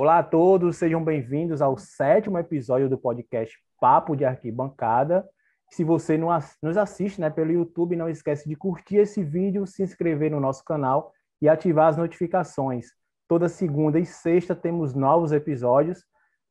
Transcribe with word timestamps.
Olá 0.00 0.20
a 0.20 0.22
todos, 0.22 0.78
sejam 0.78 1.04
bem-vindos 1.04 1.60
ao 1.60 1.76
sétimo 1.76 2.38
episódio 2.38 2.88
do 2.88 2.96
podcast 2.96 3.54
Papo 3.78 4.16
de 4.16 4.24
Arquibancada. 4.24 5.28
Se 5.68 5.84
você 5.84 6.16
nos 6.16 6.78
assiste 6.78 7.20
né, 7.20 7.28
pelo 7.28 7.52
YouTube, 7.52 7.96
não 7.96 8.08
esquece 8.08 8.48
de 8.48 8.56
curtir 8.56 8.96
esse 8.96 9.22
vídeo, 9.22 9.66
se 9.66 9.82
inscrever 9.82 10.30
no 10.30 10.40
nosso 10.40 10.64
canal 10.64 11.12
e 11.38 11.50
ativar 11.50 11.88
as 11.88 11.98
notificações. 11.98 12.86
Toda 13.28 13.46
segunda 13.46 13.98
e 13.98 14.06
sexta 14.06 14.56
temos 14.56 14.94
novos 14.94 15.32
episódios. 15.32 16.02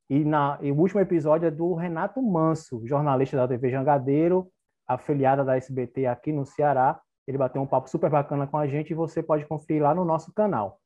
E, 0.08 0.24
na, 0.24 0.60
e 0.62 0.72
o 0.72 0.78
último 0.78 1.02
episódio 1.02 1.48
é 1.48 1.52
do 1.52 1.74
Renato 1.74 2.22
Manso, 2.22 2.86
jornalista 2.86 3.36
da 3.36 3.48
TV 3.48 3.72
Jangadeiro, 3.72 4.48
afiliada 4.88 5.44
da 5.44 5.58
SBT 5.58 6.06
aqui 6.06 6.32
no 6.32 6.46
Ceará. 6.46 7.02
Ele 7.28 7.40
bateu 7.40 7.64
um 7.64 7.66
papo 7.66 7.90
super 7.90 8.12
bacana 8.12 8.46
com 8.46 8.60
a 8.60 8.68
gente 8.68 8.92
e 8.92 8.96
você 8.96 9.24
pode 9.24 9.44
conferir 9.48 9.82
lá 9.82 9.96
no 9.96 10.06
nosso 10.06 10.32
canal. 10.36 10.80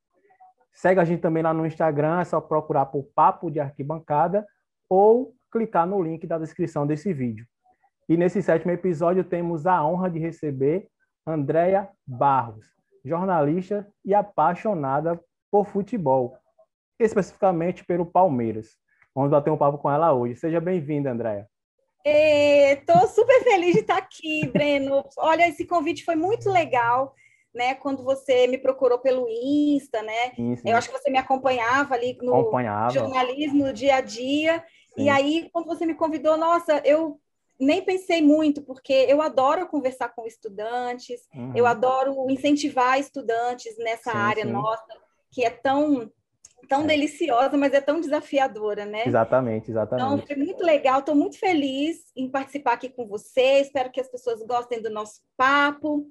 Segue 0.73 1.00
a 1.00 1.05
gente 1.05 1.22
também 1.22 1.44
lá 1.44 1.54
no 1.54 1.66
Instagram, 1.66 2.20
é 2.20 2.26
só 2.26 2.41
procurar 2.41 2.88
por 2.88 3.04
Papo 3.16 3.52
de 3.52 3.59
Arquibancada 3.59 4.45
ou 4.90 5.34
clicar 5.52 5.86
no 5.86 6.02
link 6.02 6.26
da 6.26 6.40
descrição 6.40 6.88
desse 6.88 7.14
vídeo. 7.14 7.45
E 8.09 8.18
nesse 8.18 8.41
sétimo 8.41 8.72
episódio 8.72 9.23
temos 9.23 9.67
a 9.67 9.86
honra 9.86 10.09
de 10.09 10.20
receber 10.20 10.88
Andréia 11.26 11.88
Barros, 12.05 12.66
jornalista 13.05 13.88
e 14.04 14.14
apaixonada 14.14 15.20
por 15.52 15.66
futebol, 15.67 16.36
especificamente 17.00 17.86
pelo 17.86 18.05
Palmeiras. 18.05 18.76
Vamos 19.16 19.30
bater 19.30 19.52
um 19.52 19.58
papo 19.58 19.78
com 19.78 19.92
ela 19.92 20.12
hoje. 20.12 20.36
Seja 20.36 20.59
bem-vinda, 20.59 21.12
Andréia. 21.12 21.48
Estou 22.03 23.08
super 23.08 23.44
feliz 23.44 23.73
de 23.73 23.81
estar 23.81 23.98
aqui, 23.98 24.48
Breno. 24.48 25.03
Olha, 25.17 25.48
esse 25.48 25.66
convite 25.66 26.03
foi 26.03 26.16
muito 26.16 26.50
legal 26.50 27.14
né, 27.53 27.75
quando 27.75 28.03
você 28.03 28.48
me 28.48 28.57
procurou 28.57 28.99
pelo 28.99 29.27
Insta, 29.30 30.02
né? 30.02 30.31
Sim, 30.35 30.55
sim. 30.55 30.70
Eu 30.70 30.75
acho 30.75 30.89
que 30.89 30.98
você 30.98 31.09
me 31.09 31.17
acompanhava 31.17 31.94
ali 31.94 32.17
no 32.22 32.36
acompanhava. 32.36 32.94
jornalismo 32.94 33.66
no 33.66 33.73
dia 33.73 33.95
a 33.95 34.02
dia. 34.02 34.64
Sim. 34.95 35.03
E 35.03 35.09
aí, 35.09 35.50
quando 35.52 35.67
você 35.67 35.86
me 35.86 35.94
convidou, 35.94 36.38
nossa, 36.38 36.81
eu 36.83 37.19
nem 37.59 37.83
pensei 37.83 38.22
muito, 38.22 38.61
porque 38.61 38.94
eu 39.08 39.22
adoro 39.22 39.67
conversar 39.67 40.09
com 40.09 40.25
estudantes, 40.25 41.22
uhum. 41.33 41.53
eu 41.55 41.66
adoro 41.66 42.30
incentivar 42.30 43.00
estudantes 43.00 43.78
nessa 43.78 44.11
área 44.11 44.45
nossa, 44.45 44.85
que 45.31 45.44
é 45.44 45.50
tão 45.50 46.11
tão 46.67 46.83
é. 46.83 46.88
deliciosa, 46.88 47.58
mas 47.58 47.73
é 47.73 47.81
tão 47.81 48.00
desafiadora, 48.00 48.85
né? 48.85 49.03
Exatamente, 49.06 49.69
exatamente. 49.69 50.06
Então, 50.06 50.25
foi 50.25 50.35
muito 50.38 50.63
legal, 50.63 51.00
estou 51.00 51.13
muito 51.13 51.38
feliz 51.38 52.06
em 52.16 52.30
participar 52.30 52.73
aqui 52.73 52.89
com 52.89 53.06
você, 53.06 53.59
espero 53.59 53.91
que 53.91 54.00
as 54.00 54.08
pessoas 54.08 54.41
gostem 54.44 54.81
do 54.81 54.89
nosso 54.89 55.22
papo. 55.35 56.08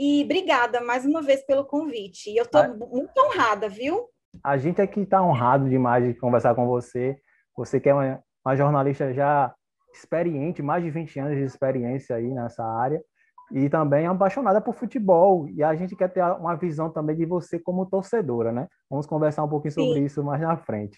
E 0.00 0.22
obrigada 0.22 0.80
mais 0.80 1.04
uma 1.04 1.20
vez 1.20 1.44
pelo 1.44 1.64
convite. 1.64 2.32
Eu 2.32 2.44
estou 2.44 2.62
muito 2.88 3.18
honrada, 3.18 3.68
viu? 3.68 4.08
A 4.44 4.56
gente 4.56 4.80
aqui 4.80 5.00
está 5.00 5.20
honrado 5.20 5.68
demais 5.68 6.04
de 6.04 6.14
conversar 6.14 6.54
com 6.54 6.68
você. 6.68 7.18
Você 7.56 7.80
que 7.80 7.88
é 7.88 7.94
uma, 7.94 8.22
uma, 8.46 8.54
jornalista 8.54 9.12
já 9.12 9.52
experiente, 9.92 10.62
mais 10.62 10.84
de 10.84 10.90
20 10.90 11.18
anos 11.18 11.36
de 11.36 11.42
experiência 11.42 12.14
aí 12.14 12.28
nessa 12.28 12.64
área, 12.64 13.02
e 13.50 13.68
também 13.68 14.04
é 14.04 14.06
apaixonada 14.06 14.60
por 14.60 14.72
futebol. 14.72 15.48
E 15.48 15.64
a 15.64 15.74
gente 15.74 15.96
quer 15.96 16.12
ter 16.12 16.22
uma 16.22 16.54
visão 16.54 16.88
também 16.88 17.16
de 17.16 17.26
você 17.26 17.58
como 17.58 17.84
torcedora, 17.84 18.52
né? 18.52 18.68
Vamos 18.88 19.04
conversar 19.04 19.42
um 19.42 19.48
pouquinho 19.48 19.72
sobre 19.72 19.94
Sim. 19.94 20.04
isso 20.04 20.22
mais 20.22 20.40
na 20.40 20.56
frente. 20.56 20.96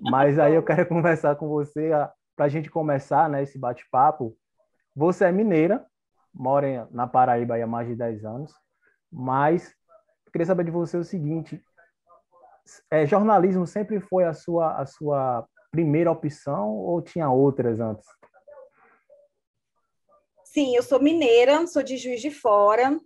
Mas 0.00 0.38
aí 0.38 0.54
eu 0.54 0.62
quero 0.62 0.86
conversar 0.86 1.34
com 1.34 1.48
você 1.48 1.90
para 2.36 2.46
a 2.46 2.48
gente 2.48 2.70
começar 2.70 3.28
né, 3.28 3.42
esse 3.42 3.58
bate-papo. 3.58 4.32
Você 4.94 5.24
é 5.24 5.32
mineira, 5.32 5.84
mora 6.32 6.88
na 6.90 7.06
Paraíba 7.06 7.56
há 7.56 7.66
mais 7.66 7.88
de 7.88 7.94
10 7.94 8.24
anos, 8.24 8.52
mas 9.10 9.74
queria 10.32 10.46
saber 10.46 10.64
de 10.64 10.70
você 10.70 10.96
o 10.96 11.04
seguinte: 11.04 11.62
é, 12.90 13.06
jornalismo 13.06 13.66
sempre 13.66 14.00
foi 14.00 14.24
a 14.24 14.32
sua, 14.32 14.80
a 14.80 14.86
sua 14.86 15.46
primeira 15.70 16.10
opção 16.10 16.70
ou 16.70 17.02
tinha 17.02 17.30
outras 17.30 17.80
antes? 17.80 18.06
Sim, 20.44 20.76
eu 20.76 20.82
sou 20.82 21.00
mineira, 21.00 21.66
sou 21.66 21.82
de 21.82 21.96
Juiz 21.96 22.20
de 22.20 22.30
Fora. 22.30 22.98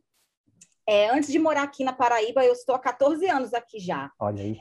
É, 0.88 1.10
antes 1.10 1.30
de 1.30 1.38
morar 1.38 1.62
aqui 1.62 1.84
na 1.84 1.92
Paraíba, 1.92 2.44
eu 2.44 2.52
estou 2.52 2.74
há 2.74 2.78
14 2.78 3.28
anos 3.28 3.54
aqui 3.54 3.78
já. 3.78 4.10
Olha 4.18 4.42
aí. 4.42 4.58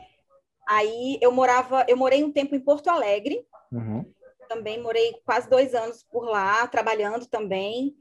Aí 0.68 1.19
eu 1.22 1.31
morava, 1.31 1.85
eu 1.88 1.95
morei 1.95 2.23
um 2.23 2.31
tempo 2.31 2.56
em 2.56 2.59
Porto 2.59 2.88
Alegre. 2.89 3.45
Uhum. 3.72 4.12
Também 4.47 4.81
morei 4.81 5.13
quase 5.23 5.50
dois 5.50 5.73
anos 5.73 6.03
por 6.03 6.25
lá, 6.25 6.68
trabalhando 6.68 7.28
também 7.28 7.95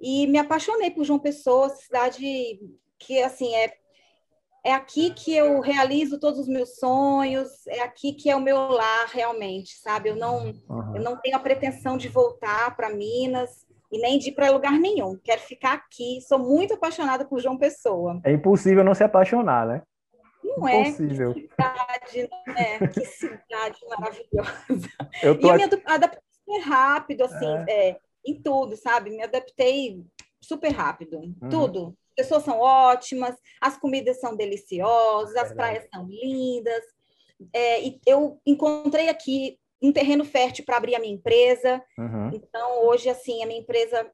e 0.00 0.26
me 0.26 0.38
apaixonei 0.38 0.90
por 0.90 1.04
João 1.04 1.18
Pessoa, 1.18 1.68
cidade 1.68 2.60
que 2.98 3.22
assim 3.22 3.54
é 3.54 3.72
é 4.62 4.74
aqui 4.74 5.10
que 5.10 5.34
eu 5.34 5.60
realizo 5.60 6.20
todos 6.20 6.40
os 6.40 6.48
meus 6.48 6.76
sonhos, 6.76 7.66
é 7.66 7.80
aqui 7.80 8.12
que 8.12 8.28
é 8.28 8.36
o 8.36 8.40
meu 8.40 8.56
lar 8.56 9.06
realmente, 9.10 9.78
sabe? 9.78 10.10
Eu 10.10 10.16
não 10.16 10.48
uhum. 10.68 10.96
eu 10.96 11.02
não 11.02 11.16
tenho 11.16 11.36
a 11.36 11.40
pretensão 11.40 11.96
de 11.96 12.08
voltar 12.08 12.76
para 12.76 12.90
Minas 12.90 13.64
e 13.90 13.98
nem 13.98 14.18
de 14.18 14.28
ir 14.28 14.32
para 14.32 14.50
lugar 14.50 14.72
nenhum. 14.72 15.18
Quero 15.22 15.40
ficar 15.40 15.74
aqui. 15.74 16.20
Sou 16.22 16.38
muito 16.38 16.74
apaixonada 16.74 17.24
por 17.24 17.40
João 17.40 17.58
Pessoa. 17.58 18.20
É 18.24 18.32
impossível 18.32 18.84
não 18.84 18.94
se 18.94 19.02
apaixonar, 19.02 19.66
né? 19.66 19.82
Não 20.44 20.68
é? 20.68 20.82
Impossível. 20.82 21.34
Que 21.34 21.40
cidade, 21.40 22.30
né? 22.46 22.88
Que 22.88 23.04
cidade 23.04 23.80
maravilhosa. 23.88 24.88
Eu 25.22 25.38
tô 25.38 25.48
e 25.48 25.50
eu 25.50 25.56
me 25.56 25.64
adaptei 25.86 26.60
rápido, 26.64 27.24
assim, 27.24 27.46
é. 27.68 27.88
É, 27.88 27.96
em 28.24 28.40
tudo, 28.40 28.76
sabe? 28.76 29.10
Me 29.10 29.22
adaptei 29.22 30.04
super 30.40 30.70
rápido, 30.70 31.18
uhum. 31.18 31.48
tudo. 31.50 31.96
As 32.10 32.26
pessoas 32.26 32.44
são 32.44 32.58
ótimas, 32.58 33.36
as 33.60 33.78
comidas 33.78 34.20
são 34.20 34.36
deliciosas, 34.36 35.36
as 35.36 35.52
praias 35.52 35.86
são 35.92 36.06
lindas. 36.06 36.82
É, 37.52 37.82
e 37.82 38.00
eu 38.06 38.40
encontrei 38.44 39.08
aqui 39.08 39.58
um 39.82 39.92
terreno 39.92 40.24
fértil 40.24 40.64
para 40.64 40.76
abrir 40.76 40.94
a 40.94 40.98
minha 40.98 41.14
empresa. 41.14 41.82
Uhum. 41.98 42.30
Então, 42.34 42.84
hoje, 42.86 43.08
assim, 43.08 43.42
a 43.42 43.46
minha 43.46 43.60
empresa, 43.60 44.10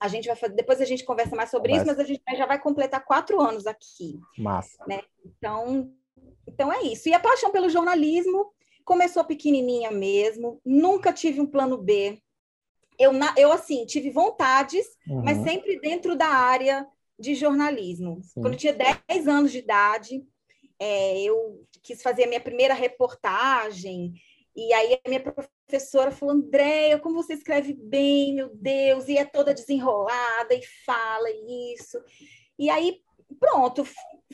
a 0.00 0.08
gente 0.08 0.26
vai 0.26 0.36
fazer, 0.36 0.54
depois 0.54 0.80
a 0.80 0.84
gente 0.84 1.04
conversa 1.04 1.36
mais 1.36 1.50
sobre 1.50 1.74
isso, 1.74 1.86
mas 1.86 1.98
a 1.98 2.04
gente 2.04 2.22
já 2.36 2.46
vai 2.46 2.60
completar 2.60 3.04
quatro 3.04 3.40
anos 3.40 3.66
aqui. 3.66 4.18
Massa. 4.36 4.84
Né? 4.88 5.02
Então, 5.24 5.92
então 6.46 6.72
é 6.72 6.82
isso. 6.82 7.08
E 7.08 7.14
a 7.14 7.20
paixão 7.20 7.50
pelo 7.50 7.68
jornalismo 7.68 8.52
começou 8.84 9.24
pequenininha 9.24 9.90
mesmo, 9.92 10.60
nunca 10.64 11.12
tive 11.12 11.40
um 11.40 11.46
plano 11.46 11.78
B 11.78 12.20
eu, 13.00 13.12
eu 13.36 13.50
assim, 13.50 13.86
tive 13.86 14.10
vontades, 14.10 14.86
uhum. 15.08 15.22
mas 15.24 15.38
sempre 15.38 15.80
dentro 15.80 16.14
da 16.14 16.28
área 16.28 16.86
de 17.18 17.34
jornalismo. 17.34 18.20
Sim. 18.22 18.42
Quando 18.42 18.52
eu 18.52 18.58
tinha 18.58 18.76
10 19.08 19.26
anos 19.26 19.50
de 19.50 19.58
idade, 19.58 20.22
é, 20.78 21.22
eu 21.22 21.66
quis 21.82 22.02
fazer 22.02 22.24
a 22.24 22.26
minha 22.26 22.40
primeira 22.40 22.74
reportagem, 22.74 24.12
e 24.54 24.72
aí 24.74 24.98
a 25.04 25.08
minha 25.08 25.22
professora 25.22 26.10
falou, 26.10 26.34
Andréia, 26.34 26.98
como 26.98 27.22
você 27.22 27.32
escreve 27.32 27.72
bem, 27.72 28.34
meu 28.34 28.50
Deus, 28.54 29.08
e 29.08 29.16
é 29.16 29.24
toda 29.24 29.54
desenrolada, 29.54 30.54
e 30.54 30.62
fala 30.84 31.28
isso. 31.74 31.98
E 32.58 32.68
aí, 32.68 32.98
pronto, 33.38 33.82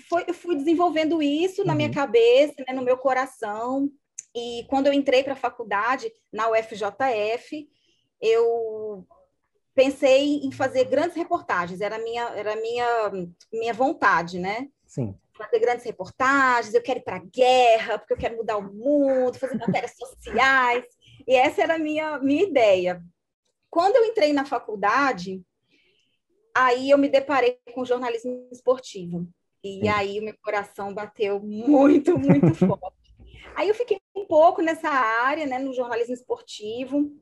foi, 0.08 0.24
eu 0.26 0.34
fui 0.34 0.56
desenvolvendo 0.56 1.22
isso 1.22 1.60
uhum. 1.60 1.68
na 1.68 1.74
minha 1.74 1.88
uhum. 1.88 1.94
cabeça, 1.94 2.64
né, 2.66 2.74
no 2.74 2.82
meu 2.82 2.98
coração, 2.98 3.88
e 4.34 4.66
quando 4.68 4.88
eu 4.88 4.92
entrei 4.92 5.22
para 5.22 5.34
a 5.34 5.36
faculdade, 5.36 6.12
na 6.32 6.50
UFJF, 6.50 7.68
eu 8.20 9.06
pensei 9.74 10.36
em 10.36 10.50
fazer 10.50 10.84
grandes 10.84 11.14
reportagens, 11.14 11.80
era 11.80 11.98
minha, 11.98 12.24
era 12.30 12.56
minha, 12.56 13.12
minha 13.52 13.74
vontade, 13.74 14.38
né? 14.38 14.68
Sim. 14.86 15.14
Fazer 15.34 15.58
grandes 15.58 15.84
reportagens, 15.84 16.72
eu 16.72 16.82
quero 16.82 17.00
ir 17.00 17.02
para 17.02 17.16
a 17.16 17.24
guerra, 17.24 17.98
porque 17.98 18.14
eu 18.14 18.18
quero 18.18 18.36
mudar 18.36 18.56
o 18.56 18.72
mundo, 18.72 19.38
fazer 19.38 19.58
matérias 19.58 19.92
sociais, 19.98 20.84
e 21.28 21.34
essa 21.34 21.62
era 21.62 21.74
a 21.74 21.78
minha, 21.78 22.18
minha 22.18 22.42
ideia. 22.42 23.02
Quando 23.68 23.96
eu 23.96 24.06
entrei 24.06 24.32
na 24.32 24.46
faculdade, 24.46 25.42
aí 26.54 26.88
eu 26.88 26.96
me 26.96 27.10
deparei 27.10 27.58
com 27.74 27.84
jornalismo 27.84 28.48
esportivo, 28.50 29.28
e 29.62 29.80
Sim. 29.80 29.88
aí 29.88 30.18
o 30.18 30.22
meu 30.22 30.34
coração 30.42 30.94
bateu 30.94 31.38
muito, 31.40 32.18
muito 32.18 32.54
forte. 32.56 32.96
Aí 33.54 33.68
eu 33.68 33.74
fiquei 33.74 34.00
um 34.14 34.24
pouco 34.24 34.62
nessa 34.62 34.88
área, 34.88 35.46
né, 35.46 35.58
no 35.58 35.74
jornalismo 35.74 36.14
esportivo, 36.14 37.12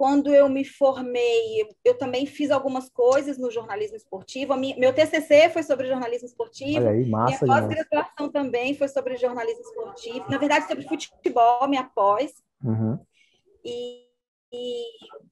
quando 0.00 0.34
eu 0.34 0.48
me 0.48 0.64
formei, 0.64 1.68
eu 1.84 1.92
também 1.92 2.24
fiz 2.24 2.50
algumas 2.50 2.88
coisas 2.88 3.36
no 3.36 3.50
jornalismo 3.50 3.98
esportivo. 3.98 4.56
Minha, 4.56 4.74
meu 4.78 4.94
TCC 4.94 5.50
foi 5.50 5.62
sobre 5.62 5.88
jornalismo 5.88 6.26
esportivo. 6.26 6.78
Olha 6.78 6.92
aí, 6.92 7.06
massa, 7.06 7.44
minha 7.44 7.60
pós-graduação 7.60 8.32
também 8.32 8.74
foi 8.74 8.88
sobre 8.88 9.18
jornalismo 9.18 9.60
esportivo. 9.60 10.24
Na 10.30 10.38
verdade, 10.38 10.66
sobre 10.66 10.88
futebol, 10.88 11.68
minha 11.68 11.84
pós. 11.84 12.32
Uhum. 12.64 12.98
E, 13.62 14.06
e, 14.50 14.84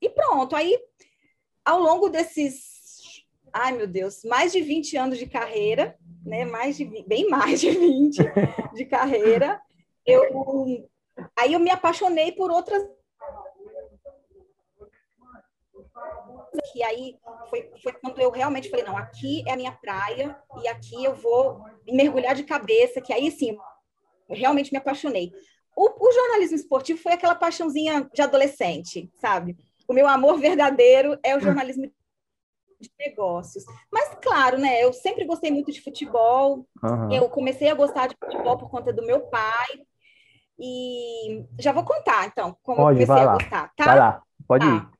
e 0.03 0.11
pronto. 0.11 0.55
Aí, 0.55 0.79
ao 1.65 1.81
longo 1.81 2.11
desses, 2.11 3.25
ai 3.51 3.73
meu 3.73 3.87
Deus, 3.87 4.23
mais 4.23 4.53
de 4.53 4.61
20 4.61 4.99
anos 4.99 5.19
de 5.19 5.25
carreira, 5.25 5.97
né? 6.27 6.45
Mais 6.45 6.77
de, 6.77 6.85
bem 7.07 7.27
mais 7.31 7.59
de 7.59 7.71
20 7.71 8.19
de 8.77 8.85
carreira, 8.85 9.59
eu 10.05 10.85
aí 11.35 11.55
eu 11.55 11.59
me 11.59 11.71
apaixonei 11.71 12.33
por 12.33 12.51
outras 12.51 12.83
que 16.73 16.83
aí 16.83 17.17
foi, 17.49 17.71
foi 17.83 17.93
quando 17.95 18.21
eu 18.21 18.31
realmente 18.31 18.71
falei, 18.71 18.85
não, 18.85 18.97
aqui 18.97 19.45
é 19.47 19.53
a 19.53 19.57
minha 19.57 19.73
praia 19.73 20.37
e 20.63 20.69
aqui 20.69 21.05
eu 21.05 21.15
vou 21.15 21.65
mergulhar 21.87 22.35
de 22.35 22.45
cabeça, 22.45 23.01
que 23.01 23.13
aí 23.13 23.31
sim 23.31 23.57
realmente 24.29 24.73
me 24.73 24.79
apaixonei. 24.79 25.33
O, 25.77 26.09
o, 26.09 26.13
jornalismo 26.13 26.57
esportivo 26.57 27.01
foi 27.01 27.13
aquela 27.13 27.35
paixãozinha 27.35 28.09
de 28.13 28.21
adolescente, 28.21 29.11
sabe? 29.15 29.57
O 29.87 29.93
meu 29.93 30.09
amor 30.09 30.39
verdadeiro 30.39 31.19
é 31.23 31.37
o 31.37 31.41
jornalismo 31.41 31.91
de 32.81 32.91
negócios. 32.99 33.65
Mas, 33.91 34.17
claro, 34.21 34.59
né? 34.59 34.83
Eu 34.83 34.93
sempre 34.93 35.25
gostei 35.25 35.51
muito 35.51 35.73
de 35.73 35.81
futebol. 35.81 36.67
Uhum. 36.83 37.13
Eu 37.13 37.29
comecei 37.29 37.71
a 37.71 37.75
gostar 37.75 38.09
de 38.09 38.17
futebol 38.23 38.59
por 38.59 38.71
conta 38.71 38.93
do 38.93 39.07
meu 39.07 39.21
pai. 39.29 39.67
E 40.59 41.45
já 41.59 41.71
vou 41.71 41.85
contar, 41.85 42.27
então, 42.27 42.57
como 42.63 42.79
pode, 42.79 43.01
eu 43.01 43.07
comecei 43.07 43.29
a 43.29 43.33
gostar, 43.33 43.73
tá? 43.77 43.85
Vai 43.85 43.99
lá, 43.99 44.23
pode 44.47 44.67
tá. 44.67 44.75
ir. 44.75 44.98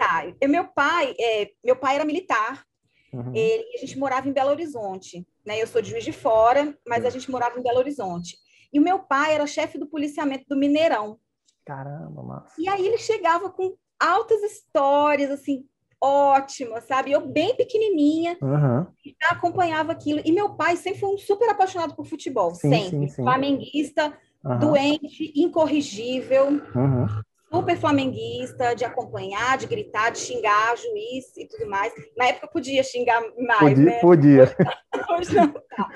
Tá. 0.00 0.24
Meu 0.48 0.64
pai, 0.64 1.14
é, 1.20 1.50
meu 1.62 1.76
pai 1.76 1.96
era 1.96 2.06
militar. 2.06 2.64
Uhum. 3.12 3.34
Ele, 3.34 3.74
a 3.74 3.78
gente 3.80 3.98
morava 3.98 4.26
em 4.26 4.32
Belo 4.32 4.48
Horizonte. 4.48 5.26
Né? 5.44 5.60
Eu 5.60 5.66
sou 5.66 5.82
de 5.82 5.90
Juiz 5.90 6.02
de 6.02 6.12
Fora, 6.12 6.74
mas 6.88 7.02
a 7.02 7.08
uhum. 7.08 7.10
gente 7.10 7.30
morava 7.30 7.60
em 7.60 7.62
Belo 7.62 7.80
Horizonte. 7.80 8.38
E 8.72 8.80
o 8.80 8.82
meu 8.82 9.00
pai 9.00 9.34
era 9.34 9.46
chefe 9.46 9.76
do 9.76 9.86
policiamento 9.86 10.46
do 10.48 10.56
Mineirão. 10.56 11.18
Caramba, 11.66 12.22
massa. 12.22 12.54
E 12.58 12.66
aí 12.66 12.86
ele 12.86 12.96
chegava 12.96 13.50
com 13.50 13.76
altas 14.00 14.40
histórias, 14.42 15.30
assim, 15.30 15.66
ótimas, 16.00 16.84
sabe? 16.84 17.12
Eu 17.12 17.26
bem 17.26 17.54
pequenininha, 17.54 18.38
uhum. 18.40 18.86
já 19.04 19.28
acompanhava 19.32 19.92
aquilo. 19.92 20.22
E 20.24 20.32
meu 20.32 20.54
pai 20.54 20.78
sempre 20.78 21.00
foi 21.00 21.10
um 21.10 21.18
super 21.18 21.50
apaixonado 21.50 21.94
por 21.94 22.06
futebol, 22.06 22.54
sim, 22.54 22.70
sempre. 22.70 23.00
Sim, 23.00 23.08
sim. 23.08 23.22
Flamenguista, 23.22 24.16
uhum. 24.42 24.58
doente, 24.60 25.30
incorrigível. 25.36 26.46
Uhum 26.74 27.06
super 27.52 27.76
flamenguista, 27.76 28.74
de 28.74 28.84
acompanhar, 28.84 29.58
de 29.58 29.66
gritar, 29.66 30.10
de 30.10 30.18
xingar 30.18 30.76
juiz 30.76 31.36
e 31.36 31.46
tudo 31.46 31.68
mais. 31.68 31.92
Na 32.16 32.26
época 32.26 32.48
podia 32.48 32.82
xingar 32.82 33.20
mais, 33.36 33.60
podia, 33.60 33.84
né? 33.84 34.00
Podia. 34.00 34.56
Hoje 35.18 35.34
não 35.34 35.52
tá. 35.52 35.90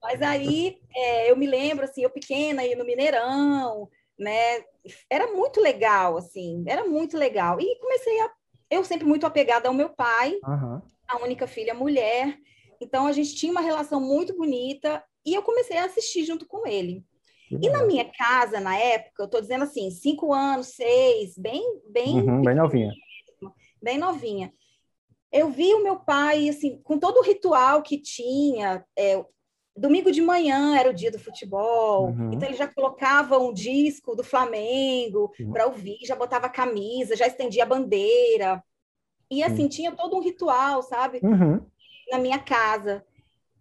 Mas 0.00 0.22
aí 0.22 0.78
é, 0.94 1.30
eu 1.30 1.36
me 1.36 1.46
lembro, 1.46 1.84
assim, 1.84 2.02
eu 2.02 2.10
pequena, 2.10 2.64
ia 2.64 2.76
no 2.76 2.84
Mineirão, 2.84 3.88
né? 4.18 4.62
Era 5.10 5.32
muito 5.32 5.60
legal, 5.60 6.16
assim, 6.16 6.62
era 6.66 6.84
muito 6.84 7.16
legal. 7.16 7.60
E 7.60 7.78
comecei 7.80 8.20
a. 8.20 8.30
Eu 8.70 8.84
sempre 8.84 9.06
muito 9.06 9.26
apegada 9.26 9.68
ao 9.68 9.74
meu 9.74 9.90
pai, 9.90 10.38
uhum. 10.46 10.80
a 11.08 11.16
única 11.22 11.46
filha 11.46 11.74
mulher. 11.74 12.36
Então 12.80 13.06
a 13.06 13.12
gente 13.12 13.34
tinha 13.34 13.52
uma 13.52 13.60
relação 13.60 14.00
muito 14.00 14.36
bonita 14.36 15.02
e 15.24 15.34
eu 15.34 15.42
comecei 15.42 15.76
a 15.78 15.84
assistir 15.84 16.24
junto 16.24 16.46
com 16.46 16.66
ele. 16.66 17.04
E 17.50 17.68
na 17.68 17.84
minha 17.84 18.04
casa, 18.04 18.60
na 18.60 18.76
época, 18.76 19.22
eu 19.22 19.26
estou 19.26 19.40
dizendo 19.40 19.64
assim, 19.64 19.90
cinco 19.90 20.32
anos, 20.32 20.68
seis, 20.68 21.36
bem, 21.38 21.62
bem, 21.88 22.20
uhum, 22.20 22.42
bem 22.42 22.54
novinha, 22.54 22.92
bem 23.82 23.98
novinha. 23.98 24.52
Eu 25.30 25.50
vi 25.50 25.74
o 25.74 25.82
meu 25.82 25.96
pai 25.96 26.48
assim, 26.48 26.80
com 26.82 26.98
todo 26.98 27.18
o 27.18 27.22
ritual 27.22 27.82
que 27.82 27.98
tinha. 27.98 28.84
É, 28.96 29.24
domingo 29.76 30.12
de 30.12 30.22
manhã 30.22 30.76
era 30.78 30.90
o 30.90 30.94
dia 30.94 31.10
do 31.10 31.18
futebol, 31.18 32.06
uhum. 32.06 32.32
então 32.32 32.48
ele 32.48 32.56
já 32.56 32.68
colocava 32.68 33.38
um 33.38 33.52
disco 33.52 34.14
do 34.14 34.22
Flamengo 34.22 35.32
uhum. 35.38 35.52
para 35.52 35.66
ouvir, 35.66 35.98
já 36.04 36.14
botava 36.14 36.46
a 36.46 36.50
camisa, 36.50 37.16
já 37.16 37.26
estendia 37.26 37.64
a 37.64 37.66
bandeira. 37.66 38.62
E 39.30 39.42
assim, 39.42 39.66
tinha 39.66 39.90
todo 39.90 40.16
um 40.16 40.20
ritual, 40.20 40.82
sabe? 40.82 41.18
Uhum. 41.22 41.60
Na 42.10 42.18
minha 42.18 42.38
casa. 42.38 43.04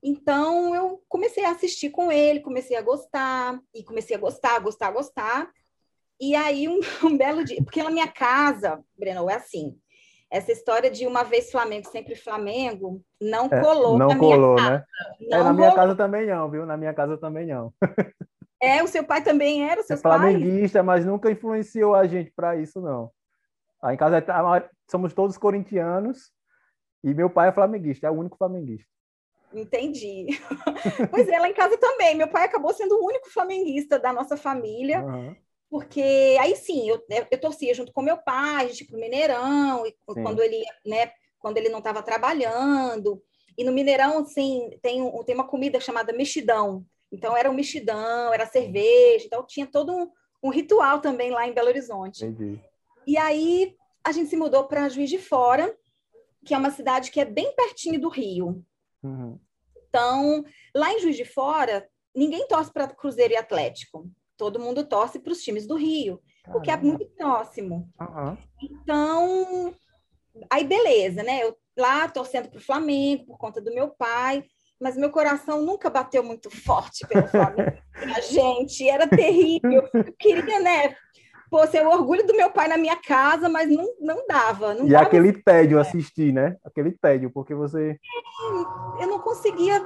Então 0.03 0.75
eu 0.75 1.01
comecei 1.07 1.45
a 1.45 1.51
assistir 1.51 1.89
com 1.89 2.11
ele, 2.11 2.41
comecei 2.41 2.75
a 2.75 2.81
gostar, 2.81 3.57
e 3.73 3.83
comecei 3.83 4.15
a 4.15 4.19
gostar, 4.19 4.59
gostar, 4.59 4.91
gostar. 4.91 5.49
E 6.19 6.35
aí 6.35 6.67
um, 6.67 6.79
um 7.07 7.17
belo 7.17 7.43
dia, 7.45 7.63
porque 7.63 7.81
na 7.81 7.89
minha 7.89 8.07
casa, 8.07 8.83
Breno, 8.97 9.29
é 9.29 9.35
assim, 9.35 9.77
essa 10.29 10.51
história 10.51 10.91
de 10.91 11.07
uma 11.07 11.23
vez 11.23 11.49
Flamengo, 11.49 11.87
sempre 11.87 12.15
Flamengo, 12.15 13.01
não 13.21 13.45
é, 13.45 13.61
colou 13.61 13.97
não 13.97 14.09
na 14.09 14.17
colou, 14.17 14.55
minha 14.55 14.69
né? 14.71 14.77
casa. 14.79 15.15
Não 15.21 15.37
é, 15.37 15.43
na 15.43 15.53
minha 15.53 15.75
casa 15.75 15.95
também 15.95 16.27
não, 16.27 16.51
viu? 16.51 16.65
Na 16.65 16.75
minha 16.75 16.93
casa 16.93 17.17
também 17.17 17.47
não. 17.47 17.73
É, 18.61 18.81
o 18.81 18.87
seu 18.87 19.03
pai 19.03 19.21
também 19.21 19.69
era, 19.69 19.81
o 19.81 19.83
seu 19.83 19.95
é 19.95 19.99
flamenguista, 19.99 20.81
mas 20.81 21.05
nunca 21.05 21.29
influenciou 21.29 21.95
a 21.95 22.07
gente 22.07 22.31
para 22.31 22.55
isso, 22.55 22.81
não. 22.81 23.11
Lá 23.81 23.93
em 23.93 23.97
casa 23.97 24.17
é, 24.17 24.69
somos 24.89 25.13
todos 25.13 25.37
corintianos 25.37 26.31
e 27.03 27.13
meu 27.13 27.29
pai 27.29 27.49
é 27.49 27.51
flamenguista, 27.51 28.07
é 28.07 28.09
o 28.09 28.13
único 28.13 28.37
flamenguista. 28.37 28.89
Entendi. 29.53 30.27
pois 31.11 31.27
é, 31.27 31.39
lá 31.39 31.47
em 31.47 31.53
casa 31.53 31.77
também. 31.77 32.15
Meu 32.15 32.27
pai 32.27 32.45
acabou 32.45 32.73
sendo 32.73 32.95
o 32.95 33.05
único 33.05 33.29
flamenguista 33.29 33.99
da 33.99 34.11
nossa 34.11 34.35
família. 34.35 35.01
Uhum. 35.01 35.35
Porque 35.69 36.37
aí 36.39 36.55
sim, 36.55 36.87
eu, 36.87 37.03
eu 37.31 37.39
torcia 37.39 37.73
junto 37.73 37.91
com 37.91 38.01
meu 38.01 38.17
pai, 38.17 38.65
a 38.65 38.67
gente 38.67 38.81
ia 38.81 38.87
pro 38.87 38.99
Mineirão, 38.99 39.87
e 39.87 39.95
quando 40.05 40.39
ele, 40.41 40.63
né, 40.85 41.11
quando 41.39 41.57
ele 41.57 41.69
não 41.69 41.79
estava 41.79 42.03
trabalhando. 42.03 43.21
E 43.57 43.63
no 43.63 43.71
Mineirão, 43.71 44.19
assim, 44.19 44.69
tem, 44.81 45.11
tem 45.25 45.35
uma 45.35 45.47
comida 45.47 45.79
chamada 45.79 46.13
mexidão. 46.13 46.85
Então 47.11 47.35
era 47.35 47.49
o 47.49 47.53
mexidão, 47.53 48.33
era 48.33 48.45
cerveja, 48.45 49.25
então 49.25 49.45
tinha 49.45 49.65
todo 49.65 49.91
um, 49.91 50.09
um 50.43 50.49
ritual 50.49 50.99
também 50.99 51.31
lá 51.31 51.47
em 51.47 51.53
Belo 51.53 51.69
Horizonte. 51.69 52.25
Entendi. 52.25 52.59
E 53.05 53.17
aí 53.17 53.75
a 54.03 54.11
gente 54.11 54.29
se 54.29 54.35
mudou 54.35 54.65
para 54.65 54.89
Juiz 54.89 55.09
de 55.09 55.17
Fora, 55.17 55.75
que 56.45 56.53
é 56.53 56.57
uma 56.57 56.71
cidade 56.71 57.11
que 57.11 57.19
é 57.19 57.25
bem 57.25 57.53
pertinho 57.55 57.99
do 57.99 58.09
Rio. 58.09 58.63
Uhum. 59.03 59.39
Então, 59.87 60.43
lá 60.75 60.93
em 60.93 60.99
Juiz 60.99 61.15
de 61.15 61.25
Fora, 61.25 61.87
ninguém 62.15 62.47
torce 62.47 62.71
para 62.71 62.87
Cruzeiro 62.87 63.33
e 63.33 63.37
Atlético. 63.37 64.09
Todo 64.37 64.59
mundo 64.59 64.83
torce 64.83 65.19
para 65.19 65.31
os 65.31 65.43
times 65.43 65.67
do 65.67 65.75
Rio, 65.75 66.19
Caramba. 66.43 66.51
porque 66.53 66.71
é 66.71 66.77
muito 66.77 67.05
próximo. 67.15 67.89
Uhum. 67.99 68.37
Então, 68.61 69.75
aí 70.49 70.63
beleza, 70.63 71.21
né? 71.21 71.43
Eu 71.43 71.57
lá 71.77 72.07
torcendo 72.07 72.49
para 72.49 72.57
o 72.57 72.63
Flamengo 72.63 73.25
por 73.25 73.37
conta 73.37 73.61
do 73.61 73.73
meu 73.73 73.89
pai, 73.89 74.43
mas 74.79 74.97
meu 74.97 75.11
coração 75.11 75.61
nunca 75.61 75.89
bateu 75.89 76.23
muito 76.23 76.49
forte 76.49 77.05
pelo 77.07 77.27
Flamengo. 77.27 77.77
a 78.15 78.21
gente 78.21 78.87
era 78.87 79.07
terrível. 79.07 79.89
Eu 79.93 80.13
queria, 80.17 80.59
né? 80.59 80.95
Pô, 81.53 81.67
ser 81.67 81.85
o 81.85 81.91
orgulho 81.91 82.25
do 82.25 82.35
meu 82.35 82.49
pai 82.49 82.67
na 82.67 82.77
minha 82.77 82.95
casa, 82.95 83.47
mas 83.47 83.69
não, 83.69 83.87
não 84.01 84.25
dava. 84.25 84.73
Não 84.73 84.87
e 84.87 84.89
dava 84.89 85.05
aquele 85.05 85.31
tédio 85.31 85.79
assistir, 85.79 86.33
né? 86.33 86.57
Aquele 86.63 86.91
tédio, 86.91 87.29
porque 87.29 87.53
você. 87.53 87.99
Eu 88.99 89.07
não 89.07 89.19
conseguia 89.19 89.79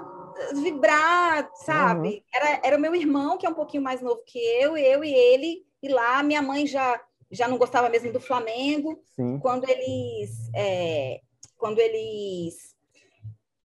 vibrar, 0.54 1.50
sabe? 1.56 2.08
Uhum. 2.08 2.22
Era, 2.34 2.62
era 2.64 2.78
o 2.78 2.80
meu 2.80 2.96
irmão, 2.96 3.38
que 3.38 3.46
é 3.46 3.50
um 3.50 3.54
pouquinho 3.54 3.84
mais 3.84 4.02
novo 4.02 4.22
que 4.26 4.40
eu, 4.40 4.78
eu 4.78 5.04
e 5.04 5.14
ele, 5.14 5.66
e 5.84 5.90
lá 5.90 6.24
minha 6.24 6.42
mãe 6.42 6.66
já, 6.66 7.02
já 7.30 7.50
não 7.50 7.58
gostava 7.58 7.90
mesmo 7.90 8.14
do 8.14 8.22
Flamengo. 8.22 9.04
Sim. 9.14 9.38
Quando 9.40 9.70
eles. 9.70 10.50
É, 10.56 11.20
quando 11.58 11.80
eles. 11.80 12.78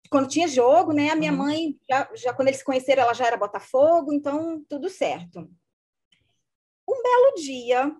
Quando 0.09 0.29
tinha 0.29 0.47
jogo, 0.47 0.93
né? 0.93 1.09
A 1.09 1.15
minha 1.15 1.33
uhum. 1.33 1.39
mãe, 1.39 1.77
já, 1.89 2.09
já 2.15 2.33
quando 2.33 2.47
eles 2.47 2.59
se 2.59 2.65
conheceram, 2.65 3.03
ela 3.03 3.13
já 3.13 3.27
era 3.27 3.35
Botafogo, 3.35 4.13
então 4.13 4.63
tudo 4.69 4.87
certo. 4.87 5.49
Um 6.91 7.01
belo 7.01 7.35
dia, 7.35 7.95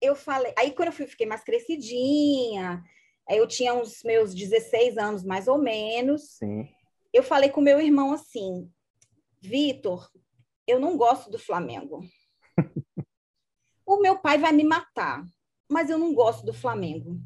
eu 0.00 0.14
falei. 0.14 0.54
Aí, 0.56 0.70
quando 0.72 0.88
eu 0.88 0.92
fui, 0.92 1.06
fiquei 1.08 1.26
mais 1.26 1.42
crescidinha, 1.42 2.80
eu 3.28 3.48
tinha 3.48 3.74
uns 3.74 4.02
meus 4.04 4.32
16 4.32 4.96
anos, 4.96 5.24
mais 5.24 5.48
ou 5.48 5.58
menos. 5.58 6.36
Sim. 6.38 6.68
Eu 7.12 7.24
falei 7.24 7.50
com 7.50 7.60
meu 7.60 7.80
irmão 7.80 8.12
assim: 8.12 8.70
Vitor, 9.40 10.08
eu 10.68 10.78
não 10.78 10.96
gosto 10.96 11.30
do 11.30 11.38
Flamengo. 11.38 12.00
o 13.84 14.00
meu 14.00 14.18
pai 14.18 14.38
vai 14.38 14.52
me 14.52 14.62
matar, 14.62 15.24
mas 15.68 15.90
eu 15.90 15.98
não 15.98 16.14
gosto 16.14 16.46
do 16.46 16.54
Flamengo. 16.54 17.18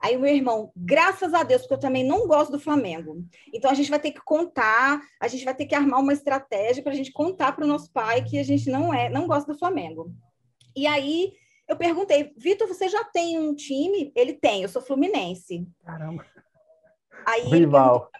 Aí 0.00 0.16
o 0.16 0.20
meu 0.20 0.32
irmão, 0.32 0.70
graças 0.76 1.34
a 1.34 1.42
Deus, 1.42 1.62
porque 1.62 1.74
eu 1.74 1.80
também 1.80 2.04
não 2.04 2.26
gosto 2.28 2.52
do 2.52 2.60
Flamengo. 2.60 3.24
Então 3.52 3.70
a 3.70 3.74
gente 3.74 3.90
vai 3.90 3.98
ter 3.98 4.12
que 4.12 4.20
contar, 4.20 5.00
a 5.20 5.26
gente 5.26 5.44
vai 5.44 5.54
ter 5.54 5.66
que 5.66 5.74
armar 5.74 6.00
uma 6.00 6.12
estratégia 6.12 6.82
para 6.82 6.92
a 6.92 6.94
gente 6.94 7.12
contar 7.12 7.52
para 7.52 7.64
o 7.64 7.68
nosso 7.68 7.92
pai 7.92 8.22
que 8.22 8.38
a 8.38 8.44
gente 8.44 8.70
não 8.70 8.94
é, 8.94 9.08
não 9.08 9.26
gosta 9.26 9.52
do 9.52 9.58
Flamengo. 9.58 10.14
E 10.76 10.86
aí 10.86 11.32
eu 11.68 11.76
perguntei, 11.76 12.32
Vitor, 12.36 12.68
você 12.68 12.88
já 12.88 13.02
tem 13.04 13.38
um 13.38 13.54
time? 13.54 14.12
Ele 14.14 14.32
tem, 14.32 14.62
eu 14.62 14.68
sou 14.68 14.80
fluminense. 14.80 15.66
Caramba. 15.84 16.24
Aí 17.26 17.46
o 17.46 17.50
rival. 17.50 18.10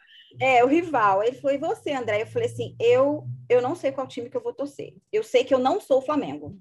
É, 0.40 0.64
o 0.64 0.68
rival. 0.68 1.22
Ele 1.22 1.36
falou, 1.36 1.56
e 1.56 1.58
você, 1.58 1.92
André? 1.92 2.22
Eu 2.22 2.26
falei 2.26 2.48
assim, 2.48 2.76
eu, 2.78 3.24
eu 3.48 3.62
não 3.62 3.74
sei 3.74 3.92
qual 3.92 4.06
time 4.06 4.28
que 4.28 4.36
eu 4.36 4.42
vou 4.42 4.52
torcer. 4.52 4.94
Eu 5.12 5.22
sei 5.22 5.44
que 5.44 5.54
eu 5.54 5.58
não 5.58 5.80
sou 5.80 5.98
o 5.98 6.02
Flamengo. 6.02 6.58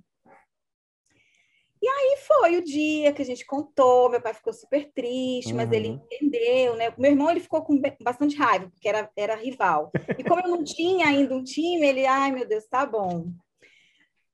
E 1.81 1.87
aí 1.87 2.17
foi 2.27 2.57
o 2.57 2.63
dia 2.63 3.13
que 3.13 3.21
a 3.21 3.25
gente 3.25 3.45
contou, 3.45 4.09
meu 4.09 4.21
pai 4.21 4.33
ficou 4.33 4.51
super 4.51 4.91
triste, 4.93 5.51
uhum. 5.51 5.57
mas 5.57 5.71
ele 5.71 5.89
uhum. 5.89 6.01
entendeu, 6.11 6.75
né? 6.75 6.93
Meu 6.97 7.11
irmão 7.11 7.29
ele 7.29 7.39
ficou 7.39 7.61
com 7.61 7.79
bastante 8.01 8.35
raiva, 8.35 8.69
porque 8.69 8.87
era, 8.87 9.09
era 9.15 9.35
rival. 9.35 9.91
E 10.17 10.23
como 10.23 10.41
eu 10.41 10.49
não 10.49 10.63
tinha 10.63 11.07
ainda 11.07 11.35
um 11.35 11.43
time, 11.43 11.85
ele, 11.85 12.05
ai 12.05 12.31
meu 12.31 12.47
Deus, 12.47 12.65
tá 12.67 12.85
bom. 12.85 13.27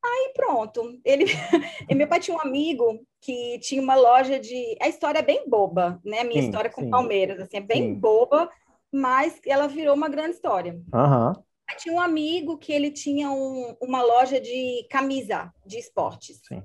Aí 0.06 0.34
pronto, 0.36 1.00
ele, 1.06 1.26
meu 1.96 2.08
pai 2.08 2.20
tinha 2.20 2.36
um 2.36 2.42
amigo 2.42 3.06
que 3.22 3.58
tinha 3.60 3.82
uma 3.82 3.96
loja 3.96 4.38
de, 4.38 4.78
a 4.82 4.90
história 4.90 5.20
é 5.20 5.24
bem 5.24 5.48
boba, 5.48 6.00
né? 6.04 6.20
A 6.20 6.24
minha 6.24 6.42
sim, 6.42 6.48
história 6.48 6.70
com 6.70 6.82
sim. 6.82 6.90
Palmeiras, 6.90 7.40
assim, 7.40 7.58
é 7.58 7.62
bem 7.62 7.84
sim. 7.84 7.96
boba, 7.96 8.50
mas 8.92 9.40
ela 9.46 9.68
virou 9.68 9.96
uma 9.96 10.10
grande 10.10 10.32
história. 10.36 10.74
Uhum. 10.94 11.34
Aí 11.70 11.78
tinha 11.78 11.96
um 11.96 12.02
amigo 12.02 12.58
que 12.58 12.74
ele 12.74 12.92
tinha 12.92 13.32
um, 13.32 13.76
uma 13.82 14.04
loja 14.04 14.40
de 14.40 14.86
camisa 14.90 15.52
de 15.66 15.78
esportes. 15.78 16.42
Sim. 16.46 16.62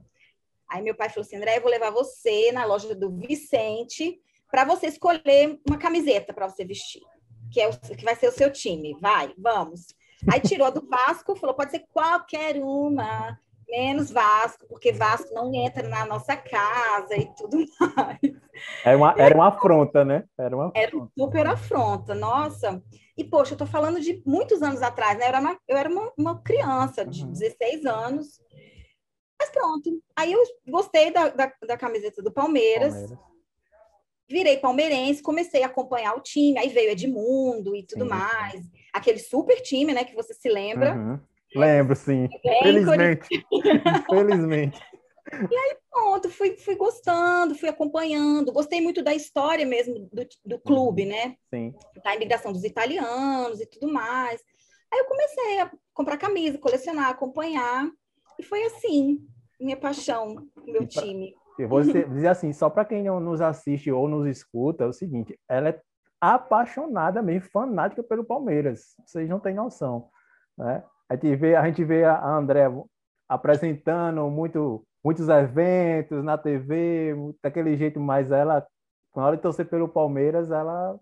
Aí 0.69 0.83
meu 0.83 0.95
pai 0.95 1.09
falou 1.09 1.23
assim: 1.23 1.37
André, 1.37 1.57
eu 1.57 1.63
vou 1.63 1.71
levar 1.71 1.91
você 1.91 2.53
na 2.53 2.65
loja 2.65 2.95
do 2.95 3.11
Vicente 3.11 4.21
para 4.51 4.65
você 4.65 4.87
escolher 4.87 5.61
uma 5.67 5.79
camiseta 5.79 6.33
para 6.33 6.49
você 6.49 6.65
vestir, 6.65 7.03
que 7.53 7.61
é 7.61 7.69
o, 7.69 7.79
que 7.79 8.05
vai 8.05 8.15
ser 8.17 8.29
o 8.29 8.33
seu 8.33 8.53
time. 8.53 8.97
Vai, 9.01 9.33
vamos. 9.39 9.87
Aí 10.31 10.41
tirou 10.41 10.71
do 10.71 10.87
Vasco, 10.89 11.37
falou: 11.37 11.55
pode 11.55 11.71
ser 11.71 11.85
qualquer 11.93 12.57
uma, 12.57 13.39
menos 13.69 14.11
Vasco, 14.11 14.67
porque 14.69 14.93
Vasco 14.93 15.33
não 15.35 15.55
entra 15.55 15.87
na 15.89 16.07
nossa 16.07 16.37
casa 16.37 17.15
e 17.17 17.27
tudo 17.35 17.59
mais. 17.97 18.19
Era 18.85 18.97
uma, 18.97 19.15
era 19.17 19.35
uma 19.35 19.49
afronta, 19.49 20.05
né? 20.05 20.25
Era 20.37 20.57
uma 20.57 20.69
afronta. 20.69 20.81
Era 20.81 21.09
super 21.17 21.47
afronta, 21.47 22.15
nossa. 22.15 22.83
E, 23.17 23.25
poxa, 23.25 23.55
eu 23.55 23.59
tô 23.59 23.67
falando 23.67 24.01
de 24.01 24.23
muitos 24.25 24.63
anos 24.63 24.83
atrás, 24.83 25.19
né? 25.19 25.25
Eu 25.25 25.29
era 25.29 25.41
uma, 25.41 25.59
eu 25.69 25.77
era 25.77 25.89
uma, 25.89 26.13
uma 26.17 26.43
criança 26.43 27.05
de 27.05 27.25
uhum. 27.25 27.33
16 27.33 27.85
anos. 27.85 28.41
Mas 29.39 29.51
pronto. 29.51 30.03
Aí 30.17 30.33
eu 30.33 30.43
gostei 30.67 31.11
da, 31.11 31.29
da, 31.29 31.53
da 31.67 31.77
camiseta 31.77 32.23
do 32.23 32.33
Palmeiras. 32.33 32.93
Palmeiras. 32.93 33.19
Virei 34.31 34.59
palmeirense, 34.59 35.23
comecei 35.23 35.63
a 35.63 35.67
acompanhar 35.67 36.15
o 36.15 36.21
time. 36.21 36.59
Aí 36.59 36.69
veio 36.69 36.91
Edmundo 36.91 37.75
e 37.75 37.83
tudo 37.83 38.05
sim, 38.05 38.11
mais. 38.11 38.63
Aquele 38.93 39.19
super 39.19 39.61
time, 39.63 39.95
né? 39.95 40.05
Que 40.05 40.15
você 40.15 40.35
se 40.35 40.49
lembra. 40.51 40.95
Uhum. 40.95 41.19
Lembro, 41.55 41.97
sim. 41.97 42.29
Felizmente. 42.63 43.47
Felizmente. 44.11 44.79
E 45.33 45.57
aí, 45.57 45.77
pronto, 45.91 46.31
fui, 46.31 46.57
fui 46.57 46.75
gostando, 46.75 47.55
fui 47.55 47.69
acompanhando. 47.69 48.53
Gostei 48.53 48.81
muito 48.81 49.03
da 49.03 49.15
história 49.15 49.65
mesmo 49.65 50.09
do, 50.13 50.27
do 50.45 50.59
clube, 50.59 51.05
né? 51.05 51.37
Sim. 51.53 51.75
Da 52.03 52.15
imigração 52.15 52.53
dos 52.53 52.65
italianos 52.65 53.61
e 53.61 53.67
tudo 53.67 53.91
mais. 53.93 54.43
Aí 54.93 54.99
eu 54.99 55.05
comecei 55.05 55.61
a 55.61 55.71
comprar 55.93 56.17
camisa, 56.17 56.59
colecionar, 56.59 57.11
acompanhar. 57.11 57.89
E 58.39 58.43
foi 58.43 58.63
assim, 58.65 59.27
minha 59.61 59.77
paixão, 59.77 60.47
meu 60.65 60.87
pra, 60.87 61.03
time. 61.03 61.35
Eu 61.59 61.69
vou 61.69 61.83
dizer, 61.83 62.09
dizer 62.09 62.29
assim, 62.29 62.53
só 62.53 62.71
para 62.71 62.85
quem 62.85 63.03
não 63.03 63.19
nos 63.19 63.41
assiste 63.41 63.91
ou 63.91 64.09
nos 64.09 64.27
escuta, 64.27 64.85
é 64.85 64.87
o 64.87 64.93
seguinte, 64.93 65.39
ela 65.49 65.71
é 65.71 65.81
apaixonada 66.21 67.21
mesmo, 67.21 67.51
fanática 67.51 68.03
pelo 68.03 68.25
Palmeiras. 68.25 68.95
Vocês 69.05 69.29
não 69.29 69.41
têm 69.41 69.55
noção, 69.55 70.09
né? 70.57 70.85
A 71.09 71.15
gente 71.15 71.35
vê 71.37 71.57
a, 71.57 71.65
gente 71.67 71.85
vê 71.85 72.05
a 72.05 72.29
André 72.29 72.65
apresentando 73.29 74.29
muito, 74.31 74.87
muitos 75.03 75.29
eventos 75.29 76.23
na 76.23 76.39
TV, 76.39 77.15
daquele 77.43 77.77
jeito, 77.77 77.99
mas 77.99 78.31
ela, 78.31 78.67
na 79.15 79.27
hora 79.27 79.37
de 79.37 79.43
torcer 79.43 79.69
pelo 79.69 79.89
Palmeiras, 79.89 80.51
ela 80.51 80.99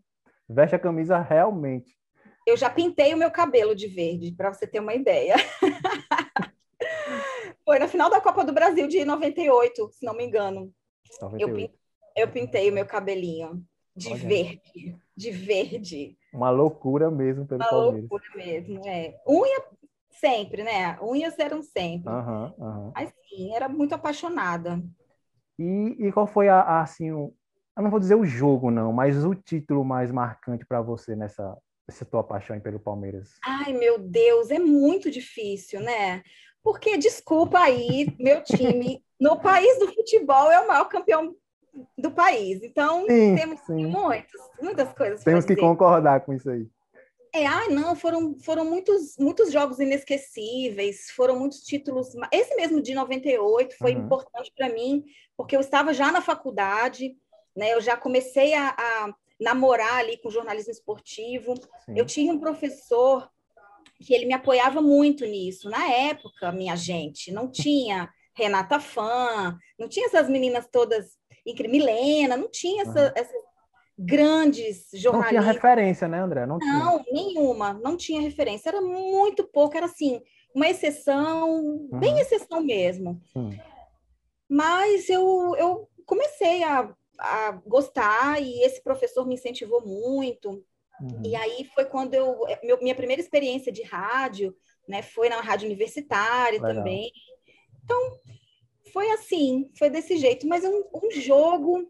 veste 0.49 0.77
a 0.77 0.79
camisa 0.79 1.19
realmente. 1.19 1.97
Eu 2.47 2.57
já 2.57 2.71
pintei 2.71 3.13
o 3.13 3.17
meu 3.17 3.31
cabelo 3.31 3.75
de 3.75 3.89
verde, 3.89 4.33
para 4.33 4.53
você 4.53 4.67
ter 4.67 4.81
uma 4.81 4.95
ideia. 4.95 5.35
Foi 7.67 7.81
na 7.81 7.89
final 7.89 8.09
da 8.09 8.21
Copa 8.21 8.45
do 8.45 8.53
Brasil 8.53 8.87
de 8.87 9.05
98, 9.05 9.91
se 9.91 10.07
não 10.07 10.15
me 10.15 10.25
engano. 10.25 10.73
98. 11.21 11.75
Eu, 12.17 12.23
eu 12.25 12.33
pintei 12.33 12.71
o 12.71 12.73
meu 12.73 12.87
cabelinho 12.87 13.61
de 13.97 14.09
Olha. 14.09 14.29
verde, 14.29 14.97
de 15.17 15.31
verde. 15.33 16.17
Uma 16.33 16.49
loucura 16.51 17.11
mesmo 17.11 17.45
pelo 17.45 17.61
Uma 17.61 17.69
Palmeiras. 17.69 18.09
Uma 18.09 18.19
loucura 18.19 18.25
mesmo, 18.37 18.87
é. 18.87 19.21
Unha 19.27 19.65
sempre, 20.11 20.63
né? 20.63 20.97
Unhas 21.03 21.37
eram 21.41 21.61
sempre. 21.61 22.09
Uhum, 22.09 22.55
uhum. 22.57 22.93
Mas 22.95 23.13
sim, 23.29 23.53
era 23.53 23.69
muito 23.69 23.97
apaixonada. 23.97 24.81
E, 25.59 25.97
e 25.99 26.13
qual 26.13 26.29
foi 26.29 26.49
a, 26.49 26.61
a, 26.61 26.83
assim, 26.83 27.11
o, 27.11 27.35
eu 27.77 27.83
não 27.83 27.91
vou 27.91 27.99
dizer 27.99 28.15
o 28.15 28.25
jogo 28.25 28.71
não, 28.71 28.93
mas 28.93 29.25
o 29.25 29.35
título 29.35 29.85
mais 29.85 30.13
marcante 30.13 30.65
para 30.65 30.81
você 30.81 31.17
nessa 31.17 31.57
essa 31.89 32.05
tua 32.05 32.25
paixão 32.25 32.59
pelo 32.59 32.81
Palmeiras? 32.81 33.39
Ai, 33.45 33.73
meu 33.73 33.97
Deus, 33.97 34.51
é 34.51 34.59
muito 34.59 35.09
difícil, 35.09 35.81
né? 35.81 36.21
Porque 36.67 36.99
desculpa 36.99 37.61
aí, 37.61 38.13
meu 38.19 38.43
time 38.43 39.01
no 39.21 39.39
país 39.39 39.79
do 39.79 39.87
futebol 39.87 40.51
é 40.51 40.61
o 40.61 40.67
maior 40.67 40.87
campeão 40.87 41.33
do 41.97 42.11
país. 42.11 42.61
Então, 42.61 43.07
sim, 43.07 43.37
temos 43.37 43.61
sim. 43.61 43.87
Muitas, 43.87 44.41
muitas 44.61 44.93
coisas. 44.93 45.23
Temos 45.23 45.45
que 45.45 45.55
concordar 45.55 46.23
com 46.23 46.33
isso 46.33 46.51
aí. 46.51 46.67
É, 47.33 47.47
ah, 47.47 47.69
não, 47.71 47.95
foram, 47.95 48.37
foram 48.41 48.65
muitos, 48.65 49.17
muitos 49.17 49.53
jogos 49.53 49.79
inesquecíveis, 49.79 51.09
foram 51.15 51.39
muitos 51.39 51.61
títulos. 51.61 52.09
Esse 52.33 52.57
mesmo 52.57 52.83
de 52.83 52.97
98 52.97 53.79
foi 53.79 53.95
uhum. 53.95 54.03
importante 54.03 54.53
para 54.57 54.69
mim, 54.69 55.05
porque 55.37 55.55
eu 55.55 55.61
estava 55.61 55.95
já 55.95 56.11
na 56.11 56.21
faculdade, 56.21 57.17
né? 57.57 57.75
Eu 57.75 57.81
já 57.81 57.97
comecei 57.97 58.55
a, 58.55 58.71
a 58.71 59.15
namorar 59.41 59.99
ali 59.99 60.17
com 60.17 60.31
jornalismo 60.31 60.73
esportivo. 60.73 61.55
Sim. 61.85 61.97
Eu 61.97 62.05
tinha 62.05 62.33
um 62.33 62.41
professor 62.41 63.31
que 64.05 64.15
ele 64.15 64.27
me 64.27 64.35
apoiava 64.35 64.81
muito 64.81 65.25
nisso. 65.25 65.69
Na 65.71 65.89
época, 65.89 66.53
minha 66.53 66.77
gente, 66.77 67.33
não 67.33 67.51
tinha 67.51 68.09
Renata 68.35 68.79
Fã, 68.79 69.57
não 69.79 69.89
tinha 69.89 70.07
essas 70.07 70.29
meninas 70.29 70.69
todas, 70.71 71.17
Milena, 71.69 72.37
não 72.37 72.51
tinha 72.51 72.83
essa, 72.83 73.13
essas 73.17 73.47
grandes 73.99 74.89
jornalistas. 74.93 75.13
Não 75.13 75.43
tinha 75.43 75.53
referência, 75.53 76.09
né, 76.09 76.21
André? 76.21 76.45
Não, 76.45 76.59
não 76.59 77.05
nenhuma, 77.11 77.73
não 77.73 77.97
tinha 77.97 78.21
referência. 78.21 78.69
Era 78.69 78.81
muito 78.81 79.45
pouco, 79.45 79.77
era 79.77 79.87
assim, 79.87 80.21
uma 80.55 80.69
exceção, 80.69 81.51
uhum. 81.51 81.99
bem 81.99 82.19
exceção 82.19 82.63
mesmo. 82.63 83.21
Sim. 83.33 83.59
Mas 84.49 85.09
eu, 85.09 85.55
eu 85.59 85.89
comecei 86.05 86.63
a, 86.63 86.95
a 87.19 87.53
gostar 87.67 88.43
e 88.43 88.63
esse 88.63 88.83
professor 88.83 89.27
me 89.27 89.35
incentivou 89.35 89.85
muito. 89.85 90.63
Uhum. 91.01 91.23
E 91.25 91.37
aí 91.37 91.65
foi 91.75 91.85
quando 91.85 92.15
eu. 92.15 92.39
Meu, 92.63 92.79
minha 92.81 92.95
primeira 92.95 93.21
experiência 93.21 93.73
de 93.73 93.83
rádio, 93.83 94.55
né, 94.89 95.03
foi 95.03 95.29
na 95.29 95.41
rádio 95.41 95.67
universitária 95.67 96.61
Legal. 96.61 96.75
também. 96.75 97.11
Então, 97.85 97.99
foi 98.93 99.11
assim, 99.11 99.71
foi 99.79 99.91
desse 99.91 100.17
jeito. 100.17 100.47
Mas 100.47 100.65
um, 100.65 100.83
um 100.95 101.11
jogo 101.11 101.87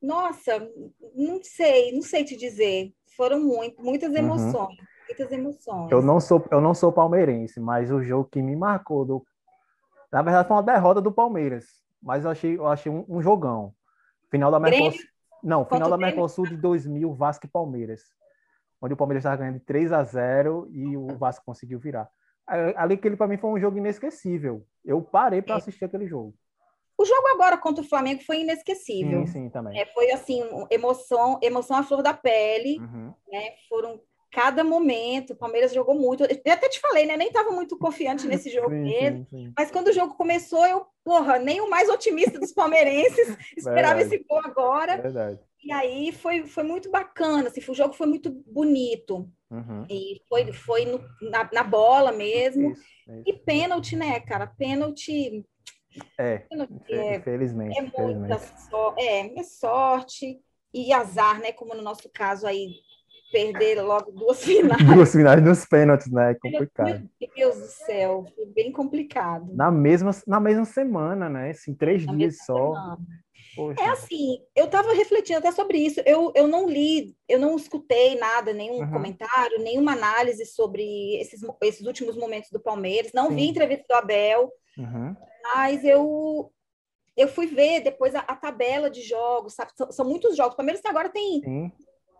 nossa, 0.00 0.68
não 1.14 1.42
sei, 1.42 1.92
não 1.92 2.02
sei 2.02 2.24
te 2.24 2.36
dizer. 2.36 2.92
Foram 3.16 3.40
muito, 3.40 3.82
muitas 3.82 4.10
uhum. 4.10 4.18
emoções, 4.18 4.78
uhum. 4.78 4.86
muitas 5.08 5.32
emoções. 5.32 5.90
Eu 5.90 6.00
não 6.00 6.20
sou, 6.20 6.44
eu 6.50 6.60
não 6.60 6.72
sou 6.72 6.92
palmeirense, 6.92 7.58
mas 7.58 7.90
o 7.90 8.02
jogo 8.02 8.28
que 8.30 8.40
me 8.40 8.54
marcou 8.54 9.04
do, 9.04 9.26
na 10.12 10.22
verdade 10.22 10.46
foi 10.46 10.56
uma 10.56 10.62
derrota 10.62 11.00
do 11.00 11.10
Palmeiras, 11.10 11.66
mas 12.00 12.24
eu 12.24 12.30
achei, 12.30 12.56
eu 12.56 12.66
achei 12.68 12.90
um, 12.90 13.04
um 13.08 13.20
jogão. 13.20 13.74
Final 14.30 14.50
da 14.50 14.60
Mercosul, 14.60 15.00
não, 15.42 15.64
final 15.64 15.90
da 15.90 15.96
Mercosul 15.96 16.46
de 16.46 16.56
2000, 16.56 17.12
Vasco 17.14 17.46
e 17.46 17.48
Palmeiras, 17.48 18.02
onde 18.80 18.94
o 18.94 18.96
Palmeiras 18.96 19.22
estava 19.22 19.36
ganhando 19.36 19.58
de 19.58 19.64
3 19.64 19.92
a 19.92 20.02
0 20.02 20.68
e 20.70 20.96
o 20.96 21.06
Vasco 21.16 21.44
conseguiu 21.44 21.78
virar. 21.78 22.08
Ali 22.76 22.94
aquele 22.94 23.16
para 23.16 23.26
mim 23.26 23.36
foi 23.36 23.50
um 23.50 23.60
jogo 23.60 23.76
inesquecível. 23.76 24.66
Eu 24.84 25.02
parei 25.02 25.42
para 25.42 25.56
é. 25.56 25.58
assistir 25.58 25.84
aquele 25.84 26.06
jogo. 26.06 26.34
O 26.96 27.04
jogo 27.04 27.28
agora 27.28 27.56
contra 27.56 27.84
o 27.84 27.86
Flamengo 27.86 28.24
foi 28.24 28.40
inesquecível. 28.40 29.24
Sim, 29.26 29.32
sim, 29.32 29.50
também. 29.50 29.78
É, 29.78 29.86
foi 29.86 30.10
assim, 30.10 30.42
emoção, 30.68 31.38
emoção 31.40 31.76
à 31.76 31.82
flor 31.84 32.02
da 32.02 32.12
pele, 32.12 32.80
uhum. 32.80 33.14
né? 33.30 33.52
Foram 33.68 34.00
cada 34.30 34.64
momento, 34.64 35.32
o 35.32 35.36
Palmeiras 35.36 35.72
jogou 35.72 35.94
muito. 35.94 36.24
Eu 36.24 36.52
até 36.52 36.68
te 36.68 36.80
falei, 36.80 37.06
né? 37.06 37.16
Nem 37.16 37.28
estava 37.28 37.50
muito 37.50 37.78
confiante 37.78 38.26
nesse 38.26 38.50
jogo 38.50 38.70
sim, 38.70 38.80
mesmo. 38.80 39.26
Sim, 39.30 39.44
sim. 39.46 39.52
Mas 39.56 39.70
quando 39.70 39.88
o 39.88 39.92
jogo 39.92 40.14
começou, 40.14 40.66
eu, 40.66 40.86
porra, 41.04 41.38
nem 41.38 41.60
o 41.60 41.70
mais 41.70 41.88
otimista 41.88 42.38
dos 42.38 42.52
palmeirenses 42.52 43.36
esperava 43.56 44.02
esse 44.02 44.18
gol 44.28 44.40
agora. 44.44 45.00
Verdade. 45.00 45.40
E 45.64 45.72
aí 45.72 46.12
foi, 46.12 46.46
foi 46.46 46.62
muito 46.62 46.90
bacana, 46.90 47.48
assim, 47.48 47.60
o 47.68 47.74
jogo 47.74 47.94
foi 47.94 48.06
muito 48.06 48.30
bonito. 48.46 49.28
Uhum. 49.50 49.86
E 49.88 50.20
foi, 50.28 50.52
foi 50.52 50.84
no, 50.84 51.00
na, 51.30 51.48
na, 51.52 51.64
bola 51.64 52.12
mesmo. 52.12 52.70
Isso, 52.70 52.82
isso. 53.08 53.22
E 53.26 53.32
pênalti, 53.32 53.96
né, 53.96 54.20
cara? 54.20 54.46
Pênalti 54.46 55.44
é, 56.18 56.46
é 56.90 57.16
infelizmente. 57.16 57.78
É 57.78 57.82
muita 57.82 58.38
sorte, 58.38 59.02
é, 59.02 59.38
é 59.38 59.42
sorte 59.42 60.40
e 60.72 60.92
azar, 60.92 61.40
né? 61.40 61.52
Como 61.52 61.74
no 61.74 61.82
nosso 61.82 62.08
caso 62.12 62.46
aí, 62.46 62.74
perder 63.32 63.80
logo 63.82 64.10
duas 64.12 64.42
finais. 64.44 64.84
duas 64.84 65.12
finais 65.12 65.42
nos 65.42 65.64
pênaltis, 65.64 66.10
né? 66.10 66.32
É 66.32 66.34
complicado. 66.34 67.08
Meu 67.20 67.30
Deus 67.34 67.56
do 67.56 67.66
céu, 67.66 68.26
foi 68.34 68.46
bem 68.46 68.72
complicado. 68.72 69.54
Na 69.54 69.70
mesma, 69.70 70.10
na 70.26 70.40
mesma 70.40 70.64
semana, 70.64 71.28
né? 71.28 71.50
Assim, 71.50 71.74
três 71.74 72.04
na 72.04 72.14
dias 72.14 72.38
só. 72.44 72.96
É 73.78 73.88
assim, 73.90 74.38
eu 74.54 74.66
estava 74.66 74.92
refletindo 74.92 75.38
até 75.38 75.50
sobre 75.52 75.78
isso. 75.78 76.00
Eu, 76.06 76.32
eu 76.34 76.46
não 76.46 76.68
li, 76.68 77.16
eu 77.28 77.38
não 77.38 77.56
escutei 77.56 78.16
nada, 78.16 78.52
nenhum 78.52 78.80
uhum. 78.80 78.90
comentário, 78.90 79.58
nenhuma 79.58 79.92
análise 79.92 80.44
sobre 80.46 81.16
esses, 81.20 81.40
esses 81.62 81.86
últimos 81.86 82.16
momentos 82.16 82.50
do 82.50 82.60
Palmeiras. 82.60 83.12
Não 83.12 83.28
Sim. 83.28 83.36
vi 83.36 83.48
entrevista 83.48 83.84
do 83.88 83.94
Abel. 83.94 84.52
Uhum. 84.76 85.16
Mas 85.42 85.84
eu 85.84 86.52
eu 87.18 87.26
fui 87.26 87.46
ver 87.46 87.80
depois 87.80 88.14
a, 88.14 88.20
a 88.20 88.36
tabela 88.36 88.88
de 88.88 89.02
jogos, 89.02 89.54
sabe? 89.54 89.72
São, 89.74 89.90
são, 89.90 90.06
muitos 90.06 90.36
jogos. 90.36 90.54
O 90.54 90.56
Palmeiras 90.56 90.80
agora 90.84 91.08
tem. 91.08 91.42
Sim. 91.42 91.72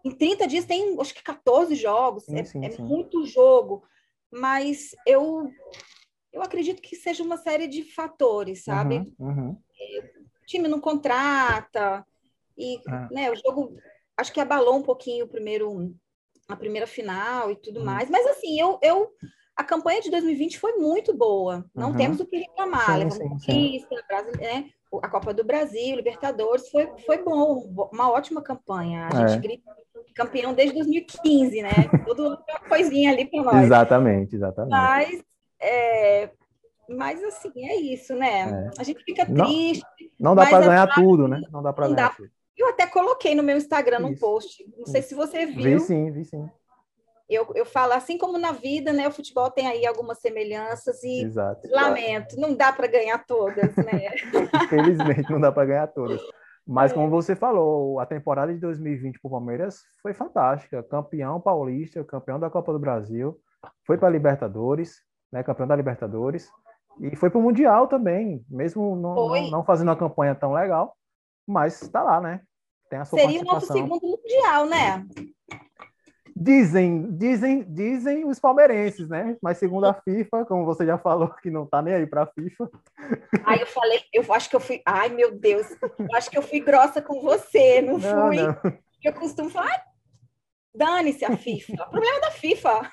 Em 0.04 0.10
30 0.10 0.46
dias 0.48 0.64
tem 0.64 1.00
acho 1.00 1.14
que 1.14 1.22
14 1.22 1.76
jogos. 1.76 2.24
Sim, 2.24 2.38
é, 2.38 2.44
sim, 2.44 2.64
é 2.64 2.76
muito 2.78 3.24
jogo. 3.24 3.84
Mas 4.30 4.90
eu, 5.06 5.48
eu 6.32 6.42
acredito 6.42 6.82
que 6.82 6.96
seja 6.96 7.22
uma 7.22 7.36
série 7.36 7.68
de 7.68 7.84
fatores, 7.84 8.64
sabe? 8.64 8.96
Uhum, 9.18 9.28
uhum. 9.28 9.56
Time 10.48 10.68
não 10.68 10.80
contrata. 10.80 12.04
E 12.56 12.80
ah. 12.88 13.08
né, 13.10 13.30
o 13.30 13.36
jogo 13.36 13.76
acho 14.16 14.32
que 14.32 14.40
abalou 14.40 14.76
um 14.76 14.82
pouquinho 14.82 15.26
o 15.26 15.28
primeiro, 15.28 15.94
a 16.48 16.56
primeira 16.56 16.86
final 16.86 17.50
e 17.50 17.56
tudo 17.56 17.80
uhum. 17.80 17.86
mais. 17.86 18.10
Mas 18.10 18.26
assim, 18.26 18.58
eu, 18.60 18.78
eu 18.82 19.10
a 19.54 19.62
campanha 19.62 20.00
de 20.00 20.10
2020 20.10 20.58
foi 20.58 20.72
muito 20.72 21.16
boa. 21.16 21.64
Não 21.74 21.90
uhum. 21.90 21.96
temos 21.96 22.20
o 22.20 22.26
que 22.26 22.38
reclamar. 22.38 23.10
Sim, 23.10 23.38
sim. 23.38 23.86
Né? 24.38 24.70
a 25.02 25.08
Copa 25.08 25.34
do 25.34 25.44
Brasil, 25.44 25.96
Libertadores, 25.96 26.70
foi, 26.70 26.90
foi 27.04 27.22
bom, 27.22 27.88
uma 27.92 28.10
ótima 28.10 28.40
campanha. 28.40 29.06
A 29.06 29.26
gente 29.26 29.36
é. 29.36 29.40
grita 29.40 29.70
campeão 30.14 30.52
desde 30.52 30.74
2015, 30.74 31.62
né? 31.62 31.70
Tudo 32.04 32.26
uma 32.26 32.60
coisinha 32.68 33.12
ali 33.12 33.26
para 33.26 33.42
nós. 33.42 33.64
Exatamente, 33.64 34.34
exatamente. 34.34 34.70
Mas, 34.70 35.24
é, 35.60 36.30
mas 36.88 37.22
assim, 37.22 37.68
é 37.68 37.76
isso, 37.76 38.14
né? 38.14 38.70
É. 38.76 38.80
A 38.80 38.82
gente 38.82 39.04
fica 39.04 39.24
triste. 39.24 39.82
Não, 39.82 39.97
não 40.18 40.34
dá 40.34 40.46
para 40.46 40.66
ganhar 40.66 40.94
tudo, 40.94 41.28
né? 41.28 41.40
Não 41.50 41.62
dá 41.62 41.72
para 41.72 41.88
ganhar 41.88 42.08
dá. 42.08 42.14
tudo. 42.14 42.30
Eu 42.56 42.68
até 42.68 42.86
coloquei 42.86 43.34
no 43.34 43.42
meu 43.42 43.56
Instagram 43.56 44.04
um 44.04 44.16
post. 44.16 44.64
Não 44.76 44.86
sei 44.86 45.00
se 45.00 45.14
você 45.14 45.46
viu. 45.46 45.78
Vi 45.78 45.80
sim, 45.80 46.10
vi 46.10 46.24
sim. 46.24 46.48
Eu, 47.28 47.46
eu 47.54 47.66
falo, 47.66 47.92
assim 47.92 48.16
como 48.16 48.38
na 48.38 48.52
vida, 48.52 48.92
né? 48.92 49.06
O 49.06 49.12
futebol 49.12 49.50
tem 49.50 49.66
aí 49.66 49.86
algumas 49.86 50.18
semelhanças 50.18 51.02
e 51.04 51.22
Exato. 51.24 51.68
lamento, 51.70 52.40
não 52.40 52.54
dá 52.54 52.72
para 52.72 52.86
ganhar 52.86 53.18
todas, 53.26 53.76
né? 53.76 54.08
Infelizmente, 54.64 55.30
não 55.30 55.40
dá 55.40 55.52
para 55.52 55.66
ganhar 55.66 55.86
todas. 55.88 56.20
Mas, 56.66 56.92
como 56.92 57.08
você 57.08 57.36
falou, 57.36 58.00
a 58.00 58.06
temporada 58.06 58.52
de 58.52 58.58
2020 58.60 59.20
para 59.20 59.28
o 59.28 59.30
Palmeiras 59.30 59.82
foi 60.02 60.12
fantástica. 60.12 60.82
Campeão 60.82 61.40
paulista, 61.40 62.02
campeão 62.02 62.40
da 62.40 62.50
Copa 62.50 62.72
do 62.72 62.78
Brasil, 62.78 63.38
foi 63.86 63.98
para 63.98 64.08
a 64.08 64.10
Libertadores, 64.10 65.02
né, 65.32 65.42
campeão 65.42 65.66
da 65.66 65.76
Libertadores, 65.76 66.50
e 67.00 67.14
foi 67.16 67.30
para 67.30 67.38
o 67.38 67.42
Mundial 67.42 67.86
também, 67.86 68.44
mesmo 68.48 68.96
não, 68.96 69.14
não, 69.14 69.50
não, 69.50 69.64
fazendo 69.64 69.88
uma 69.88 69.96
campanha 69.96 70.34
tão 70.34 70.52
legal, 70.52 70.96
mas 71.46 71.80
está 71.82 72.02
lá, 72.02 72.20
né? 72.20 72.40
Tem 72.90 72.98
a 72.98 73.04
sua 73.04 73.18
Seria 73.18 73.40
o 73.40 73.44
nosso 73.44 73.72
segundo 73.72 74.00
Mundial, 74.02 74.66
né? 74.66 75.06
Dizem, 76.34 77.16
dizem, 77.16 77.64
dizem 77.64 78.24
os 78.24 78.38
palmeirenses, 78.38 79.08
né? 79.08 79.36
Mas 79.42 79.58
segundo 79.58 79.86
a 79.86 79.94
FIFA, 79.94 80.44
como 80.44 80.64
você 80.64 80.86
já 80.86 80.96
falou, 80.96 81.28
que 81.42 81.50
não 81.50 81.66
tá 81.66 81.82
nem 81.82 81.94
aí 81.94 82.06
para 82.06 82.22
a 82.22 82.26
FIFA. 82.26 82.70
Ai, 83.44 83.62
eu 83.62 83.66
falei, 83.66 84.00
eu 84.12 84.32
acho 84.32 84.48
que 84.48 84.54
eu 84.54 84.60
fui, 84.60 84.80
ai 84.86 85.08
meu 85.08 85.36
Deus, 85.36 85.66
eu 85.82 86.14
acho 86.14 86.30
que 86.30 86.38
eu 86.38 86.42
fui 86.42 86.60
grossa 86.60 87.02
com 87.02 87.20
você, 87.20 87.82
não, 87.82 87.98
não 87.98 88.00
fui. 88.00 88.36
Não. 88.36 88.56
Eu 89.02 89.12
costumo 89.12 89.50
falar, 89.50 89.82
dane-se 90.74 91.24
a 91.24 91.36
FIFA, 91.36 91.72
o 91.72 91.90
problema 91.90 92.16
é 92.16 92.20
da 92.20 92.30
FIFA. 92.30 92.90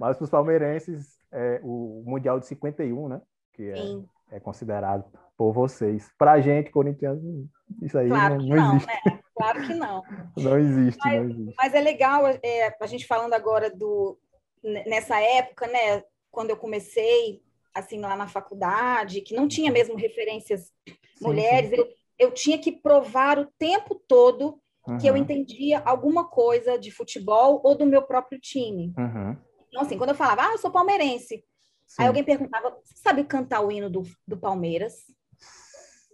Mas 0.00 0.16
para 0.16 0.24
os 0.24 0.30
palmeirenses, 0.30 1.21
é, 1.32 1.60
o 1.62 2.02
Mundial 2.06 2.38
de 2.38 2.46
51, 2.46 3.08
né? 3.08 3.20
Que 3.54 3.70
é, 3.70 4.36
é 4.36 4.40
considerado 4.40 5.04
por 5.36 5.52
vocês. 5.52 6.10
Para 6.18 6.32
a 6.32 6.40
gente, 6.40 6.70
corintiano, 6.70 7.48
isso 7.80 7.98
aí 7.98 8.08
claro 8.08 8.36
não, 8.38 8.46
não, 8.46 8.56
não, 8.56 8.76
existe. 8.76 8.86
Né? 8.86 9.20
Claro 9.34 9.66
que 9.66 9.74
não. 9.74 10.02
Não 10.36 10.58
existe, 10.58 11.00
mas, 11.04 11.14
não 11.14 11.30
existe. 11.30 11.54
Mas 11.56 11.74
é 11.74 11.80
legal 11.80 12.26
é, 12.26 12.76
a 12.78 12.86
gente 12.86 13.06
falando 13.06 13.32
agora 13.32 13.70
do 13.70 14.18
nessa 14.62 15.20
época, 15.20 15.66
né? 15.66 16.04
Quando 16.30 16.50
eu 16.50 16.56
comecei 16.56 17.42
assim 17.74 18.00
lá 18.00 18.14
na 18.14 18.28
faculdade, 18.28 19.22
que 19.22 19.34
não 19.34 19.48
tinha 19.48 19.72
mesmo 19.72 19.96
referências 19.96 20.70
sim, 20.86 21.24
mulheres, 21.24 21.70
sim. 21.70 21.76
Eu, 21.76 21.88
eu 22.18 22.30
tinha 22.30 22.58
que 22.58 22.70
provar 22.70 23.38
o 23.38 23.46
tempo 23.58 23.94
todo 24.06 24.60
uhum. 24.86 24.98
que 24.98 25.06
eu 25.06 25.16
entendia 25.16 25.80
alguma 25.80 26.28
coisa 26.28 26.78
de 26.78 26.90
futebol 26.90 27.60
ou 27.64 27.74
do 27.74 27.86
meu 27.86 28.02
próprio 28.02 28.38
time. 28.38 28.92
Uhum. 28.96 29.36
Então, 29.72 29.82
assim, 29.82 29.96
quando 29.96 30.10
eu 30.10 30.16
falava, 30.16 30.42
ah, 30.42 30.52
eu 30.52 30.58
sou 30.58 30.70
palmeirense, 30.70 31.42
sim. 31.86 31.96
aí 31.98 32.06
alguém 32.06 32.22
perguntava, 32.22 32.76
você 32.84 32.94
sabe 32.96 33.24
cantar 33.24 33.62
o 33.62 33.72
hino 33.72 33.88
do, 33.88 34.02
do 34.28 34.36
Palmeiras? 34.36 35.06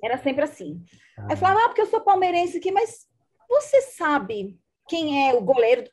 Era 0.02 0.16
sempre 0.16 0.44
assim. 0.44 0.80
Ah. 1.18 1.24
Aí 1.24 1.32
eu 1.32 1.36
falava, 1.36 1.64
ah, 1.64 1.68
porque 1.68 1.80
eu 1.80 1.86
sou 1.86 2.00
palmeirense 2.00 2.58
aqui, 2.58 2.70
mas 2.70 3.08
você 3.48 3.80
sabe 3.82 4.56
quem 4.88 5.28
é 5.28 5.34
o 5.34 5.40
goleiro? 5.40 5.84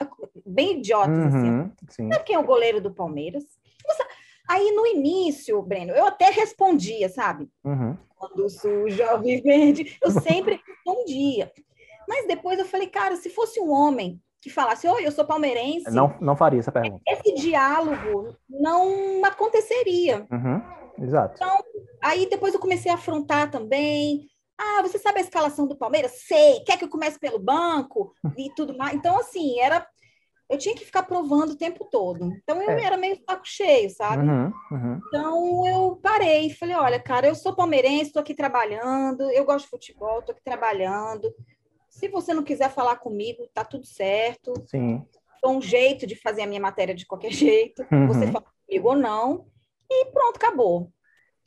Bem 0.46 0.78
idiotas, 0.78 1.18
assim. 1.18 1.50
uhum, 1.50 1.72
assim. 1.88 2.12
Sabe 2.12 2.24
quem 2.24 2.36
é 2.36 2.40
o 2.40 2.46
goleiro 2.46 2.80
do 2.80 2.94
Palmeiras? 2.94 3.44
Você... 3.84 4.04
Aí, 4.48 4.72
no 4.72 4.86
início, 4.86 5.60
Breno, 5.64 5.92
eu 5.92 6.06
até 6.06 6.30
respondia, 6.30 7.10
sabe? 7.10 7.50
Uhum. 7.64 7.98
Quando 8.16 8.48
suja, 8.48 9.18
verde, 9.18 9.98
eu 10.00 10.12
sempre 10.22 10.62
respondia. 10.68 11.52
Mas 12.08 12.28
depois 12.28 12.60
eu 12.60 12.66
falei, 12.66 12.88
cara, 12.88 13.16
se 13.16 13.32
fosse 13.32 13.60
um 13.60 13.72
homem 13.72 14.22
que 14.46 14.50
falasse, 14.52 14.88
oi, 14.88 15.08
eu 15.08 15.12
sou 15.12 15.26
palmeirense... 15.26 15.90
Não, 15.90 16.16
não 16.22 16.36
faria 16.36 16.60
essa 16.60 16.72
pergunta. 16.72 17.02
Esse 17.08 17.34
diálogo 17.34 18.36
não 18.48 19.26
aconteceria. 19.26 20.28
Uhum, 20.32 20.62
exato. 21.04 21.34
Então, 21.34 21.64
aí 22.00 22.30
depois 22.30 22.54
eu 22.54 22.60
comecei 22.60 22.92
a 22.92 22.94
afrontar 22.94 23.50
também 23.50 24.30
ah, 24.56 24.84
você 24.84 25.00
sabe 25.00 25.18
a 25.18 25.22
escalação 25.22 25.68
do 25.68 25.76
Palmeiras? 25.76 26.12
Sei. 26.28 26.62
Quer 26.64 26.78
que 26.78 26.86
eu 26.86 26.90
comece 26.90 27.20
pelo 27.20 27.40
banco 27.40 28.14
e 28.38 28.50
tudo 28.56 28.78
mais? 28.78 28.94
Então, 28.94 29.18
assim, 29.20 29.60
era. 29.60 29.86
Eu 30.48 30.60
tinha 30.60 30.76
que 30.76 30.86
ficar 30.86 31.02
provando 31.02 31.54
o 31.54 31.58
tempo 31.58 31.90
todo. 31.92 32.32
Então, 32.44 32.62
eu 32.62 32.70
é. 32.70 32.84
era 32.84 32.96
meio 32.96 33.18
saco 33.28 33.42
cheio, 33.44 33.90
sabe? 33.90 34.30
Uhum, 34.30 34.54
uhum. 34.72 35.00
Então, 35.08 35.68
eu 35.68 36.00
parei. 36.04 36.52
Falei: 36.52 36.76
olha, 36.76 37.00
cara, 37.00 37.28
eu 37.28 37.34
sou 37.34 37.56
palmeirense, 37.56 38.06
estou 38.06 38.22
aqui 38.22 38.36
trabalhando, 38.36 39.24
eu 39.32 39.44
gosto 39.44 39.66
de 39.66 39.72
futebol, 39.72 40.20
estou 40.20 40.34
aqui 40.34 40.44
trabalhando. 40.44 41.34
Se 41.96 42.10
você 42.10 42.34
não 42.34 42.44
quiser 42.44 42.70
falar 42.70 42.98
comigo, 42.98 43.48
tá 43.54 43.64
tudo 43.64 43.86
certo. 43.86 44.54
Sim. 44.68 45.08
Foi 45.40 45.50
um 45.50 45.62
jeito 45.62 46.06
de 46.06 46.14
fazer 46.14 46.42
a 46.42 46.48
minha 46.48 46.60
matéria 46.60 46.94
de 46.94 47.06
qualquer 47.06 47.32
jeito. 47.32 47.86
Uhum. 47.90 48.08
Você 48.08 48.28
fala 48.28 48.44
comigo 48.68 48.90
ou 48.90 48.96
não. 48.98 49.48
E 49.90 50.06
pronto, 50.12 50.36
acabou. 50.36 50.92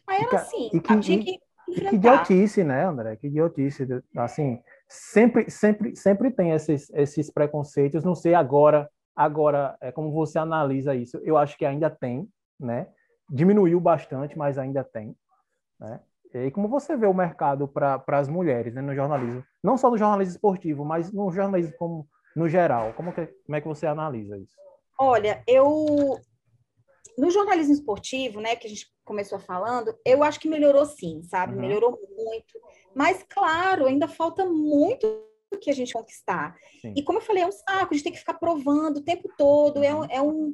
Aí 0.06 0.22
era 0.22 0.37
assim, 0.37 0.70
e 0.72 0.80
que, 0.80 1.00
tinha 1.00 1.22
que 1.22 1.38
que 1.66 1.94
idiotice, 1.94 2.64
né, 2.64 2.87
André? 2.87 3.14
Que 3.16 3.26
idiotice. 3.26 3.87
Assim, 4.16 4.62
sempre, 4.88 5.50
sempre, 5.50 5.94
sempre 5.94 6.30
tem 6.30 6.52
esses, 6.52 6.88
esses 6.94 7.30
preconceitos. 7.30 8.02
Não 8.02 8.14
sei 8.14 8.32
agora, 8.32 8.88
agora 9.14 9.76
é 9.82 9.92
como 9.92 10.11
você 10.11 10.38
analisa 10.38 10.94
isso. 10.94 11.18
Eu 11.18 11.37
acho 11.37 11.58
que 11.58 11.66
ainda 11.66 11.90
tem, 11.90 12.26
né? 12.58 12.87
Diminuiu 13.28 13.78
bastante, 13.78 14.38
mas 14.38 14.56
ainda 14.56 14.82
tem, 14.82 15.14
né? 15.78 16.00
E 16.35 16.51
como 16.51 16.69
você 16.69 16.97
vê 16.97 17.07
o 17.07 17.14
mercado 17.14 17.67
para 17.67 18.03
as 18.09 18.29
mulheres 18.29 18.75
né, 18.75 18.83
no 18.83 18.95
jornalismo? 18.95 19.45
Não 19.62 19.79
só 19.79 19.91
no 19.91 19.97
jornalismo 19.97 20.35
esportivo, 20.35 20.85
mas 20.85 21.11
no 21.12 21.31
jornalismo 21.31 21.73
como, 21.79 22.09
no 22.37 22.49
geral. 22.49 22.93
Como, 22.95 23.12
que, 23.12 23.27
como 23.27 23.57
é 23.57 23.61
que 23.61 23.69
você 23.69 23.87
analisa 23.87 24.37
isso? 24.37 24.57
Olha, 24.99 25.43
eu 25.47 26.21
no 27.17 27.31
jornalismo 27.31 27.73
esportivo, 27.73 28.41
né, 28.41 28.55
que 28.55 28.67
a 28.67 28.71
gente 28.71 28.87
começou 29.05 29.41
falando, 29.41 29.93
eu 30.05 30.23
acho 30.23 30.38
que 30.38 30.49
melhorou 30.49 30.87
sim, 30.87 31.21
sabe? 31.25 31.55
Uhum. 31.55 31.61
Melhorou 31.61 31.91
muito. 31.91 32.61
Mas, 32.95 33.25
claro, 33.29 33.87
ainda 33.87 34.07
falta 34.07 34.47
muito 34.47 35.07
que 35.61 35.71
a 35.71 35.75
gente 35.75 35.93
conquistar. 35.93 36.55
Sim. 36.81 36.93
E 36.97 37.03
como 37.03 37.19
eu 37.19 37.23
falei, 37.23 37.43
é 37.43 37.47
um 37.47 37.53
saco, 37.53 37.88
a 37.91 37.95
gente 37.95 38.05
tem 38.05 38.12
que 38.12 38.19
ficar 38.19 38.35
provando 38.35 38.99
o 38.99 39.05
tempo 39.05 39.29
todo, 39.37 39.83
é, 39.83 39.93
um, 39.93 40.05
é, 40.05 40.23
um, 40.23 40.53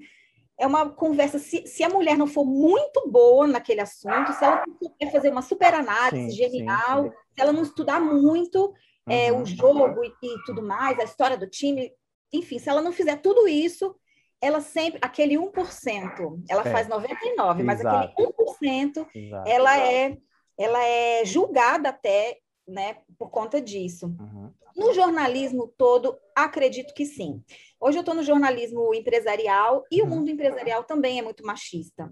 é 0.58 0.66
uma 0.66 0.90
conversa. 0.90 1.38
Se, 1.38 1.66
se 1.66 1.82
a 1.82 1.88
mulher 1.88 2.16
não 2.16 2.26
for 2.26 2.44
muito 2.44 3.08
boa 3.10 3.46
naquele 3.46 3.80
assunto, 3.80 4.32
se 4.32 4.44
ela 4.44 4.62
quer 4.98 5.10
fazer 5.10 5.30
uma 5.30 5.42
super 5.42 5.74
análise 5.74 6.30
sim, 6.30 6.36
genial, 6.36 7.04
sim, 7.04 7.10
se 7.32 7.40
ela 7.40 7.52
não 7.52 7.62
estudar 7.62 8.00
muito 8.00 8.66
uhum. 8.66 8.74
é, 9.12 9.32
o 9.32 9.38
uhum. 9.38 9.46
jogo 9.46 10.04
e, 10.04 10.08
e 10.22 10.44
tudo 10.44 10.62
mais, 10.62 10.98
a 10.98 11.04
história 11.04 11.36
do 11.36 11.48
time, 11.48 11.92
enfim, 12.32 12.58
se 12.58 12.68
ela 12.68 12.82
não 12.82 12.92
fizer 12.92 13.16
tudo 13.16 13.48
isso, 13.48 13.94
ela 14.40 14.60
sempre, 14.60 14.98
aquele 15.02 15.36
1%, 15.36 16.42
ela 16.48 16.62
é. 16.62 16.70
faz 16.70 16.86
99, 16.86 17.62
mas 17.62 17.84
aquele 17.84 18.28
1%, 18.62 19.06
Exato. 19.14 19.48
ela 19.48 19.78
é 19.78 20.18
ela 20.58 20.82
é 20.82 21.24
julgada 21.24 21.88
até, 21.88 22.38
né, 22.66 22.98
por 23.18 23.30
conta 23.30 23.60
disso. 23.60 24.06
Uhum. 24.06 24.50
No 24.76 24.92
jornalismo 24.92 25.68
todo, 25.76 26.18
acredito 26.34 26.94
que 26.94 27.04
sim. 27.04 27.42
Hoje 27.80 27.98
eu 27.98 28.00
estou 28.00 28.14
no 28.14 28.22
jornalismo 28.22 28.94
empresarial 28.94 29.84
e 29.90 30.00
uhum. 30.00 30.08
o 30.08 30.10
mundo 30.10 30.30
empresarial 30.30 30.84
também 30.84 31.18
é 31.18 31.22
muito 31.22 31.44
machista. 31.44 32.10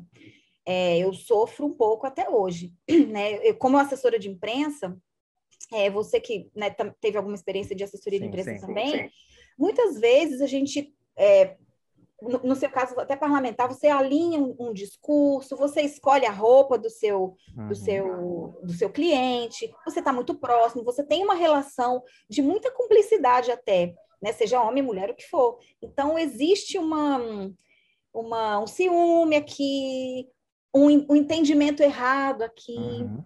É, 0.64 0.98
eu 0.98 1.12
sofro 1.12 1.66
um 1.66 1.72
pouco 1.72 2.06
até 2.06 2.28
hoje, 2.28 2.72
né? 3.08 3.34
Eu, 3.48 3.56
como 3.56 3.78
assessora 3.78 4.18
de 4.18 4.28
imprensa, 4.28 4.96
é, 5.72 5.90
você 5.90 6.20
que 6.20 6.50
né, 6.54 6.70
teve 7.00 7.16
alguma 7.16 7.34
experiência 7.34 7.74
de 7.74 7.82
assessoria 7.82 8.18
sim, 8.18 8.24
de 8.24 8.28
imprensa 8.28 8.54
sim, 8.54 8.66
também, 8.66 8.90
sim. 8.90 9.10
muitas 9.58 9.98
vezes 9.98 10.40
a 10.40 10.46
gente 10.46 10.94
é, 11.16 11.56
no, 12.22 12.54
seu 12.54 12.70
caso 12.70 12.98
até 13.00 13.16
parlamentar, 13.16 13.68
você 13.68 13.88
alinha 13.88 14.38
um, 14.38 14.54
um, 14.58 14.72
discurso, 14.72 15.56
você 15.56 15.82
escolhe 15.82 16.24
a 16.24 16.30
roupa 16.30 16.78
do 16.78 16.88
seu, 16.88 17.36
uhum. 17.56 17.68
do 17.68 17.74
seu, 17.74 18.60
do 18.62 18.72
seu 18.72 18.88
cliente, 18.88 19.72
você 19.84 19.98
está 19.98 20.12
muito 20.12 20.34
próximo, 20.34 20.84
você 20.84 21.02
tem 21.02 21.24
uma 21.24 21.34
relação 21.34 22.02
de 22.28 22.40
muita 22.40 22.70
cumplicidade 22.70 23.50
até, 23.50 23.94
né? 24.20 24.32
Seja 24.32 24.62
homem, 24.62 24.82
mulher, 24.82 25.10
o 25.10 25.14
que 25.14 25.28
for. 25.28 25.58
Então 25.82 26.18
existe 26.18 26.78
uma, 26.78 27.20
uma 28.14 28.60
um 28.60 28.66
ciúme 28.66 29.34
aqui, 29.34 30.28
um, 30.72 30.86
um 31.12 31.16
entendimento 31.16 31.82
errado 31.82 32.42
aqui. 32.42 32.76
Uhum. 32.76 33.24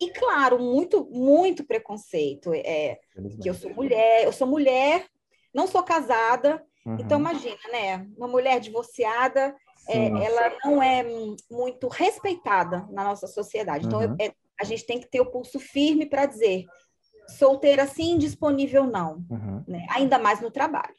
E 0.00 0.10
claro, 0.12 0.58
muito, 0.58 1.04
muito 1.10 1.62
preconceito. 1.62 2.54
É, 2.54 2.98
que 3.42 3.50
eu 3.50 3.54
sou 3.54 3.74
mulher, 3.74 4.24
eu 4.24 4.32
sou 4.32 4.46
mulher, 4.46 5.06
não 5.52 5.66
sou 5.66 5.82
casada, 5.82 6.64
uhum. 6.86 6.96
Então, 6.98 7.18
imagina, 7.18 7.56
né? 7.70 8.06
Uma 8.16 8.28
mulher 8.28 8.60
divorciada, 8.60 9.54
é, 9.88 10.06
ela 10.06 10.52
não 10.64 10.82
é 10.82 11.04
muito 11.50 11.88
respeitada 11.88 12.86
na 12.90 13.04
nossa 13.04 13.26
sociedade. 13.26 13.86
Então, 13.86 14.00
uhum. 14.00 14.16
é, 14.20 14.32
a 14.60 14.64
gente 14.64 14.86
tem 14.86 15.00
que 15.00 15.08
ter 15.08 15.20
o 15.20 15.30
pulso 15.30 15.58
firme 15.58 16.06
para 16.06 16.26
dizer 16.26 16.66
solteira 17.28 17.86
sim, 17.86 18.18
disponível 18.18 18.84
não. 18.84 19.24
Uhum. 19.30 19.64
Né? 19.66 19.86
Ainda 19.90 20.18
mais 20.18 20.40
no 20.40 20.50
trabalho. 20.50 20.94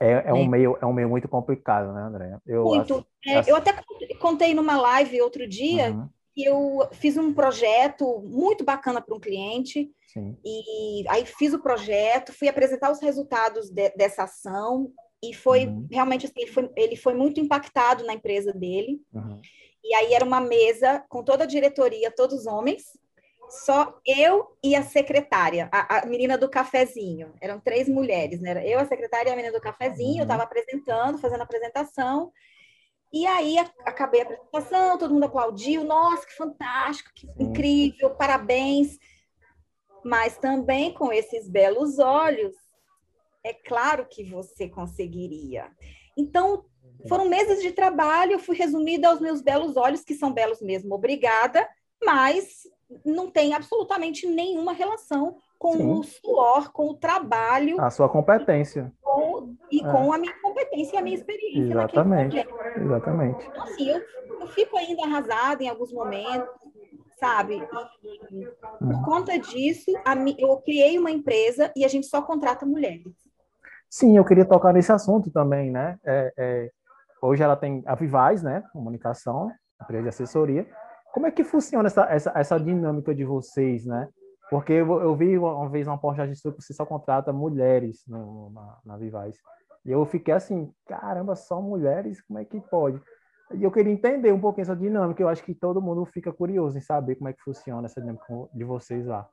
É, 0.00 0.28
é, 0.28 0.32
um 0.32 0.44
né? 0.44 0.48
meio, 0.48 0.78
é 0.80 0.86
um 0.86 0.92
meio 0.92 1.08
muito 1.08 1.28
complicado, 1.28 1.92
né, 1.92 2.02
André? 2.02 2.38
Eu, 2.46 2.64
muito. 2.64 2.94
Acho, 2.94 3.06
é, 3.26 3.34
acho... 3.38 3.50
Eu 3.50 3.56
até 3.56 3.74
contei 4.20 4.54
numa 4.54 4.80
live 4.80 5.20
outro 5.20 5.46
dia 5.46 5.90
uhum. 5.90 6.08
Eu 6.44 6.88
fiz 6.92 7.16
um 7.16 7.32
projeto 7.32 8.20
muito 8.20 8.64
bacana 8.64 9.00
para 9.00 9.14
um 9.14 9.20
cliente. 9.20 9.90
Sim. 10.12 10.36
E 10.44 11.04
aí 11.08 11.24
fiz 11.26 11.52
o 11.52 11.62
projeto, 11.62 12.32
fui 12.32 12.48
apresentar 12.48 12.90
os 12.90 13.00
resultados 13.00 13.70
de, 13.70 13.90
dessa 13.90 14.24
ação 14.24 14.90
e 15.22 15.34
foi 15.34 15.66
uhum. 15.66 15.86
realmente 15.90 16.26
assim, 16.26 16.40
ele 16.40 16.50
foi, 16.50 16.70
ele 16.76 16.96
foi, 16.96 17.14
muito 17.14 17.40
impactado 17.40 18.04
na 18.04 18.14
empresa 18.14 18.52
dele. 18.52 19.00
Uhum. 19.12 19.40
E 19.84 19.94
aí 19.94 20.14
era 20.14 20.24
uma 20.24 20.40
mesa 20.40 21.04
com 21.08 21.22
toda 21.22 21.44
a 21.44 21.46
diretoria, 21.46 22.10
todos 22.10 22.46
homens, 22.46 22.84
só 23.48 23.98
eu 24.06 24.46
e 24.62 24.76
a 24.76 24.82
secretária, 24.82 25.68
a, 25.72 26.00
a 26.00 26.06
menina 26.06 26.36
do 26.36 26.48
cafezinho. 26.48 27.32
Eram 27.40 27.58
três 27.58 27.88
mulheres, 27.88 28.40
né? 28.40 28.62
Eu, 28.66 28.78
a 28.78 28.84
secretária 28.84 29.30
e 29.30 29.32
a 29.32 29.36
menina 29.36 29.54
do 29.54 29.60
cafezinho. 29.60 30.12
Uhum. 30.12 30.18
Eu 30.18 30.24
estava 30.24 30.42
apresentando, 30.42 31.18
fazendo 31.18 31.40
a 31.40 31.44
apresentação. 31.44 32.32
E 33.12 33.26
aí 33.26 33.58
acabei 33.58 34.20
a 34.20 34.24
apresentação, 34.24 34.98
todo 34.98 35.14
mundo 35.14 35.24
aplaudiu. 35.24 35.84
Nossa, 35.84 36.26
que 36.26 36.34
fantástico, 36.34 37.10
que 37.14 37.26
incrível, 37.38 38.10
parabéns. 38.10 38.98
Mas 40.04 40.36
também 40.36 40.92
com 40.92 41.12
esses 41.12 41.48
belos 41.48 41.98
olhos, 41.98 42.54
é 43.42 43.52
claro 43.52 44.06
que 44.06 44.24
você 44.24 44.68
conseguiria. 44.68 45.70
Então, 46.16 46.64
foram 47.08 47.28
meses 47.28 47.62
de 47.62 47.72
trabalho, 47.72 48.32
eu 48.32 48.38
fui 48.38 48.56
resumida 48.56 49.08
aos 49.08 49.20
meus 49.20 49.40
belos 49.40 49.76
olhos, 49.76 50.04
que 50.04 50.14
são 50.14 50.32
belos 50.32 50.60
mesmo, 50.60 50.94
obrigada, 50.94 51.68
mas 52.04 52.62
não 53.04 53.30
tem 53.30 53.54
absolutamente 53.54 54.26
nenhuma 54.26 54.72
relação 54.72 55.36
com 55.58 55.72
Sim. 55.72 55.90
o 55.90 56.02
suor, 56.02 56.72
com 56.72 56.90
o 56.90 56.94
trabalho. 56.94 57.80
A 57.80 57.90
sua 57.90 58.08
competência. 58.08 58.92
Com, 59.02 59.56
e 59.70 59.84
é. 59.84 59.90
com 59.90 60.12
a 60.12 60.18
minha 60.18 60.32
competência 60.40 60.96
e 60.96 60.98
a 60.98 61.02
minha 61.02 61.16
experiência. 61.16 61.72
Exatamente. 61.72 62.48
Exatamente. 62.76 63.46
Então, 63.46 63.62
assim, 63.64 63.88
eu, 63.90 64.00
eu 64.40 64.46
fico 64.48 64.78
ainda 64.78 65.02
arrasada 65.04 65.62
em 65.62 65.68
alguns 65.68 65.92
momentos, 65.92 66.48
sabe? 67.18 67.56
E, 67.56 68.46
por 68.78 68.94
uhum. 68.94 69.02
conta 69.02 69.38
disso, 69.38 69.90
a, 70.04 70.14
eu 70.38 70.56
criei 70.58 70.96
uma 70.98 71.10
empresa 71.10 71.72
e 71.74 71.84
a 71.84 71.88
gente 71.88 72.06
só 72.06 72.22
contrata 72.22 72.64
mulheres. 72.64 73.12
Sim, 73.90 74.16
eu 74.16 74.24
queria 74.24 74.44
tocar 74.44 74.72
nesse 74.72 74.92
assunto 74.92 75.30
também, 75.30 75.70
né? 75.70 75.98
É, 76.04 76.32
é, 76.38 76.70
hoje 77.20 77.42
ela 77.42 77.56
tem 77.56 77.82
a 77.86 77.94
Vivaz, 77.94 78.42
né? 78.42 78.62
Comunicação, 78.72 79.50
empresa 79.82 80.02
de 80.04 80.08
assessoria. 80.10 80.68
Como 81.12 81.26
é 81.26 81.30
que 81.30 81.42
funciona 81.42 81.88
essa, 81.88 82.04
essa, 82.04 82.32
essa 82.36 82.60
dinâmica 82.60 83.14
de 83.14 83.24
vocês, 83.24 83.86
né? 83.86 84.08
Porque 84.50 84.72
eu, 84.72 85.00
eu 85.00 85.14
vi 85.14 85.36
uma 85.36 85.68
vez 85.68 85.86
uma 85.86 85.98
postagem 85.98 86.34
sua 86.34 86.52
que 86.52 86.62
você 86.62 86.72
só 86.72 86.86
contrata 86.86 87.32
mulheres 87.32 88.02
no, 88.06 88.50
na, 88.50 88.78
na 88.84 88.96
Vivaz. 88.96 89.36
E 89.84 89.90
eu 89.90 90.04
fiquei 90.06 90.34
assim, 90.34 90.72
caramba, 90.86 91.36
só 91.36 91.60
mulheres? 91.60 92.20
Como 92.22 92.38
é 92.38 92.44
que 92.44 92.60
pode? 92.60 93.00
E 93.54 93.62
eu 93.62 93.70
queria 93.70 93.92
entender 93.92 94.32
um 94.32 94.40
pouquinho 94.40 94.62
essa 94.62 94.76
dinâmica. 94.76 95.22
Eu 95.22 95.28
acho 95.28 95.42
que 95.42 95.54
todo 95.54 95.82
mundo 95.82 96.04
fica 96.06 96.32
curioso 96.32 96.76
em 96.76 96.80
saber 96.80 97.16
como 97.16 97.28
é 97.28 97.32
que 97.32 97.42
funciona 97.42 97.86
essa 97.86 98.00
dinâmica 98.00 98.26
de 98.52 98.64
vocês 98.64 99.06
lá. 99.06 99.28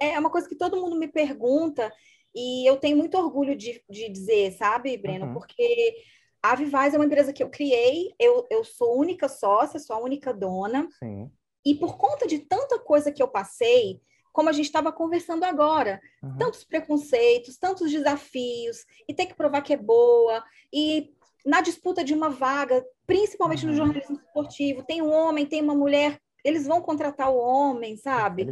É 0.00 0.18
uma 0.18 0.30
coisa 0.30 0.48
que 0.48 0.56
todo 0.56 0.80
mundo 0.80 0.96
me 0.96 1.08
pergunta 1.08 1.92
e 2.34 2.68
eu 2.68 2.76
tenho 2.76 2.96
muito 2.96 3.16
orgulho 3.16 3.56
de, 3.56 3.82
de 3.88 4.08
dizer, 4.08 4.52
sabe, 4.52 4.96
Breno? 4.96 5.26
Uhum. 5.26 5.34
Porque 5.34 5.94
a 6.42 6.54
Vivaz 6.56 6.92
é 6.92 6.98
uma 6.98 7.06
empresa 7.06 7.32
que 7.32 7.42
eu 7.42 7.48
criei, 7.48 8.12
eu, 8.18 8.46
eu 8.50 8.64
sou 8.64 8.98
única 8.98 9.28
sócia, 9.28 9.78
sou 9.78 9.96
a 9.96 10.00
única 10.00 10.34
dona. 10.34 10.88
Sim. 10.98 11.30
E 11.64 11.74
por 11.76 11.96
conta 11.96 12.26
de 12.26 12.40
tanta 12.40 12.78
coisa 12.78 13.10
que 13.10 13.22
eu 13.22 13.28
passei, 13.28 14.00
como 14.34 14.48
a 14.48 14.52
gente 14.52 14.66
estava 14.66 14.92
conversando 14.92 15.44
agora, 15.44 16.00
uhum. 16.20 16.36
tantos 16.36 16.64
preconceitos, 16.64 17.56
tantos 17.56 17.92
desafios, 17.92 18.84
e 19.08 19.14
ter 19.14 19.26
que 19.26 19.34
provar 19.34 19.62
que 19.62 19.72
é 19.72 19.76
boa, 19.76 20.42
e 20.72 21.14
na 21.46 21.60
disputa 21.60 22.02
de 22.02 22.12
uma 22.12 22.28
vaga, 22.28 22.84
principalmente 23.06 23.64
uhum. 23.64 23.70
no 23.70 23.76
jornalismo 23.76 24.16
esportivo, 24.16 24.82
tem 24.82 25.00
um 25.00 25.12
homem, 25.12 25.46
tem 25.46 25.62
uma 25.62 25.74
mulher, 25.74 26.20
eles 26.44 26.66
vão 26.66 26.82
contratar 26.82 27.30
o 27.30 27.38
homem, 27.38 27.96
sabe? 27.96 28.48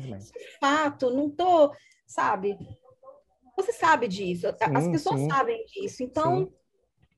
Fato, 0.61 1.11
não 1.11 1.29
tô, 1.29 1.75
sabe? 2.07 2.57
Você 3.57 3.73
sabe 3.73 4.07
disso, 4.07 4.47
sim, 4.47 4.77
as 4.77 4.87
pessoas 4.87 5.21
sim. 5.21 5.29
sabem 5.29 5.67
disso. 5.67 6.05
Então, 6.05 6.49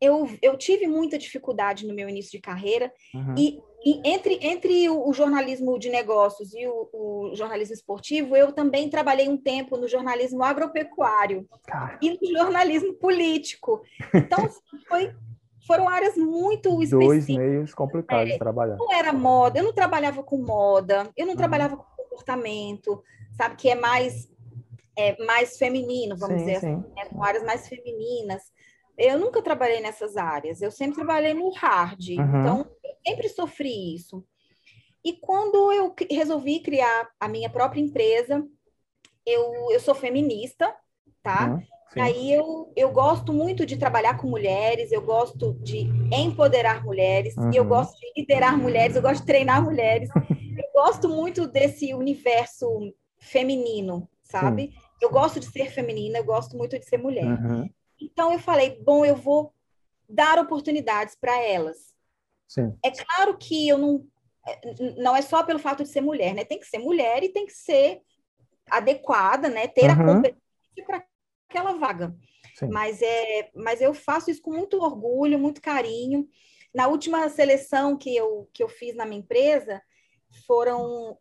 eu, 0.01 0.27
eu 0.41 0.57
tive 0.57 0.87
muita 0.87 1.19
dificuldade 1.19 1.87
no 1.87 1.95
meu 1.95 2.09
início 2.09 2.33
de 2.33 2.41
carreira 2.41 2.91
uhum. 3.15 3.35
e, 3.37 3.61
entre, 4.05 4.39
entre 4.41 4.89
o, 4.89 5.13
jornalismo 5.13 5.79
de 5.79 5.91
negócios 5.91 6.55
e 6.55 6.67
o, 6.67 6.89
o, 6.93 7.35
jornalismo 7.35 7.75
esportivo, 7.75 8.35
eu 8.35 8.51
também 8.51 8.89
trabalhei 8.89 9.29
um 9.29 9.37
tempo 9.37 9.77
no 9.77 9.87
jornalismo 9.87 10.43
agropecuário 10.43 11.47
ah. 11.71 11.99
e 12.01 12.11
no 12.11 12.39
jornalismo 12.39 12.95
político. 12.95 13.83
Então, 14.15 14.45
assim, 14.47 14.61
foi, 14.89 15.13
foram 15.67 15.89
áreas 15.89 16.17
muito 16.17 16.83
específicas. 16.83 17.27
Dois 17.27 17.29
meios 17.29 17.75
complicados 17.75 18.31
é, 18.31 18.33
de 18.33 18.39
trabalhar. 18.39 18.77
Não 18.77 18.93
era 18.93 19.13
moda, 19.13 19.59
eu 19.59 19.65
não 19.65 19.73
trabalhava 19.73 20.23
com 20.23 20.39
moda, 20.39 21.11
eu 21.17 21.27
não 21.27 21.33
uhum. 21.33 21.39
trabalhava 21.39 21.77
com 21.77 21.85
comportamento, 22.15 23.03
sabe, 23.37 23.57
que 23.57 23.69
é 23.69 23.75
mais 23.75 24.33
é, 24.97 25.23
mais 25.25 25.59
feminino, 25.59 26.17
vamos 26.17 26.39
sim, 26.41 26.47
dizer 26.47 26.61
sim. 26.61 26.75
assim, 26.75 26.95
né? 26.95 27.05
com 27.11 27.23
áreas 27.23 27.45
mais 27.45 27.69
femininas. 27.69 28.43
Eu 28.97 29.19
nunca 29.19 29.43
trabalhei 29.43 29.81
nessas 29.81 30.17
áreas, 30.17 30.63
eu 30.63 30.71
sempre 30.71 30.95
trabalhei 30.95 31.35
no 31.35 31.51
hard, 31.51 32.11
uhum. 32.11 32.41
então 32.41 32.67
sempre 33.07 33.29
sofri 33.29 33.95
isso. 33.95 34.25
E 35.05 35.13
quando 35.13 35.71
eu 35.73 35.95
resolvi 36.11 36.61
criar 36.61 37.11
a 37.21 37.29
minha 37.29 37.51
própria 37.51 37.81
empresa, 37.81 38.47
eu, 39.27 39.71
eu 39.71 39.81
sou 39.81 39.95
feminista, 39.95 40.75
tá? 41.23 41.51
Uhum. 41.51 41.63
Aí 42.03 42.33
eu, 42.33 42.73
eu 42.75 42.91
gosto 42.91 43.33
muito 43.33 43.65
de 43.65 43.77
trabalhar 43.77 44.17
com 44.17 44.27
mulheres, 44.27 44.91
eu 44.91 45.03
gosto 45.03 45.55
de 45.63 45.87
empoderar 46.13 46.85
mulheres, 46.85 47.37
uhum. 47.37 47.53
eu 47.53 47.65
gosto 47.65 47.99
de 48.01 48.13
liderar 48.17 48.59
mulheres, 48.59 48.97
eu 48.97 49.03
gosto 49.03 49.21
de 49.21 49.27
treinar 49.27 49.63
mulheres. 49.63 50.09
eu 50.15 50.83
gosto 50.83 51.09
muito 51.09 51.47
desse 51.47 51.95
universo 51.95 52.93
feminino, 53.19 54.09
sabe? 54.23 54.63
Sim. 54.63 54.73
Eu 55.01 55.11
gosto 55.11 55.39
de 55.39 55.47
ser 55.47 55.71
feminina, 55.71 56.19
eu 56.19 56.25
gosto 56.25 56.57
muito 56.57 56.79
de 56.79 56.85
ser 56.85 56.99
mulher. 56.99 57.27
Uhum. 57.27 57.71
Então 58.01 58.33
eu 58.33 58.39
falei, 58.39 58.83
bom, 58.83 59.05
eu 59.05 59.15
vou 59.15 59.53
dar 60.09 60.39
oportunidades 60.39 61.15
para 61.15 61.41
elas. 61.41 61.94
Sim. 62.49 62.77
É 62.85 62.91
claro 62.91 63.37
que 63.37 63.69
eu 63.69 63.79
não 63.79 64.07
não 64.99 65.17
é 65.17 65.23
só 65.23 65.43
pelo 65.43 65.59
fato 65.59 65.83
de 65.83 65.89
ser 65.89 66.01
mulher, 66.01 66.35
né? 66.35 66.45
Tem 66.45 66.61
que 66.61 66.67
ser 66.67 66.79
mulher 66.79 67.23
e 67.23 67.31
tem 67.31 67.47
que 67.47 67.53
ser 67.53 68.03
adequada, 68.71 69.49
né? 69.49 69.67
Ter 69.69 69.85
uhum. 69.85 69.91
a 69.91 70.15
competência 70.15 70.85
para 70.87 71.05
aquela 71.49 71.73
vaga. 71.73 72.15
Sim. 72.55 72.69
Mas 72.69 73.01
é, 73.03 73.51
mas 73.55 73.81
eu 73.81 73.95
faço 73.95 74.31
isso 74.31 74.43
com 74.43 74.53
muito 74.53 74.79
orgulho, 74.83 75.39
muito 75.39 75.61
carinho. 75.61 76.29
Na 76.75 76.89
última 76.89 77.29
seleção 77.29 77.97
que 77.97 78.15
eu 78.15 78.49
que 78.53 78.63
eu 78.63 78.69
fiz 78.69 78.95
na 78.95 79.07
minha 79.07 79.21
empresa 79.21 79.83
foram 80.47 81.17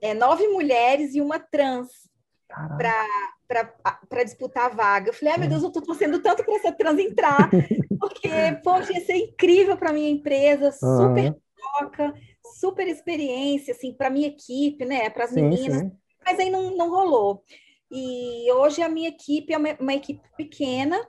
é, 0.00 0.14
nove 0.14 0.46
mulheres 0.48 1.14
e 1.14 1.20
uma 1.20 1.38
trans 1.38 2.09
para 2.50 4.24
disputar 4.24 4.66
a 4.66 4.74
vaga. 4.74 5.10
Eu 5.10 5.14
falei, 5.14 5.34
ai 5.34 5.40
meu 5.40 5.48
Deus, 5.48 5.62
eu 5.62 5.68
estou 5.68 5.82
torcendo 5.82 6.20
tanto 6.20 6.44
para 6.44 6.56
essa 6.56 6.72
trans 6.72 6.98
entrar, 6.98 7.50
porque, 8.00 8.28
poxa, 8.62 8.92
ia 8.92 9.04
ser 9.04 9.16
incrível 9.16 9.76
para 9.76 9.92
minha 9.92 10.10
empresa, 10.10 10.72
super 10.72 11.34
troca, 11.78 12.14
super 12.58 12.86
experiência, 12.88 13.72
assim, 13.72 13.92
para 13.92 14.10
minha 14.10 14.28
equipe, 14.28 14.84
né, 14.84 15.10
para 15.10 15.24
as 15.24 15.32
meninas, 15.32 15.80
sim. 15.80 15.92
mas 16.24 16.38
aí 16.38 16.50
não, 16.50 16.76
não 16.76 16.90
rolou. 16.90 17.44
E 17.90 18.50
hoje 18.52 18.82
a 18.82 18.88
minha 18.88 19.08
equipe 19.08 19.52
é 19.52 19.58
uma, 19.58 19.76
uma 19.80 19.94
equipe 19.94 20.22
pequena, 20.36 21.00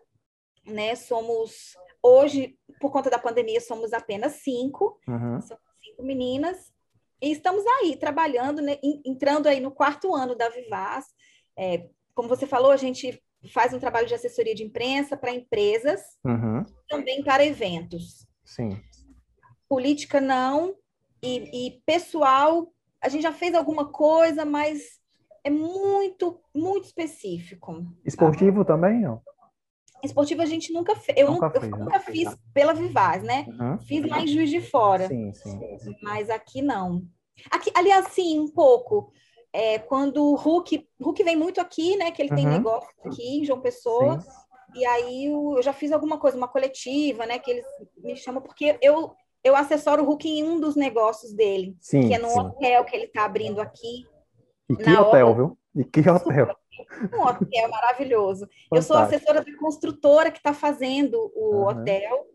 né, 0.66 0.96
somos, 0.96 1.76
hoje, 2.02 2.58
por 2.80 2.92
conta 2.92 3.10
da 3.10 3.20
pandemia, 3.20 3.62
somos 3.62 3.94
apenas 3.94 4.34
cinco, 4.44 5.00
uhum. 5.08 5.42
somos 5.42 5.64
cinco 5.84 6.04
meninas, 6.04 6.72
e 7.22 7.32
estamos 7.32 7.64
aí, 7.80 7.96
trabalhando, 7.96 8.62
né, 8.62 8.80
entrando 9.06 9.48
aí 9.48 9.60
no 9.60 9.72
quarto 9.72 10.16
ano 10.16 10.36
da 10.36 10.50
Vivaz, 10.50 11.06
é, 11.58 11.88
como 12.14 12.30
você 12.30 12.46
falou, 12.46 12.72
a 12.72 12.78
gente 12.78 13.22
faz 13.54 13.74
um 13.74 13.80
trabalho 13.80 14.08
de 14.08 14.14
assessoria 14.14 14.54
de 14.54 14.64
imprensa 14.64 15.18
para 15.18 15.34
empresas, 15.34 16.02
uhum. 16.24 16.64
também 16.88 17.24
para 17.24 17.46
eventos. 17.46 18.28
Sim. 18.44 18.80
Política 19.68 20.20
não, 20.22 20.76
e, 21.24 21.68
e, 21.68 21.82
pessoal, 21.86 22.72
a 23.02 23.08
gente 23.08 23.22
já 23.22 23.32
fez 23.32 23.54
alguma 23.54 23.86
coisa, 23.92 24.44
mas 24.44 25.00
é 25.44 25.50
muito, 25.50 26.40
muito 26.54 26.86
específico. 26.86 27.86
Esportivo 28.06 28.66
tá? 28.66 28.74
também, 28.74 29.02
não? 29.02 29.22
Esportivo 30.04 30.42
a 30.42 30.46
gente 30.46 30.74
nunca 30.74 30.96
fez. 30.96 31.18
Eu 31.18 31.30
nunca, 31.30 31.52
fez, 31.52 31.72
eu 31.72 31.78
nunca 31.78 32.00
né? 32.00 32.06
fiz 32.06 32.36
pela 32.54 32.74
Vivaz, 32.74 33.22
né? 33.22 33.46
Uhum. 33.48 33.80
Fiz 33.82 34.08
lá 34.08 34.20
em 34.20 34.28
Juiz 34.28 34.50
de 34.50 34.60
Fora. 34.60 35.08
Sim, 35.08 35.32
sim. 35.34 35.60
Mas 36.02 36.30
aqui 36.30 36.62
não. 36.62 37.04
Aqui, 37.52 37.72
aliás, 37.76 38.08
sim, 38.10 38.40
um 38.40 38.48
pouco 38.48 39.12
é, 39.54 39.80
quando 39.80 40.24
o 40.24 40.36
Hulk, 40.36 40.88
Hulk 41.02 41.24
vem 41.24 41.36
muito 41.36 41.60
aqui, 41.60 41.98
né? 41.98 42.12
Que 42.12 42.22
ele 42.22 42.30
uhum. 42.30 42.36
tem 42.36 42.48
negócio 42.48 42.90
aqui 43.04 43.40
em 43.40 43.46
João 43.46 43.62
Pessoa. 43.62 44.20
Sim. 44.20 44.30
E 44.76 44.86
aí 44.86 45.26
eu, 45.26 45.62
já 45.62 45.74
fiz 45.74 45.92
alguma 45.92 46.18
coisa, 46.18 46.38
uma 46.38 46.48
coletiva, 46.48 47.26
né? 47.26 47.38
Que 47.38 47.52
eles 47.52 47.66
me 47.98 48.16
chamam, 48.16 48.42
porque 48.42 48.78
eu, 48.82 49.14
eu 49.44 49.56
assessoro 49.56 50.04
o 50.04 50.06
Hulk 50.06 50.28
em 50.30 50.44
um 50.44 50.60
dos 50.60 50.76
negócios 50.76 51.34
dele, 51.34 51.76
sim, 51.82 52.08
que 52.08 52.14
é 52.14 52.20
num 52.20 52.30
sim. 52.30 52.40
hotel 52.40 52.86
que 52.86 52.96
ele 52.96 53.06
está 53.06 53.26
abrindo 53.26 53.60
aqui. 53.60 54.06
E 54.70 54.76
que 54.76 54.90
hotel, 54.90 55.28
obra. 55.28 55.36
viu? 55.36 55.58
E 55.76 55.84
que 55.84 56.10
hotel. 56.10 56.56
Um 57.14 57.22
hotel 57.22 57.70
maravilhoso. 57.70 58.46
Fantástico. 58.46 58.76
Eu 58.76 58.82
sou 58.82 58.98
assessora 58.98 59.44
da 59.44 59.58
construtora 59.58 60.32
que 60.32 60.38
está 60.38 60.54
fazendo 60.54 61.32
o 61.36 61.56
uhum. 61.56 61.68
hotel. 61.68 62.26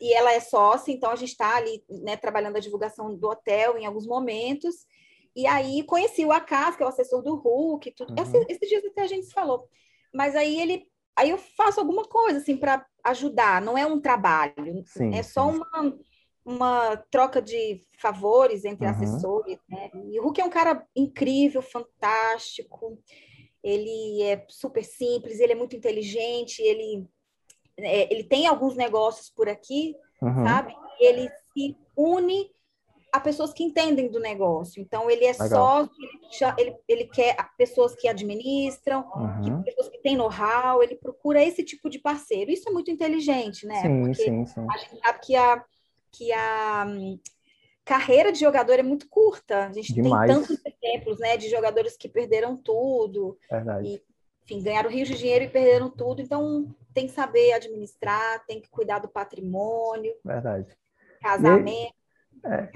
e 0.00 0.12
ela 0.14 0.32
é 0.32 0.40
sócia, 0.40 0.90
então 0.90 1.10
a 1.10 1.16
gente 1.16 1.30
está 1.30 1.56
ali 1.56 1.84
né, 1.88 2.16
trabalhando 2.16 2.56
a 2.56 2.60
divulgação 2.60 3.14
do 3.14 3.28
hotel 3.28 3.76
em 3.76 3.84
alguns 3.84 4.06
momentos. 4.06 4.86
E 5.34 5.46
aí 5.46 5.82
conheci 5.84 6.24
o 6.24 6.32
Acas, 6.32 6.76
que 6.76 6.82
é 6.82 6.86
o 6.86 6.88
assessor 6.88 7.22
do 7.22 7.36
Hulk, 7.36 7.92
tudo. 7.92 8.10
Uhum. 8.10 8.22
Esse, 8.22 8.46
esses 8.48 8.68
dias 8.68 8.84
até 8.84 9.02
a 9.02 9.06
gente 9.06 9.32
falou. 9.32 9.68
Mas 10.12 10.34
aí 10.34 10.60
ele. 10.60 10.86
Aí 11.16 11.30
eu 11.30 11.38
faço 11.38 11.80
alguma 11.80 12.04
coisa 12.04 12.38
assim 12.38 12.56
para 12.56 12.86
ajudar, 13.04 13.60
não 13.60 13.76
é 13.76 13.84
um 13.84 14.00
trabalho, 14.00 14.84
sim, 14.86 15.12
é 15.12 15.20
só 15.20 15.50
sim. 15.50 15.58
uma, 15.58 15.98
uma 16.44 16.96
troca 17.10 17.42
de 17.42 17.84
favores 17.98 18.64
entre 18.64 18.86
uhum. 18.86 18.92
assessores. 18.92 19.58
Né? 19.68 19.90
E 20.12 20.20
o 20.20 20.22
Hulk 20.22 20.40
é 20.40 20.44
um 20.44 20.50
cara 20.50 20.86
incrível, 20.94 21.60
fantástico, 21.60 22.96
ele 23.64 24.22
é 24.22 24.46
super 24.48 24.84
simples, 24.84 25.40
ele 25.40 25.52
é 25.52 25.56
muito 25.56 25.74
inteligente, 25.74 26.62
ele 26.62 27.08
é, 27.76 28.12
ele 28.12 28.24
tem 28.24 28.46
alguns 28.46 28.74
negócios 28.74 29.30
por 29.30 29.48
aqui, 29.48 29.94
uhum. 30.20 30.44
sabe? 30.44 30.74
Ele 31.00 31.28
se 31.52 31.76
une 31.96 32.50
a 33.12 33.20
pessoas 33.20 33.52
que 33.52 33.62
entendem 33.62 34.10
do 34.10 34.20
negócio. 34.20 34.80
Então, 34.80 35.10
ele 35.10 35.24
é 35.24 35.32
Legal. 35.32 35.48
sócio, 35.48 35.90
ele, 36.58 36.70
ele, 36.70 36.76
ele, 36.88 37.04
quer 37.06 37.36
pessoas 37.56 37.94
que 37.94 38.06
administram, 38.06 39.08
uhum. 39.14 39.62
que, 39.62 39.70
pessoas 39.70 39.88
que 39.88 39.98
têm 39.98 40.16
know-how, 40.16 40.82
ele 40.82 40.94
procura 40.94 41.42
esse 41.42 41.64
tipo 41.64 41.88
de 41.88 41.98
parceiro. 41.98 42.50
Isso 42.50 42.68
é 42.68 42.72
muito 42.72 42.90
inteligente, 42.90 43.66
né? 43.66 43.80
Sim, 43.82 44.02
Porque 44.02 44.22
sim, 44.22 44.46
sim. 44.46 44.66
a 44.70 44.76
gente 44.78 44.98
sabe 45.00 45.18
que 45.22 45.36
a, 45.36 45.64
que 46.12 46.32
a 46.32 46.86
hum, 46.86 47.18
carreira 47.84 48.30
de 48.30 48.40
jogador 48.40 48.78
é 48.78 48.82
muito 48.82 49.08
curta. 49.08 49.66
A 49.66 49.72
gente 49.72 49.94
Demais. 49.94 50.30
tem 50.30 50.40
tantos 50.40 50.58
exemplos, 50.64 51.18
né, 51.18 51.36
de 51.36 51.48
jogadores 51.48 51.96
que 51.96 52.08
perderam 52.08 52.56
tudo. 52.56 53.38
Verdade. 53.50 53.88
E, 53.88 54.02
enfim, 54.44 54.62
ganharam 54.62 54.90
rios 54.90 55.08
de 55.08 55.16
dinheiro 55.16 55.44
e 55.44 55.48
perderam 55.48 55.90
tudo. 55.90 56.20
Então, 56.20 56.74
tem 56.92 57.06
que 57.06 57.12
saber 57.12 57.52
administrar, 57.52 58.44
tem 58.46 58.60
que 58.60 58.68
cuidar 58.68 58.98
do 58.98 59.08
patrimônio. 59.08 60.14
Verdade. 60.24 60.76
Casamento. 61.20 61.97
É. 62.44 62.68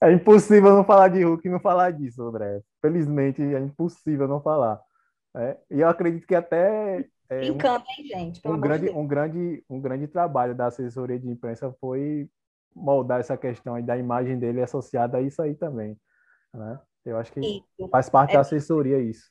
é 0.08 0.12
impossível 0.12 0.74
não 0.74 0.84
falar 0.84 1.08
de 1.08 1.22
Hulk 1.22 1.46
e 1.46 1.50
não 1.50 1.60
falar 1.60 1.90
disso, 1.92 2.22
André. 2.22 2.60
Felizmente, 2.80 3.42
é 3.42 3.58
impossível 3.58 4.26
não 4.28 4.40
falar. 4.40 4.80
É, 5.36 5.56
e 5.70 5.80
eu 5.80 5.88
acredito 5.88 6.26
que 6.26 6.34
até 6.34 7.08
é, 7.30 7.38
Brincando, 7.38 7.84
um, 7.84 7.92
hein, 7.92 8.06
gente? 8.08 8.40
um 8.44 8.60
grande, 8.60 8.86
de 8.86 8.90
um, 8.90 9.06
grande, 9.06 9.64
um 9.70 9.80
grande 9.80 10.08
trabalho 10.08 10.52
da 10.52 10.66
assessoria 10.66 11.16
de 11.16 11.28
imprensa 11.28 11.72
foi 11.80 12.28
moldar 12.74 13.20
essa 13.20 13.36
questão 13.36 13.80
da 13.84 13.96
imagem 13.96 14.36
dele 14.36 14.60
associada 14.60 15.18
a 15.18 15.22
isso 15.22 15.40
aí 15.40 15.54
também. 15.54 15.96
Né? 16.52 16.80
Eu 17.04 17.18
acho 17.18 17.32
que 17.32 17.40
isso. 17.40 17.88
faz 17.88 18.10
parte 18.10 18.32
é, 18.32 18.34
da 18.34 18.40
assessoria 18.40 18.98
isso. 18.98 19.30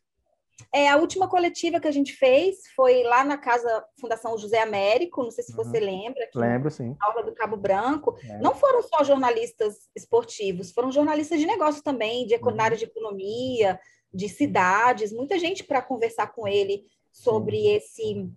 É, 0.74 0.90
a 0.90 0.98
última 0.98 1.28
coletiva 1.28 1.80
que 1.80 1.88
a 1.88 1.92
gente 1.92 2.14
fez 2.14 2.58
foi 2.76 3.04
lá 3.04 3.24
na 3.24 3.38
casa 3.38 3.84
Fundação 4.00 4.38
José 4.38 4.62
Américo, 4.62 5.24
não 5.24 5.32
sei 5.32 5.44
se 5.44 5.56
você 5.56 5.80
uhum. 5.80 5.86
lembra. 5.86 6.24
Aqui, 6.24 6.38
Lembro, 6.38 6.70
sim. 6.70 6.96
Aula 7.00 7.24
do 7.24 7.34
Cabo 7.34 7.58
Branco. 7.58 8.18
É. 8.24 8.38
Não 8.40 8.54
foram 8.56 8.82
só 8.84 9.04
jornalistas 9.04 9.90
esportivos, 9.96 10.72
foram 10.72 10.92
jornalistas 10.92 11.40
de 11.40 11.46
negócio 11.46 11.84
também, 11.84 12.26
de 12.26 12.36
uhum. 12.36 12.76
de 12.76 12.84
economia, 12.84 13.80
de 14.14 14.30
cidades, 14.30 15.14
muita 15.14 15.40
gente 15.40 15.64
para 15.64 15.82
conversar 15.82 16.34
com 16.34 16.48
ele 16.48 16.84
sobre 17.12 17.58
sim. 17.58 17.68
esse 17.76 18.30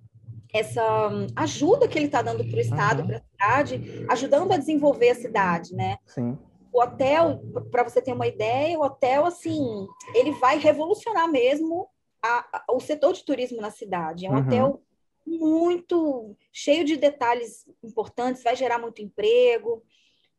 essa 0.55 1.11
ajuda 1.35 1.89
que 1.89 1.99
ele 1.99 2.07
está 2.07 2.21
dando 2.21 2.45
para 2.45 2.59
o 2.59 2.61
Estado, 2.61 3.01
uhum. 3.01 3.07
para 3.07 3.17
a 3.17 3.23
cidade, 3.23 4.07
ajudando 4.11 4.53
a 4.53 4.59
desenvolver 4.59 5.09
a 5.09 5.15
cidade, 5.15 5.75
né? 5.75 5.97
Sim 6.07 6.37
o 6.73 6.81
hotel, 6.81 7.43
para 7.71 7.85
você 7.85 8.01
ter 8.01 8.15
uma 8.15 8.27
ideia, 8.27 8.79
o 8.79 8.83
hotel, 8.83 9.27
assim, 9.27 9.87
ele 10.15 10.33
vai 10.33 10.59
revolucionar 10.59 11.31
mesmo 11.31 11.87
a, 12.23 12.47
a, 12.53 12.65
o 12.73 12.81
setor 12.81 13.13
de 13.13 13.25
turismo 13.25 13.61
na 13.61 13.71
cidade. 13.71 14.27
É 14.27 14.31
um 14.31 14.35
uhum. 14.35 14.41
hotel 14.41 14.83
muito 15.27 16.37
cheio 16.53 16.85
de 16.85 16.97
detalhes 16.97 17.67
importantes, 17.83 18.43
vai 18.43 18.57
gerar 18.57 18.79
muito 18.79 19.03
emprego 19.03 19.83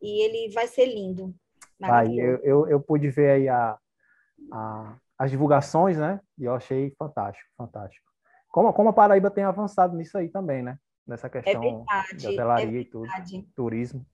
e 0.01 0.23
ele 0.23 0.53
vai 0.53 0.67
ser 0.67 0.85
lindo. 0.85 1.33
Eu, 2.15 2.37
eu, 2.43 2.67
eu, 2.67 2.79
pude 2.79 3.09
ver 3.09 3.31
aí 3.31 3.49
a, 3.49 3.77
a, 4.51 4.97
as 5.17 5.31
divulgações, 5.31 5.97
né? 5.97 6.19
E 6.37 6.45
eu 6.45 6.53
achei 6.53 6.93
fantástico, 6.97 7.49
fantástico. 7.57 8.05
Como, 8.49 8.71
como 8.71 8.89
a 8.89 8.93
Paraíba 8.93 9.31
tem 9.31 9.43
avançado 9.43 9.95
nisso 9.97 10.17
aí 10.17 10.29
também, 10.29 10.61
né? 10.61 10.77
Nessa 11.05 11.27
é 11.27 11.29
questão 11.29 11.63
é 11.63 11.75
verdade, 11.75 12.15
de 12.15 12.27
hotelaria 12.27 12.79
é 12.79 12.81
e 12.81 12.85
tudo, 12.85 13.07
turismo. 13.55 14.05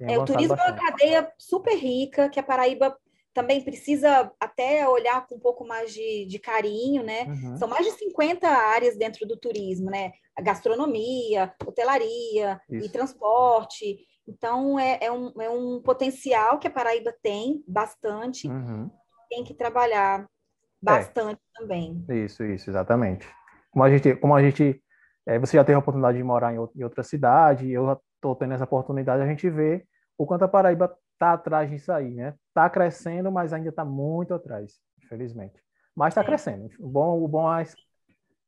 É, 0.00 0.18
o 0.18 0.24
turismo 0.24 0.56
bastante. 0.56 0.78
é 0.78 0.82
uma 0.82 0.90
cadeia 0.90 1.32
super 1.38 1.76
rica, 1.76 2.28
que 2.28 2.40
a 2.40 2.42
Paraíba 2.42 2.96
também 3.34 3.62
precisa 3.62 4.30
até 4.38 4.88
olhar 4.88 5.26
com 5.26 5.34
um 5.34 5.40
pouco 5.40 5.66
mais 5.66 5.92
de, 5.92 6.24
de 6.26 6.38
carinho, 6.38 7.02
né? 7.02 7.24
Uhum. 7.24 7.56
São 7.56 7.68
mais 7.68 7.84
de 7.84 7.92
50 7.92 8.48
áreas 8.48 8.96
dentro 8.96 9.26
do 9.26 9.36
turismo, 9.36 9.90
né? 9.90 10.12
A 10.36 10.40
gastronomia, 10.40 11.52
hotelaria 11.66 12.60
Isso. 12.70 12.86
e 12.86 12.88
transporte. 12.88 13.98
Então, 14.26 14.78
é, 14.78 14.98
é, 15.02 15.12
um, 15.12 15.32
é 15.40 15.50
um 15.50 15.82
potencial 15.82 16.58
que 16.58 16.68
a 16.68 16.70
Paraíba 16.70 17.12
tem 17.22 17.62
bastante. 17.66 18.48
Uhum. 18.48 18.88
Tem 19.28 19.42
que 19.42 19.52
trabalhar 19.52 20.26
bastante 20.80 21.40
é. 21.40 21.60
também. 21.60 22.04
Isso, 22.08 22.44
isso, 22.44 22.70
exatamente. 22.70 23.28
Como 23.70 23.84
a 23.84 23.90
gente, 23.90 24.14
como 24.16 24.34
a 24.34 24.42
gente 24.42 24.80
é, 25.26 25.38
você 25.38 25.56
já 25.56 25.64
teve 25.64 25.76
a 25.76 25.78
oportunidade 25.78 26.18
de 26.18 26.24
morar 26.24 26.54
em, 26.54 26.58
outra 26.58 27.02
cidade, 27.02 27.70
eu 27.70 28.00
estou 28.14 28.36
tendo 28.36 28.54
essa 28.54 28.64
oportunidade, 28.64 29.22
a 29.22 29.26
gente 29.26 29.48
vê 29.48 29.84
o 30.18 30.26
quanto 30.26 30.44
a 30.44 30.48
Paraíba 30.48 30.96
está 31.14 31.32
atrás 31.32 31.70
disso 31.70 31.90
aí, 31.92 32.14
né? 32.14 32.34
Está 32.48 32.68
crescendo, 32.68 33.32
mas 33.32 33.52
ainda 33.52 33.70
está 33.70 33.84
muito 33.84 34.34
atrás, 34.34 34.80
infelizmente. 35.02 35.62
Mas 35.94 36.12
está 36.12 36.20
é. 36.20 36.24
crescendo. 36.24 36.68
O 36.78 36.88
bom, 36.88 37.22
o 37.22 37.28
bom 37.28 37.52
é 37.52 37.64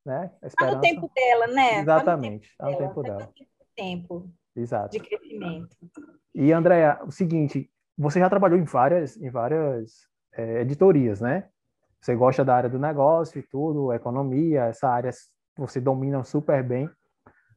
né? 0.05 0.31
Está 0.41 0.71
no 0.71 0.79
tempo 0.79 1.11
dela, 1.13 1.47
né? 1.47 1.79
Exatamente, 1.81 2.49
está 2.49 2.71
no 2.71 2.77
tempo 2.77 3.03
dela. 3.03 3.19
No 3.19 3.27
tempo, 3.27 3.49
tempo 3.75 4.29
Exato. 4.55 4.91
de 4.91 4.99
crescimento. 4.99 5.75
E, 6.33 6.53
Andréa, 6.53 6.99
o 7.05 7.11
seguinte, 7.11 7.69
você 7.97 8.19
já 8.19 8.29
trabalhou 8.29 8.57
em 8.57 8.63
várias, 8.63 9.17
em 9.17 9.29
várias 9.29 10.07
é, 10.33 10.61
editorias, 10.61 11.19
né? 11.19 11.49
Você 11.99 12.15
gosta 12.15 12.45
da 12.45 12.55
área 12.55 12.69
do 12.69 12.79
negócio 12.79 13.37
e 13.39 13.43
tudo, 13.43 13.91
economia, 13.91 14.65
essa 14.65 14.87
área 14.87 15.11
você 15.57 15.81
domina 15.81 16.23
super 16.23 16.63
bem, 16.63 16.89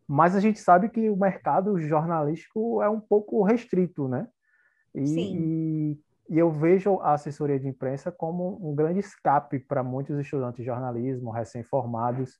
mas 0.08 0.34
a 0.34 0.40
gente 0.40 0.58
sabe 0.58 0.88
que 0.88 1.08
o 1.08 1.16
mercado 1.16 1.78
jornalístico 1.78 2.82
é 2.82 2.88
um 2.88 2.98
pouco 2.98 3.44
restrito, 3.44 4.08
né? 4.08 4.26
E, 4.94 5.00
e, 5.00 6.00
e, 6.28 6.38
eu 6.38 6.50
vejo 6.50 6.98
a 7.00 7.14
assessoria 7.14 7.58
de 7.58 7.68
imprensa 7.68 8.10
como 8.10 8.58
um 8.62 8.74
grande 8.74 9.00
escape 9.00 9.58
para 9.58 9.82
muitos 9.82 10.18
estudantes 10.18 10.58
de 10.58 10.64
jornalismo, 10.64 11.30
recém-formados. 11.30 12.38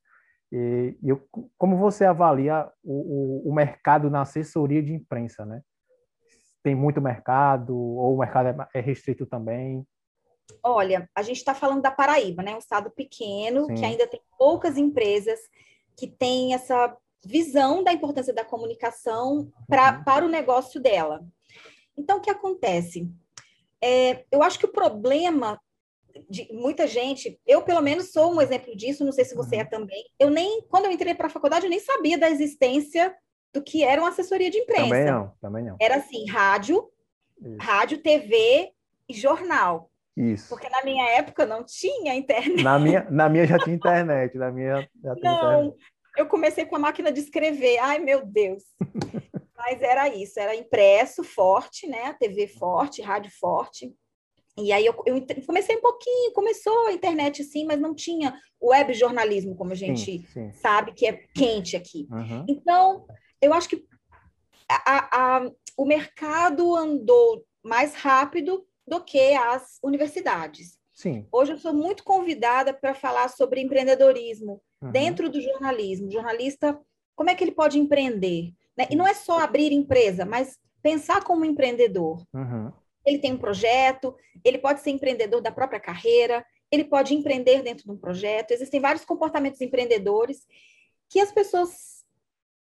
E, 0.52 0.96
e 1.02 1.08
eu, 1.08 1.24
como 1.56 1.76
você 1.76 2.04
avalia 2.04 2.68
o, 2.82 3.44
o, 3.46 3.50
o, 3.50 3.54
mercado 3.54 4.10
na 4.10 4.22
assessoria 4.22 4.82
de 4.82 4.92
imprensa, 4.92 5.44
né? 5.44 5.62
Tem 6.62 6.74
muito 6.74 7.00
mercado 7.00 7.76
ou 7.76 8.16
o 8.16 8.18
mercado 8.18 8.48
é, 8.48 8.78
é 8.78 8.80
restrito 8.80 9.24
também? 9.24 9.86
Olha, 10.62 11.08
a 11.14 11.22
gente 11.22 11.36
está 11.36 11.54
falando 11.54 11.82
da 11.82 11.90
Paraíba, 11.90 12.42
né? 12.42 12.54
Um 12.54 12.58
estado 12.58 12.90
pequeno 12.90 13.66
Sim. 13.66 13.74
que 13.74 13.84
ainda 13.84 14.06
tem 14.06 14.20
poucas 14.36 14.76
empresas 14.76 15.38
que 15.96 16.08
têm 16.08 16.52
essa 16.54 16.96
visão 17.24 17.84
da 17.84 17.92
importância 17.92 18.32
da 18.32 18.44
comunicação 18.44 19.50
pra, 19.68 19.98
uhum. 19.98 20.04
para 20.04 20.24
o 20.24 20.28
negócio 20.28 20.80
dela. 20.80 21.24
Então, 22.00 22.18
o 22.18 22.20
que 22.20 22.30
acontece? 22.30 23.08
É, 23.82 24.24
eu 24.32 24.42
acho 24.42 24.58
que 24.58 24.66
o 24.66 24.72
problema 24.72 25.60
de 26.28 26.48
muita 26.52 26.86
gente, 26.86 27.38
eu 27.46 27.62
pelo 27.62 27.80
menos 27.80 28.10
sou 28.10 28.34
um 28.34 28.40
exemplo 28.40 28.74
disso, 28.76 29.04
não 29.04 29.12
sei 29.12 29.24
se 29.24 29.34
você 29.34 29.56
é 29.56 29.58
uhum. 29.58 29.64
é 29.64 29.66
também. 29.66 30.04
Eu 30.18 30.30
nem, 30.30 30.62
quando 30.62 30.86
eu 30.86 30.90
entrei 30.90 31.14
para 31.14 31.26
a 31.26 31.30
faculdade, 31.30 31.66
eu 31.66 31.70
nem 31.70 31.78
sabia 31.78 32.18
da 32.18 32.30
existência 32.30 33.14
do 33.52 33.62
que 33.62 33.84
era 33.84 34.00
uma 34.00 34.10
assessoria 34.10 34.50
de 34.50 34.58
imprensa. 34.58 34.88
Também 34.88 35.04
não, 35.04 35.32
também 35.40 35.64
não. 35.64 35.76
Era 35.80 35.96
assim, 35.96 36.26
rádio, 36.28 36.88
Isso. 37.40 37.56
rádio, 37.60 37.98
TV 37.98 38.72
e 39.08 39.14
jornal. 39.14 39.90
Isso. 40.16 40.48
Porque 40.48 40.68
na 40.68 40.82
minha 40.82 41.08
época 41.10 41.46
não 41.46 41.64
tinha 41.64 42.14
internet. 42.14 42.62
Na 42.62 42.78
minha, 42.78 43.06
na 43.10 43.28
minha 43.28 43.46
já 43.46 43.58
tinha 43.58 43.74
internet. 43.76 44.36
Na 44.36 44.50
minha 44.50 44.88
já 45.02 45.14
tinha 45.14 45.32
não, 45.32 45.64
internet. 45.64 45.76
eu 46.16 46.26
comecei 46.26 46.64
com 46.64 46.76
a 46.76 46.80
máquina 46.80 47.12
de 47.12 47.20
escrever. 47.20 47.78
Ai, 47.78 47.98
meu 47.98 48.24
Deus. 48.24 48.64
Mas 49.70 49.82
era 49.82 50.08
isso, 50.08 50.40
era 50.40 50.56
impresso 50.56 51.22
forte, 51.22 51.86
né? 51.86 52.12
TV 52.14 52.48
forte, 52.48 53.00
rádio 53.00 53.30
forte. 53.38 53.94
E 54.58 54.72
aí 54.72 54.84
eu, 54.84 55.00
eu, 55.06 55.24
comecei 55.46 55.76
um 55.76 55.80
pouquinho, 55.80 56.32
começou 56.32 56.88
a 56.88 56.92
internet 56.92 57.42
assim, 57.42 57.64
mas 57.64 57.78
não 57.78 57.94
tinha 57.94 58.36
web 58.60 58.92
jornalismo, 58.92 59.54
como 59.54 59.70
a 59.70 59.76
gente 59.76 60.22
sim, 60.22 60.26
sim. 60.26 60.52
sabe 60.54 60.92
que 60.92 61.06
é 61.06 61.12
quente 61.32 61.76
aqui. 61.76 62.08
Uhum. 62.10 62.44
Então, 62.48 63.06
eu 63.40 63.54
acho 63.54 63.68
que 63.68 63.86
a, 64.68 65.36
a, 65.36 65.50
o 65.76 65.84
mercado 65.84 66.74
andou 66.74 67.46
mais 67.62 67.94
rápido 67.94 68.66
do 68.84 69.00
que 69.00 69.34
as 69.34 69.78
universidades. 69.84 70.80
Sim. 70.92 71.28
Hoje 71.30 71.52
eu 71.52 71.58
sou 71.58 71.72
muito 71.72 72.02
convidada 72.02 72.74
para 72.74 72.92
falar 72.92 73.28
sobre 73.28 73.60
empreendedorismo 73.60 74.60
uhum. 74.82 74.90
dentro 74.90 75.30
do 75.30 75.40
jornalismo. 75.40 76.08
O 76.08 76.12
jornalista, 76.12 76.76
como 77.14 77.30
é 77.30 77.36
que 77.36 77.44
ele 77.44 77.52
pode 77.52 77.78
empreender? 77.78 78.52
Né? 78.76 78.86
E 78.90 78.96
não 78.96 79.06
é 79.06 79.14
só 79.14 79.38
abrir 79.38 79.72
empresa, 79.72 80.24
mas 80.24 80.58
pensar 80.82 81.22
como 81.24 81.44
empreendedor. 81.44 82.24
Uhum. 82.32 82.72
Ele 83.04 83.18
tem 83.18 83.32
um 83.32 83.38
projeto, 83.38 84.14
ele 84.44 84.58
pode 84.58 84.80
ser 84.80 84.90
empreendedor 84.90 85.40
da 85.40 85.50
própria 85.50 85.80
carreira, 85.80 86.44
ele 86.70 86.84
pode 86.84 87.14
empreender 87.14 87.62
dentro 87.62 87.84
de 87.84 87.90
um 87.90 87.96
projeto. 87.96 88.52
Existem 88.52 88.80
vários 88.80 89.04
comportamentos 89.04 89.60
empreendedores 89.60 90.46
que 91.08 91.20
as 91.20 91.32
pessoas 91.32 92.04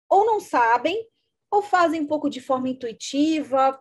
ou 0.10 0.26
não 0.26 0.40
sabem 0.40 1.06
ou 1.52 1.62
fazem 1.62 2.02
um 2.02 2.08
pouco 2.08 2.30
de 2.30 2.40
forma 2.40 2.70
intuitiva, 2.70 3.80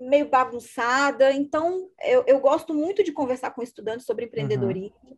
meio 0.00 0.28
bagunçada. 0.28 1.32
Então, 1.32 1.90
eu, 2.02 2.24
eu, 2.26 2.40
gosto 2.40 2.74
muito 2.74 3.02
de 3.02 3.12
conversar 3.12 3.50
com 3.50 3.62
estudantes 3.62 4.06
sobre 4.06 4.26
empreendedorismo, 4.26 5.10
uhum. 5.10 5.16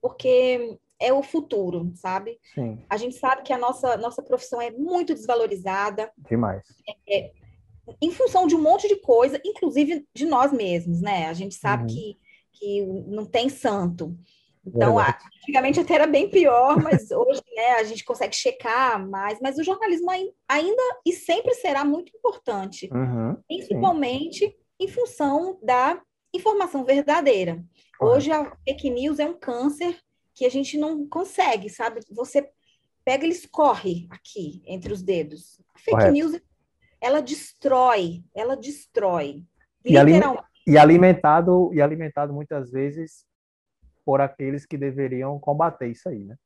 porque 0.00 0.78
é 1.00 1.12
o 1.12 1.22
futuro, 1.22 1.92
sabe? 1.94 2.38
Sim. 2.54 2.84
A 2.88 2.96
gente 2.96 3.16
sabe 3.16 3.42
que 3.42 3.52
a 3.52 3.58
nossa, 3.58 3.96
nossa 3.96 4.22
profissão 4.22 4.60
é 4.60 4.70
muito 4.70 5.14
desvalorizada. 5.14 6.10
Demais. 6.28 6.62
É, 7.08 7.30
em 8.00 8.10
função 8.10 8.46
de 8.46 8.54
um 8.54 8.62
monte 8.62 8.88
de 8.88 8.96
coisa, 8.96 9.40
inclusive 9.44 10.06
de 10.14 10.26
nós 10.26 10.52
mesmos, 10.52 11.00
né? 11.00 11.26
A 11.26 11.32
gente 11.32 11.54
sabe 11.54 11.84
uhum. 11.84 11.88
que, 11.88 12.18
que 12.52 12.82
não 13.06 13.24
tem 13.24 13.48
santo. 13.48 14.16
Então, 14.66 14.96
Verdade. 14.96 15.24
antigamente 15.42 15.80
até 15.80 15.94
era 15.94 16.06
bem 16.06 16.28
pior, 16.28 16.82
mas 16.82 17.10
hoje 17.12 17.42
né, 17.54 17.76
a 17.78 17.84
gente 17.84 18.04
consegue 18.04 18.36
checar 18.36 19.08
mais. 19.08 19.38
Mas 19.40 19.56
o 19.56 19.64
jornalismo 19.64 20.10
ainda 20.48 20.82
e 21.06 21.12
sempre 21.12 21.54
será 21.54 21.84
muito 21.84 22.14
importante, 22.14 22.90
uhum, 22.92 23.36
principalmente 23.46 24.40
sim. 24.40 24.54
em 24.80 24.88
função 24.88 25.58
da 25.62 26.00
informação 26.34 26.84
verdadeira. 26.84 27.64
Hoje 28.00 28.30
a 28.30 28.54
fake 28.64 28.90
news 28.90 29.18
é 29.18 29.26
um 29.26 29.38
câncer 29.38 29.98
que 30.38 30.46
a 30.46 30.48
gente 30.48 30.78
não 30.78 31.04
consegue, 31.04 31.68
sabe? 31.68 31.98
Você 32.12 32.48
pega, 33.04 33.24
ele 33.24 33.32
escorre 33.32 34.06
aqui 34.08 34.62
entre 34.64 34.92
os 34.92 35.02
dedos. 35.02 35.60
A 35.74 35.78
fake 35.78 35.90
Correto. 35.90 36.12
news, 36.12 36.40
ela 37.00 37.20
destrói, 37.20 38.22
ela 38.32 38.56
destrói. 38.56 39.44
E, 39.84 39.94
e 39.94 40.78
alimentado 40.78 41.74
e 41.74 41.80
alimentado 41.82 42.32
muitas 42.32 42.70
vezes 42.70 43.26
por 44.04 44.20
aqueles 44.20 44.64
que 44.64 44.78
deveriam 44.78 45.40
combater 45.40 45.88
isso 45.88 46.08
aí, 46.08 46.24
né? 46.24 46.36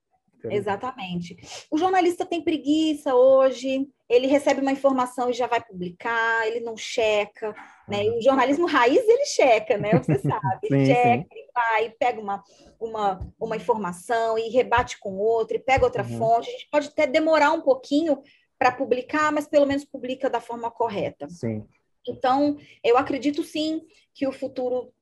Exatamente. 0.50 1.36
O 1.70 1.78
jornalista 1.78 2.24
tem 2.24 2.42
preguiça 2.42 3.14
hoje, 3.14 3.88
ele 4.08 4.26
recebe 4.26 4.60
uma 4.60 4.72
informação 4.72 5.30
e 5.30 5.32
já 5.32 5.46
vai 5.46 5.62
publicar, 5.62 6.46
ele 6.46 6.60
não 6.60 6.76
checa, 6.76 7.54
né? 7.88 8.04
E 8.04 8.18
o 8.18 8.22
jornalismo 8.22 8.66
raiz 8.66 9.06
ele 9.06 9.24
checa, 9.26 9.78
né? 9.78 9.92
Você 9.98 10.18
sabe, 10.20 10.68
sim, 10.68 10.86
checa, 10.86 11.26
sim. 11.32 11.44
vai, 11.54 11.90
pega 11.90 12.20
uma, 12.20 12.42
uma, 12.80 13.20
uma 13.40 13.56
informação 13.56 14.38
e 14.38 14.48
rebate 14.48 14.98
com 14.98 15.16
outra, 15.16 15.56
e 15.56 15.60
pega 15.60 15.84
outra 15.84 16.02
uhum. 16.02 16.18
fonte. 16.18 16.48
A 16.48 16.52
gente 16.52 16.68
pode 16.70 16.88
até 16.88 17.06
demorar 17.06 17.52
um 17.52 17.60
pouquinho 17.60 18.22
para 18.58 18.72
publicar, 18.72 19.32
mas 19.32 19.46
pelo 19.46 19.66
menos 19.66 19.84
publica 19.84 20.30
da 20.30 20.40
forma 20.40 20.70
correta. 20.70 21.28
Sim. 21.28 21.66
Então, 22.06 22.56
eu 22.82 22.96
acredito 22.98 23.42
sim 23.42 23.82
que 24.14 24.26
o 24.26 24.32
futuro 24.32 24.92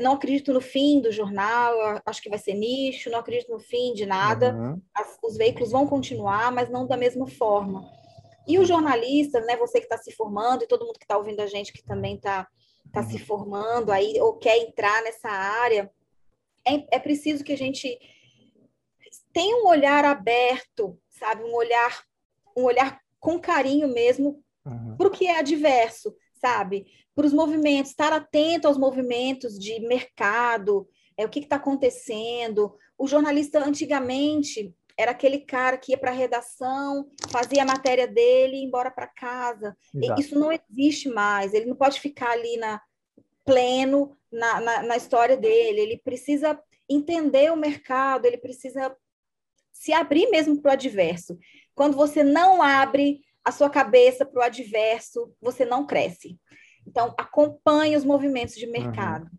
não 0.00 0.12
acredito 0.12 0.52
no 0.52 0.60
fim 0.60 1.00
do 1.00 1.10
jornal, 1.10 2.00
acho 2.04 2.20
que 2.22 2.28
vai 2.28 2.38
ser 2.38 2.54
nicho, 2.54 3.10
não 3.10 3.18
acredito 3.18 3.50
no 3.50 3.58
fim 3.58 3.94
de 3.94 4.04
nada. 4.04 4.54
Uhum. 4.54 4.80
As, 4.94 5.18
os 5.22 5.36
veículos 5.36 5.70
vão 5.70 5.86
continuar, 5.86 6.52
mas 6.52 6.68
não 6.68 6.86
da 6.86 6.96
mesma 6.96 7.26
forma. 7.26 7.90
E 8.46 8.58
o 8.58 8.64
jornalista, 8.64 9.40
né, 9.40 9.56
você 9.56 9.78
que 9.78 9.86
está 9.86 9.96
se 9.96 10.12
formando, 10.12 10.64
e 10.64 10.66
todo 10.66 10.84
mundo 10.84 10.98
que 10.98 11.04
está 11.04 11.16
ouvindo 11.16 11.40
a 11.40 11.46
gente 11.46 11.72
que 11.72 11.82
também 11.82 12.16
está 12.16 12.46
tá 12.92 13.02
se 13.02 13.14
uhum. 13.14 13.24
formando 13.24 13.90
aí, 13.90 14.20
ou 14.20 14.36
quer 14.36 14.58
entrar 14.58 15.02
nessa 15.02 15.28
área, 15.28 15.90
é, 16.66 16.96
é 16.96 16.98
preciso 16.98 17.44
que 17.44 17.52
a 17.52 17.58
gente 17.58 17.98
tenha 19.32 19.56
um 19.56 19.66
olhar 19.66 20.04
aberto, 20.04 20.98
sabe? 21.08 21.44
Um 21.44 21.54
olhar, 21.54 22.04
um 22.56 22.64
olhar 22.64 23.00
com 23.18 23.38
carinho 23.38 23.88
mesmo 23.88 24.42
uhum. 24.64 24.96
para 24.96 25.08
o 25.08 25.10
que 25.10 25.26
é 25.26 25.38
adverso, 25.38 26.14
sabe? 26.40 26.86
para 27.20 27.26
os 27.26 27.34
movimentos, 27.34 27.90
estar 27.90 28.14
atento 28.14 28.66
aos 28.66 28.78
movimentos 28.78 29.58
de 29.58 29.78
mercado, 29.80 30.88
é, 31.18 31.26
o 31.26 31.28
que 31.28 31.40
está 31.40 31.56
acontecendo. 31.56 32.74
O 32.96 33.06
jornalista, 33.06 33.62
antigamente, 33.62 34.74
era 34.96 35.10
aquele 35.10 35.40
cara 35.40 35.76
que 35.76 35.92
ia 35.92 35.98
para 35.98 36.12
a 36.12 36.14
redação, 36.14 37.10
fazia 37.28 37.62
a 37.62 37.66
matéria 37.66 38.06
dele 38.06 38.56
e 38.56 38.60
ia 38.60 38.64
embora 38.66 38.90
para 38.90 39.06
casa. 39.06 39.76
Exato. 39.94 40.20
Isso 40.20 40.38
não 40.38 40.50
existe 40.50 41.10
mais. 41.10 41.52
Ele 41.52 41.66
não 41.66 41.76
pode 41.76 42.00
ficar 42.00 42.30
ali 42.30 42.56
na 42.56 42.80
pleno 43.44 44.16
na, 44.32 44.60
na, 44.60 44.82
na 44.84 44.96
história 44.96 45.36
dele. 45.36 45.80
Ele 45.80 45.98
precisa 45.98 46.58
entender 46.88 47.52
o 47.52 47.56
mercado, 47.56 48.24
ele 48.24 48.38
precisa 48.38 48.96
se 49.72 49.92
abrir 49.92 50.30
mesmo 50.30 50.60
para 50.60 50.70
o 50.70 50.72
adverso. 50.72 51.38
Quando 51.74 51.96
você 51.96 52.22
não 52.22 52.62
abre 52.62 53.20
a 53.44 53.52
sua 53.52 53.70
cabeça 53.70 54.24
para 54.24 54.40
o 54.40 54.44
adverso, 54.44 55.32
você 55.40 55.64
não 55.64 55.86
cresce. 55.86 56.38
Então, 56.86 57.14
acompanhe 57.16 57.96
os 57.96 58.04
movimentos 58.04 58.54
de 58.54 58.66
mercado. 58.66 59.24
Uhum. 59.24 59.30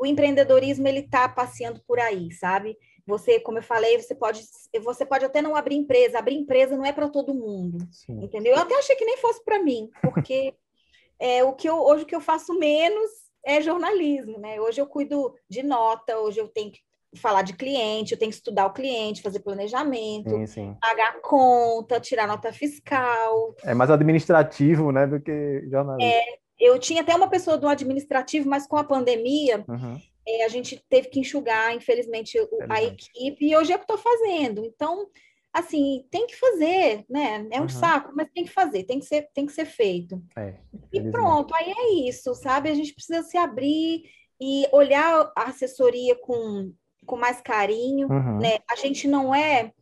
O 0.00 0.06
empreendedorismo, 0.06 0.86
ele 0.86 1.00
está 1.00 1.28
passeando 1.28 1.80
por 1.86 1.98
aí, 1.98 2.32
sabe? 2.32 2.76
Você, 3.06 3.38
como 3.38 3.58
eu 3.58 3.62
falei, 3.62 4.00
você 4.00 4.14
pode, 4.14 4.44
você 4.82 5.06
pode 5.06 5.24
até 5.24 5.40
não 5.40 5.54
abrir 5.54 5.76
empresa. 5.76 6.18
Abrir 6.18 6.34
empresa 6.34 6.76
não 6.76 6.84
é 6.84 6.92
para 6.92 7.08
todo 7.08 7.34
mundo, 7.34 7.86
Sim. 7.92 8.24
entendeu? 8.24 8.54
Eu 8.54 8.60
até 8.60 8.76
achei 8.76 8.96
que 8.96 9.04
nem 9.04 9.16
fosse 9.18 9.44
para 9.44 9.62
mim, 9.62 9.88
porque 10.02 10.54
é, 11.18 11.44
o 11.44 11.52
que 11.52 11.68
eu, 11.68 11.78
hoje 11.78 12.02
o 12.02 12.06
que 12.06 12.16
eu 12.16 12.20
faço 12.20 12.58
menos 12.58 13.10
é 13.44 13.60
jornalismo, 13.60 14.38
né? 14.38 14.60
Hoje 14.60 14.80
eu 14.80 14.86
cuido 14.86 15.34
de 15.48 15.62
nota, 15.62 16.18
hoje 16.18 16.40
eu 16.40 16.48
tenho 16.48 16.72
que 16.72 16.80
falar 17.16 17.42
de 17.42 17.54
cliente, 17.54 18.12
eu 18.12 18.18
tenho 18.18 18.30
que 18.30 18.36
estudar 18.36 18.66
o 18.66 18.72
cliente, 18.72 19.22
fazer 19.22 19.40
planejamento, 19.40 20.30
sim, 20.30 20.46
sim. 20.46 20.76
pagar 20.80 21.20
conta, 21.20 22.00
tirar 22.00 22.26
nota 22.26 22.52
fiscal. 22.52 23.54
É 23.62 23.74
mais 23.74 23.90
administrativo, 23.90 24.92
né, 24.92 25.06
do 25.06 25.20
que 25.20 25.66
jornalismo. 25.70 26.12
É, 26.12 26.24
eu 26.58 26.78
tinha 26.78 27.02
até 27.02 27.14
uma 27.14 27.28
pessoa 27.28 27.58
do 27.58 27.68
administrativo, 27.68 28.48
mas 28.48 28.66
com 28.66 28.76
a 28.76 28.84
pandemia, 28.84 29.64
uhum. 29.68 30.00
é, 30.26 30.44
a 30.44 30.48
gente 30.48 30.82
teve 30.88 31.08
que 31.08 31.20
enxugar, 31.20 31.74
infelizmente, 31.74 32.38
o, 32.40 32.48
a 32.68 32.82
equipe, 32.82 33.46
e 33.46 33.56
hoje 33.56 33.72
é 33.72 33.76
o 33.76 33.78
que 33.78 33.84
estou 33.84 33.98
fazendo. 33.98 34.64
Então, 34.64 35.06
assim, 35.52 36.04
tem 36.10 36.26
que 36.26 36.36
fazer, 36.36 37.04
né? 37.08 37.46
É 37.50 37.58
um 37.58 37.62
uhum. 37.62 37.68
saco, 37.68 38.12
mas 38.14 38.28
tem 38.34 38.44
que 38.44 38.52
fazer, 38.52 38.84
tem 38.84 38.98
que 38.98 39.06
ser, 39.06 39.28
tem 39.34 39.46
que 39.46 39.52
ser 39.52 39.66
feito. 39.66 40.22
É, 40.36 40.54
e 40.92 41.00
pronto, 41.10 41.54
aí 41.54 41.72
é 41.76 42.08
isso, 42.08 42.34
sabe? 42.34 42.70
A 42.70 42.74
gente 42.74 42.94
precisa 42.94 43.22
se 43.22 43.36
abrir 43.36 44.04
e 44.40 44.66
olhar 44.72 45.32
a 45.36 45.44
assessoria 45.44 46.14
com, 46.16 46.72
com 47.06 47.16
mais 47.16 47.40
carinho, 47.40 48.08
uhum. 48.08 48.38
né? 48.38 48.58
A 48.70 48.76
gente 48.76 49.08
não 49.08 49.34
é. 49.34 49.72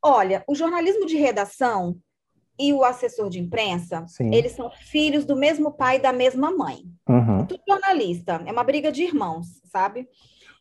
Olha, 0.00 0.44
o 0.46 0.54
jornalismo 0.54 1.06
de 1.06 1.16
redação 1.16 1.96
e 2.58 2.72
o 2.72 2.84
assessor 2.84 3.28
de 3.28 3.40
imprensa, 3.40 4.06
Sim. 4.06 4.32
eles 4.32 4.52
são 4.52 4.70
filhos 4.70 5.24
do 5.24 5.34
mesmo 5.34 5.72
pai 5.72 5.96
e 5.96 6.00
da 6.00 6.12
mesma 6.12 6.50
mãe. 6.50 6.84
Uhum. 7.08 7.46
Tudo 7.46 7.62
jornalista, 7.66 8.42
é 8.46 8.52
uma 8.52 8.64
briga 8.64 8.92
de 8.92 9.02
irmãos, 9.02 9.46
sabe? 9.64 10.08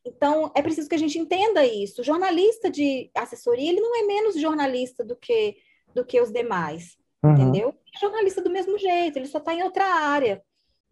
Então, 0.05 0.51
é 0.55 0.61
preciso 0.61 0.89
que 0.89 0.95
a 0.95 0.99
gente 0.99 1.19
entenda 1.19 1.65
isso. 1.65 2.01
O 2.01 2.03
jornalista 2.03 2.71
de 2.71 3.11
assessoria, 3.15 3.69
ele 3.69 3.81
não 3.81 3.95
é 3.95 4.07
menos 4.07 4.39
jornalista 4.39 5.03
do 5.03 5.15
que, 5.15 5.57
do 5.93 6.03
que 6.05 6.19
os 6.19 6.31
demais, 6.31 6.97
uhum. 7.23 7.33
entendeu? 7.33 7.75
É 7.95 7.99
jornalista 7.99 8.41
do 8.41 8.49
mesmo 8.49 8.77
jeito, 8.79 9.17
ele 9.17 9.27
só 9.27 9.37
está 9.37 9.53
em 9.53 9.63
outra 9.63 9.85
área. 9.85 10.41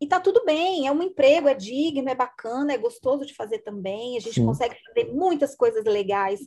E 0.02 0.08
tá 0.08 0.20
tudo 0.20 0.46
bem, 0.46 0.88
é 0.88 0.92
um 0.92 1.04
emprego, 1.04 1.48
é 1.48 1.54
digno, 1.54 2.10
é 2.10 2.16
bacana, 2.16 2.74
é 2.74 2.78
gostoso 2.78 3.26
de 3.26 3.36
fazer 3.36 3.60
também. 3.60 4.16
A 4.18 4.22
gente 4.22 4.36
Sim. 4.36 4.46
consegue 4.46 4.76
fazer 4.88 5.12
muitas 5.12 5.56
coisas 5.56 5.84
legais 5.84 6.40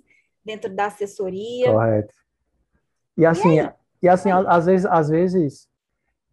dentro 0.44 0.74
da 0.74 0.86
assessoria. 0.86 1.70
Correto. 1.70 2.14
E 3.16 3.26
assim, 3.26 3.60
e 3.60 3.72
e 4.02 4.08
assim, 4.08 4.30
às 4.32 4.66
vezes, 4.66 4.84
às 4.86 5.08
vezes, 5.08 5.68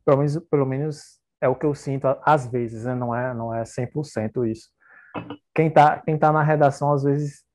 pelo 0.04 0.18
menos, 0.18 0.40
pelo 0.50 0.66
menos 0.66 1.20
é 1.40 1.48
o 1.48 1.56
que 1.56 1.66
eu 1.66 1.76
sinto, 1.76 2.08
às 2.24 2.48
vezes, 2.48 2.86
né? 2.86 2.96
não 2.96 3.16
é, 3.16 3.34
não 3.34 3.54
é 3.54 3.64
100% 3.64 4.50
isso. 4.50 4.70
Quem 5.54 5.70
tá, 5.70 6.00
quem 6.00 6.18
tá 6.18 6.32
na 6.32 6.42
redação, 6.42 6.92
às 6.92 7.04
vezes, 7.04 7.46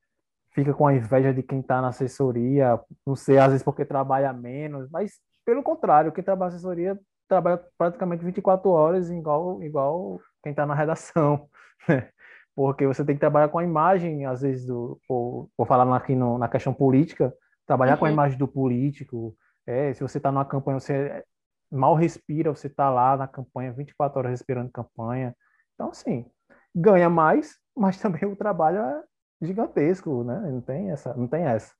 fica 0.51 0.73
com 0.73 0.87
a 0.87 0.93
inveja 0.93 1.33
de 1.33 1.43
quem 1.43 1.61
tá 1.61 1.81
na 1.81 1.89
assessoria, 1.89 2.79
não 3.05 3.15
sei, 3.15 3.37
às 3.37 3.49
vezes 3.49 3.63
porque 3.63 3.83
trabalha 3.83 4.31
menos, 4.31 4.89
mas 4.89 5.19
pelo 5.43 5.61
contrário, 5.61 6.13
quem 6.13 6.23
trabalha 6.23 6.51
na 6.51 6.55
assessoria 6.55 6.99
trabalha 7.27 7.61
praticamente 7.77 8.23
24 8.23 8.69
horas 8.69 9.09
igual, 9.09 9.61
igual 9.63 10.19
quem 10.43 10.53
tá 10.53 10.65
na 10.65 10.75
redação, 10.75 11.49
né? 11.87 12.09
Porque 12.55 12.87
você 12.87 13.03
tem 13.03 13.15
que 13.15 13.19
trabalhar 13.19 13.49
com 13.49 13.59
a 13.59 13.63
imagem, 13.63 14.25
às 14.25 14.41
vezes, 14.41 14.65
do, 14.65 14.97
por 15.07 15.67
falar 15.67 15.93
aqui 15.95 16.15
no, 16.15 16.37
na 16.37 16.47
questão 16.47 16.73
política, 16.73 17.33
trabalhar 17.67 17.93
uhum. 17.93 17.99
com 17.99 18.05
a 18.05 18.11
imagem 18.11 18.37
do 18.37 18.47
político, 18.47 19.35
é, 19.67 19.93
se 19.93 20.01
você 20.01 20.17
está 20.17 20.31
numa 20.31 20.45
campanha, 20.45 20.79
você 20.79 21.23
mal 21.71 21.95
respira, 21.95 22.53
você 22.53 22.67
está 22.67 22.89
lá 22.89 23.17
na 23.17 23.27
campanha, 23.27 23.73
24 23.73 24.19
horas 24.19 24.31
respirando 24.31 24.71
campanha. 24.71 25.35
Então, 25.73 25.89
assim, 25.89 26.25
ganha 26.73 27.09
mais, 27.09 27.57
mas 27.75 27.99
também 27.99 28.23
o 28.25 28.35
trabalho 28.35 28.79
é 28.79 29.03
gigantesco, 29.41 30.23
né? 30.23 30.39
Não 30.49 30.61
tem 30.61 30.91
essa, 30.91 31.13
não 31.13 31.27
tem 31.27 31.43
essa. 31.43 31.73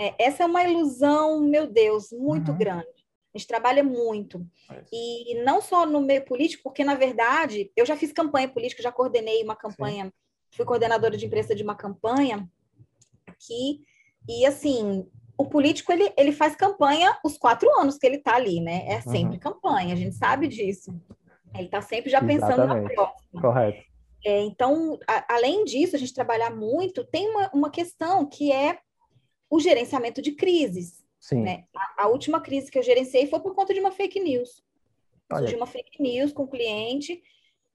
É, 0.00 0.26
essa 0.26 0.42
é 0.42 0.46
uma 0.46 0.62
ilusão, 0.62 1.40
meu 1.40 1.70
Deus, 1.70 2.10
muito 2.12 2.52
uhum. 2.52 2.58
grande. 2.58 3.05
A 3.36 3.38
gente 3.38 3.46
trabalha 3.46 3.84
muito. 3.84 4.46
É 4.70 4.82
e 4.90 5.42
não 5.44 5.60
só 5.60 5.84
no 5.84 6.00
meio 6.00 6.24
político, 6.24 6.62
porque, 6.64 6.82
na 6.82 6.94
verdade, 6.94 7.70
eu 7.76 7.84
já 7.84 7.96
fiz 7.96 8.12
campanha 8.12 8.48
política, 8.48 8.82
já 8.82 8.90
coordenei 8.90 9.42
uma 9.42 9.54
campanha, 9.54 10.06
Sim. 10.06 10.12
fui 10.56 10.64
coordenadora 10.64 11.16
de 11.16 11.26
imprensa 11.26 11.54
de 11.54 11.62
uma 11.62 11.74
campanha 11.74 12.48
aqui, 13.26 13.82
e 14.26 14.46
assim, 14.46 15.06
o 15.36 15.44
político 15.44 15.92
ele, 15.92 16.10
ele 16.16 16.32
faz 16.32 16.56
campanha 16.56 17.16
os 17.22 17.36
quatro 17.36 17.70
anos 17.78 17.98
que 17.98 18.06
ele 18.06 18.16
está 18.16 18.34
ali, 18.34 18.60
né? 18.60 18.86
É 18.88 19.00
sempre 19.02 19.34
uhum. 19.34 19.38
campanha, 19.38 19.92
a 19.92 19.96
gente 19.96 20.16
sabe 20.16 20.48
disso. 20.48 20.98
Ele 21.54 21.66
está 21.66 21.82
sempre 21.82 22.10
já 22.10 22.20
pensando 22.20 22.62
Exatamente. 22.62 22.88
na 22.88 22.94
próxima. 22.94 23.40
Correto. 23.40 23.84
É, 24.24 24.40
então, 24.40 24.98
a, 25.06 25.34
além 25.34 25.64
disso, 25.64 25.94
a 25.94 25.98
gente 25.98 26.14
trabalhar 26.14 26.50
muito, 26.50 27.04
tem 27.04 27.28
uma, 27.28 27.50
uma 27.52 27.70
questão 27.70 28.26
que 28.26 28.50
é 28.50 28.78
o 29.48 29.60
gerenciamento 29.60 30.20
de 30.20 30.32
crises. 30.32 31.05
Sim. 31.26 31.42
Né? 31.42 31.64
A, 31.74 32.04
a, 32.04 32.06
última 32.06 32.40
crise 32.40 32.70
que 32.70 32.78
eu 32.78 32.84
gerenciei 32.84 33.26
foi 33.26 33.40
por 33.40 33.52
conta 33.52 33.74
de 33.74 33.80
uma 33.80 33.90
fake 33.90 34.20
news. 34.20 34.62
Surgiu 35.28 35.56
uma 35.56 35.66
fake 35.66 36.00
news 36.00 36.32
com 36.32 36.44
o 36.44 36.48
cliente 36.48 37.20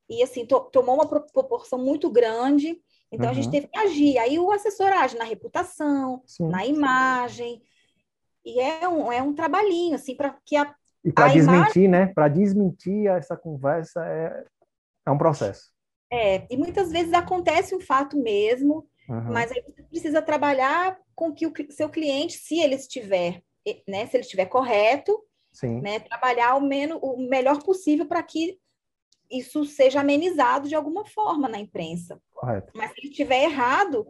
e, 0.09 0.23
assim, 0.23 0.45
to, 0.45 0.61
tomou 0.71 0.95
uma 0.95 1.05
proporção 1.05 1.77
muito 1.77 2.09
grande. 2.09 2.81
Então, 3.11 3.25
uhum. 3.25 3.31
a 3.31 3.33
gente 3.33 3.47
uhum. 3.47 3.51
teve 3.51 3.67
que 3.67 3.77
agir. 3.77 4.17
Aí, 4.19 4.39
o 4.39 4.53
assessor 4.53 4.87
age 4.87 5.17
na 5.17 5.25
reputação, 5.25 6.23
Sim. 6.25 6.47
na 6.47 6.65
imagem. 6.65 7.61
E 8.45 8.57
é 8.57 8.87
um, 8.87 9.11
é 9.11 9.21
um 9.21 9.33
trabalhinho, 9.33 9.95
assim, 9.95 10.15
para 10.15 10.33
que 10.45 10.55
a. 10.55 10.73
E 11.03 11.11
para 11.11 11.27
desmentir, 11.27 11.83
imagem... 11.83 11.87
né? 11.89 12.05
Para 12.07 12.29
desmentir 12.29 13.07
essa 13.07 13.35
conversa 13.35 14.01
é, 14.05 14.45
é 15.05 15.11
um 15.11 15.17
processo. 15.17 15.73
É, 16.09 16.47
e 16.49 16.55
muitas 16.55 16.89
vezes 16.89 17.13
acontece 17.13 17.75
um 17.75 17.81
fato 17.81 18.17
mesmo, 18.17 18.87
uhum. 19.09 19.33
mas 19.33 19.51
aí 19.51 19.61
você 19.61 19.83
precisa 19.83 20.21
trabalhar 20.21 20.97
com 21.15 21.33
que 21.33 21.45
o 21.45 21.53
seu 21.69 21.89
cliente, 21.89 22.33
se 22.33 22.59
ele 22.59 22.75
estiver, 22.75 23.43
né, 23.87 24.07
se 24.07 24.17
ele 24.17 24.23
estiver 24.23 24.45
correto, 24.45 25.23
Sim. 25.51 25.81
né, 25.81 25.99
trabalhar 25.99 26.55
o, 26.55 26.61
menos, 26.61 26.99
o 27.01 27.17
melhor 27.17 27.61
possível 27.61 28.05
para 28.05 28.23
que 28.23 28.59
isso 29.29 29.65
seja 29.65 30.01
amenizado 30.01 30.67
de 30.67 30.75
alguma 30.75 31.05
forma 31.05 31.47
na 31.47 31.59
imprensa. 31.59 32.21
Correto. 32.31 32.73
Mas 32.75 32.91
se 32.91 32.99
ele 32.99 33.09
estiver 33.09 33.43
errado, 33.43 34.05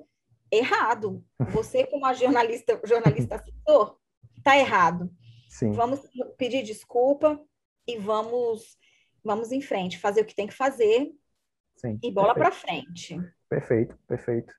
errado. 0.52 1.24
Você, 1.52 1.86
como 1.86 2.06
a 2.06 2.14
jornalista, 2.14 2.80
jornalista 2.84 3.36
assessor, 3.36 3.98
está 4.38 4.58
errado. 4.58 5.12
Sim. 5.48 5.72
Vamos 5.72 6.02
pedir 6.38 6.64
desculpa 6.64 7.40
e 7.88 7.98
vamos, 7.98 8.78
vamos 9.24 9.52
em 9.52 9.62
frente, 9.62 10.00
fazer 10.00 10.22
o 10.22 10.26
que 10.26 10.36
tem 10.36 10.48
que 10.48 10.54
fazer 10.54 11.12
Sim, 11.76 12.00
e 12.02 12.12
bola 12.12 12.34
para 12.34 12.52
frente. 12.52 13.18
Perfeito, 13.50 13.98
perfeito. 14.08 14.54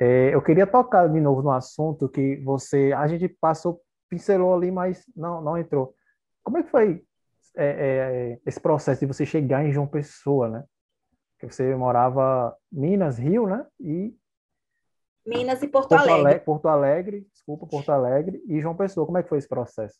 É, 0.00 0.34
eu 0.34 0.40
queria 0.40 0.66
tocar 0.66 1.08
de 1.08 1.20
novo 1.20 1.42
no 1.42 1.50
assunto 1.50 2.08
que 2.08 2.36
você, 2.36 2.92
a 2.96 3.06
gente 3.08 3.28
passou, 3.28 3.80
pincelou 4.08 4.54
ali, 4.54 4.70
mas 4.70 5.04
não, 5.16 5.40
não 5.40 5.58
entrou. 5.58 5.94
Como 6.42 6.58
é 6.58 6.62
que 6.62 6.70
foi 6.70 7.04
é, 7.56 7.66
é, 7.66 8.40
esse 8.46 8.60
processo 8.60 9.00
de 9.00 9.06
você 9.06 9.26
chegar 9.26 9.64
em 9.64 9.72
João 9.72 9.86
Pessoa, 9.86 10.48
né? 10.48 10.64
Que 11.40 11.46
você 11.46 11.74
morava 11.74 12.56
Minas, 12.70 13.18
Rio, 13.18 13.46
né? 13.46 13.66
E 13.80 14.16
Minas 15.26 15.62
e 15.62 15.68
Porto, 15.68 15.90
Porto 15.90 16.02
Alegre. 16.02 16.20
Alegre. 16.20 16.44
Porto 16.44 16.68
Alegre, 16.68 17.26
desculpa, 17.32 17.66
Porto 17.66 17.90
Alegre 17.90 18.42
e 18.46 18.60
João 18.60 18.76
Pessoa. 18.76 19.04
Como 19.04 19.18
é 19.18 19.22
que 19.22 19.28
foi 19.28 19.38
esse 19.38 19.48
processo? 19.48 19.98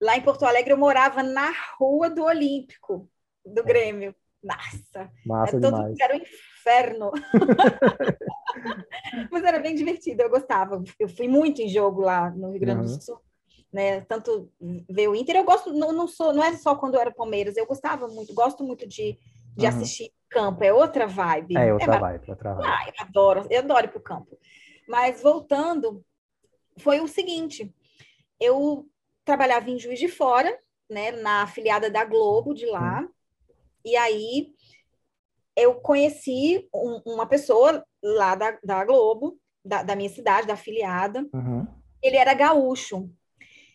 Lá 0.00 0.16
em 0.16 0.22
Porto 0.22 0.44
Alegre 0.44 0.72
eu 0.72 0.78
morava 0.78 1.22
na 1.22 1.50
rua 1.78 2.08
do 2.08 2.22
Olímpico, 2.22 3.10
do 3.44 3.64
Grêmio. 3.64 4.14
Nossa, 4.42 5.10
Massa 5.26 5.56
é 5.56 5.60
todo, 5.60 5.94
era 6.00 6.16
um 6.16 6.20
inferno. 6.58 7.10
Mas 9.30 9.44
era 9.44 9.58
bem 9.58 9.74
divertido, 9.74 10.22
eu 10.22 10.30
gostava. 10.30 10.82
Eu 10.98 11.08
fui 11.08 11.28
muito 11.28 11.62
em 11.62 11.68
jogo 11.68 12.00
lá 12.00 12.30
no 12.30 12.50
Rio 12.50 12.60
Grande 12.60 12.90
uhum. 12.90 12.96
do 12.96 13.02
Sul. 13.02 13.20
Né, 13.70 14.00
tanto 14.02 14.50
ver 14.88 15.08
o 15.08 15.14
Inter, 15.14 15.36
eu 15.36 15.44
gosto, 15.44 15.74
não, 15.74 15.92
não 15.92 16.08
sou, 16.08 16.32
não 16.32 16.42
é 16.42 16.56
só 16.56 16.74
quando 16.74 16.94
eu 16.94 17.02
era 17.02 17.12
Palmeiras, 17.12 17.54
eu 17.54 17.66
gostava 17.66 18.08
muito, 18.08 18.32
gosto 18.32 18.64
muito 18.64 18.88
de, 18.88 19.18
de 19.54 19.66
uhum. 19.66 19.68
assistir 19.68 20.10
campo, 20.30 20.64
é 20.64 20.72
outra 20.72 21.06
vibe. 21.06 21.54
É 21.54 21.74
outra 21.74 21.96
é, 21.96 21.98
vibe, 21.98 22.30
outra 22.30 22.54
vibe. 22.54 22.66
Ah, 22.66 22.86
eu 22.86 23.04
adoro, 23.04 23.46
eu 23.50 23.58
adoro 23.58 23.84
ir 23.84 23.90
pro 23.90 24.00
campo. 24.00 24.38
Mas 24.88 25.20
voltando, 25.20 26.02
foi 26.78 27.00
o 27.00 27.06
seguinte, 27.06 27.70
eu 28.40 28.88
trabalhava 29.22 29.68
em 29.68 29.78
Juiz 29.78 29.98
de 29.98 30.08
Fora, 30.08 30.58
né, 30.88 31.12
na 31.12 31.42
afiliada 31.42 31.90
da 31.90 32.06
Globo 32.06 32.54
de 32.54 32.64
lá, 32.64 33.02
uhum. 33.02 33.08
E 33.88 33.96
aí 33.96 34.52
eu 35.58 35.74
conheci 35.74 36.66
um, 36.74 37.00
uma 37.04 37.26
pessoa 37.26 37.84
lá 38.02 38.34
da, 38.34 38.58
da 38.62 38.84
Globo, 38.84 39.36
da, 39.64 39.82
da, 39.82 39.96
minha 39.96 40.08
cidade, 40.08 40.46
da 40.46 40.54
afiliada. 40.54 41.26
Uhum. 41.34 41.66
Ele 42.02 42.16
era 42.16 42.32
gaúcho. 42.34 43.10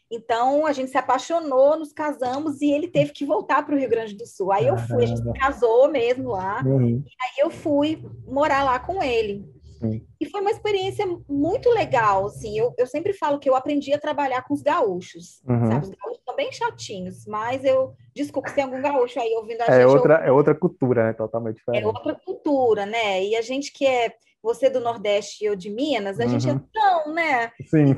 Então 0.10 0.66
a 0.66 0.72
gente 0.72 0.92
se 0.92 0.98
apaixonou, 0.98 1.78
nos 1.78 1.92
casamos 1.92 2.62
e 2.62 2.72
ele 2.72 2.88
teve 2.88 3.12
que 3.12 3.26
voltar 3.26 3.66
para 3.66 3.76
o 3.76 3.78
Rio 3.78 3.90
Grande 3.90 4.16
do 4.16 4.28
Sul. 4.28 4.52
Aí 4.52 4.68
eu 4.68 4.78
fui, 4.78 5.04
a 5.04 5.08
gente 5.08 5.22
se 5.22 5.34
casou 5.34 5.90
mesmo 5.90 6.30
lá. 6.30 6.64
Uhum. 6.64 7.04
E 7.06 7.16
aí 7.24 7.40
eu 7.40 7.50
fui 7.50 8.04
morar 8.26 8.64
lá 8.64 8.80
com 8.80 9.02
ele. 9.02 9.44
E 10.20 10.30
foi 10.30 10.42
uma 10.42 10.52
experiência 10.52 11.06
muito 11.28 11.70
legal, 11.70 12.28
assim. 12.28 12.58
Eu, 12.58 12.74
eu 12.78 12.88
sempre 12.88 13.14
falo 13.14 13.40
que 13.40 13.50
eu 13.50 13.56
aprendi 13.56 13.94
a 13.94 14.00
trabalhar 14.00 14.44
com 14.44 14.54
os 14.54 14.62
gaúchos, 14.62 15.42
uhum. 15.48 15.68
sabe? 15.68 15.86
Os 15.86 15.90
gaúchos 15.90 16.22
são 16.26 16.36
bem 16.36 16.52
chatinhos, 16.52 17.26
mas 17.26 17.64
eu... 17.64 17.94
Desculpa 18.16 18.50
se 18.50 18.56
tem 18.56 18.64
algum 18.64 18.82
gaúcho 18.82 19.20
aí 19.20 19.34
ouvindo 19.36 19.62
a 19.62 19.66
é 19.66 19.82
gente. 19.82 19.86
Outra, 19.86 20.16
É 20.16 20.32
outra 20.32 20.56
cultura, 20.56 21.06
né? 21.06 21.14
Totalmente 21.14 21.56
diferente. 21.58 21.84
É 21.84 21.88
outra 21.88 22.16
cultura, 22.16 22.86
né? 22.86 23.24
E 23.24 23.36
a 23.36 23.42
gente 23.42 23.72
que 23.72 23.86
é... 23.86 24.14
Você 24.42 24.70
do 24.70 24.82
Nordeste 24.82 25.42
e 25.42 25.48
eu 25.48 25.56
de 25.56 25.70
Minas, 25.70 26.20
a 26.20 26.24
uhum. 26.24 26.30
gente 26.30 26.50
é 26.50 26.52
uhum. 26.52 26.60
tão, 26.74 27.14
né? 27.14 27.50
Sim. 27.66 27.96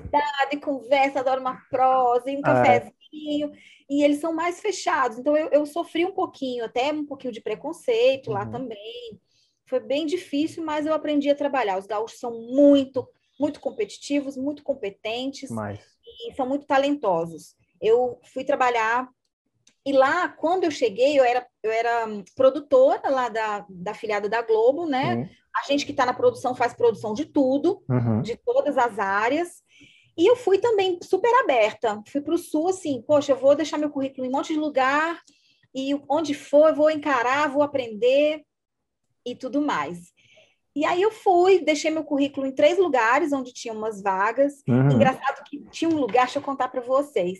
De 0.52 0.58
conversa, 0.58 1.20
adora 1.20 1.42
uma 1.42 1.60
prosa 1.72 2.30
um 2.30 2.38
é. 2.38 2.42
cafezinho. 2.42 3.52
É. 3.52 3.58
E 3.90 4.04
eles 4.04 4.20
são 4.20 4.32
mais 4.32 4.62
fechados. 4.62 5.18
Então, 5.18 5.36
eu, 5.36 5.50
eu 5.50 5.66
sofri 5.66 6.06
um 6.06 6.12
pouquinho, 6.12 6.64
até 6.64 6.94
um 6.94 7.04
pouquinho 7.04 7.34
de 7.34 7.42
preconceito 7.42 8.28
uhum. 8.28 8.34
lá 8.34 8.46
também 8.46 9.20
foi 9.66 9.80
bem 9.80 10.05
difícil, 10.05 10.63
mas 10.63 10.86
eu 10.86 10.93
aprendi 10.93 11.30
a 11.30 11.36
trabalhar. 11.36 11.78
Os 11.78 11.88
gaúchos 11.88 12.20
são 12.20 12.32
muito, 12.32 13.07
muito 13.39 13.59
competitivos, 13.59 14.38
muito 14.38 14.63
competentes 14.63 15.49
mas... 15.49 15.80
e 16.05 16.34
são 16.36 16.47
muito 16.47 16.66
talentosos. 16.66 17.55
Eu 17.82 18.20
fui 18.34 18.43
trabalhar 18.43 19.09
e 19.86 19.93
lá, 19.93 20.28
quando 20.30 20.63
eu 20.63 20.72
cheguei, 20.72 21.20
eu 21.20 21.24
era, 21.24 21.45
eu 21.61 21.72
era 21.72 22.07
produtora 22.36 23.07
lá 23.07 23.30
da, 23.30 23.66
da 23.70 23.93
filiada 23.93 24.28
da 24.28 24.41
Globo, 24.41 24.88
né? 24.88 25.16
Uhum. 25.16 25.30
A 25.55 25.68
gente 25.68 25.86
que 25.86 25.91
está 25.91 26.05
na 26.07 26.13
produção 26.13 26.55
faz 26.55 26.74
produção 26.74 27.13
de 27.13 27.26
tudo, 27.26 27.84
uhum. 27.88 28.22
de 28.22 28.36
todas 28.36 28.80
as 28.80 28.97
áreas. 28.97 29.63
E 30.18 30.26
eu 30.28 30.36
fui 30.36 30.57
também 30.57 30.97
super 31.03 31.32
aberta. 31.43 32.01
Fui 32.07 32.20
para 32.20 32.34
o 32.34 32.38
sul, 32.38 32.70
assim, 32.70 33.03
poxa, 33.05 33.34
eu 33.34 33.38
vou 33.38 33.55
deixar 33.55 33.78
meu 33.78 33.91
currículo 33.91 34.26
em 34.26 34.30
um 34.30 34.32
monte 34.32 34.53
de 34.53 34.59
lugar, 34.59 35.22
e 35.74 35.93
onde 36.09 36.34
for, 36.34 36.70
eu 36.70 36.76
vou 36.76 36.89
encarar, 36.89 37.49
vou 37.49 37.61
aprender 37.61 38.43
e 39.26 39.36
tudo 39.36 39.62
mais. 39.62 40.14
E 40.76 40.86
aí 40.86 41.02
eu 41.02 41.12
fui, 41.12 41.60
deixei 41.60 41.90
meu 41.90 42.04
currículo 42.04 42.46
em 42.46 42.52
três 42.52 42.78
lugares 42.78 43.32
onde 43.32 43.54
tinha 43.54 43.74
umas 43.74 44.02
vagas. 44.02 44.62
Uhum. 44.68 44.92
Engraçado 44.92 45.44
que 45.46 45.64
tinha 45.72 45.90
um 45.90 45.96
lugar, 45.96 46.26
deixa 46.26 46.40
eu 46.40 46.44
contar 46.44 46.68
para 46.68 46.82
vocês. 46.82 47.40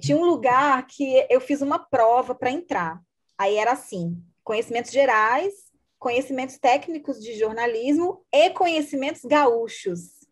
Tinha 0.00 0.16
um 0.16 0.24
lugar 0.24 0.86
que 0.86 1.26
eu 1.30 1.40
fiz 1.40 1.62
uma 1.62 1.78
prova 1.78 2.34
para 2.34 2.50
entrar. 2.50 3.00
Aí 3.38 3.56
era 3.56 3.72
assim: 3.72 4.22
conhecimentos 4.42 4.90
gerais, 4.90 5.54
conhecimentos 5.98 6.58
técnicos 6.58 7.20
de 7.20 7.38
jornalismo 7.38 8.22
e 8.30 8.50
conhecimentos 8.50 9.22
gaúchos. 9.24 10.24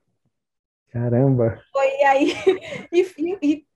Caramba! 0.91 1.59
Foi 1.73 1.89
aí, 2.03 2.33
e, 2.93 3.39
e, 3.41 3.67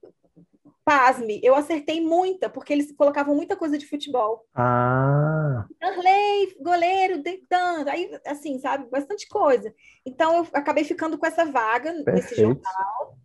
pasme, 0.87 1.41
eu 1.43 1.57
acertei 1.57 2.01
muita, 2.01 2.49
porque 2.49 2.73
eles 2.73 2.93
colocavam 2.93 3.35
muita 3.35 3.57
coisa 3.57 3.77
de 3.77 3.85
futebol. 3.85 4.47
Ah. 4.55 5.67
Arley, 5.83 6.57
goleiro, 6.61 7.21
deitando, 7.21 7.91
aí, 7.91 8.09
assim, 8.25 8.57
sabe, 8.61 8.89
bastante 8.89 9.27
coisa. 9.29 9.75
Então, 10.07 10.37
eu 10.37 10.49
acabei 10.53 10.85
ficando 10.85 11.19
com 11.19 11.27
essa 11.27 11.45
vaga 11.45 11.93
Perfeito. 11.93 12.13
nesse 12.13 12.37
jornal. 12.37 13.19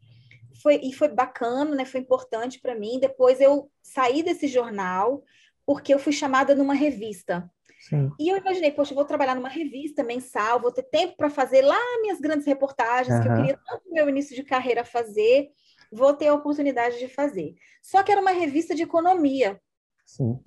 Foi, 0.64 0.80
e 0.82 0.91
foi 0.91 1.09
bacana, 1.09 1.76
né? 1.76 1.86
Foi 1.86 1.99
importante 1.99 2.59
para 2.59 2.74
mim. 2.74 2.99
Depois 2.99 3.39
eu 3.39 3.70
saí 3.84 4.24
desse 4.24 4.47
jornal 4.47 5.24
porque 5.64 5.93
eu 5.93 5.99
fui 5.99 6.14
chamada 6.14 6.55
numa 6.55 6.74
revista. 6.74 7.47
Sim. 7.88 8.12
E 8.20 8.30
eu 8.30 8.38
imaginei, 8.38 8.72
poxa, 8.72 8.91
eu 8.91 8.95
vou 8.95 9.05
trabalhar 9.05 9.36
numa 9.36 9.49
revista 9.49 10.03
mensal, 10.03 10.59
vou 10.59 10.72
ter 10.72 10.84
tempo 10.84 11.16
para 11.16 11.30
fazer 11.30 11.62
lá 11.62 11.80
minhas 12.01 12.20
grandes 12.20 12.45
reportagens 12.45 13.18
uhum. 13.18 13.22
que 13.22 13.30
eu 13.30 13.36
queria 13.36 13.59
tanto 13.68 13.88
no 13.88 13.93
meu 13.93 14.09
início 14.09 14.36
de 14.36 14.43
carreira 14.43 14.84
fazer 14.84 15.51
vou 15.91 16.13
ter 16.13 16.27
a 16.27 16.33
oportunidade 16.33 16.97
de 16.99 17.07
fazer. 17.07 17.55
Só 17.81 18.01
que 18.01 18.11
era 18.11 18.21
uma 18.21 18.31
revista 18.31 18.73
de 18.73 18.83
economia. 18.83 19.59
Sim. 20.05 20.39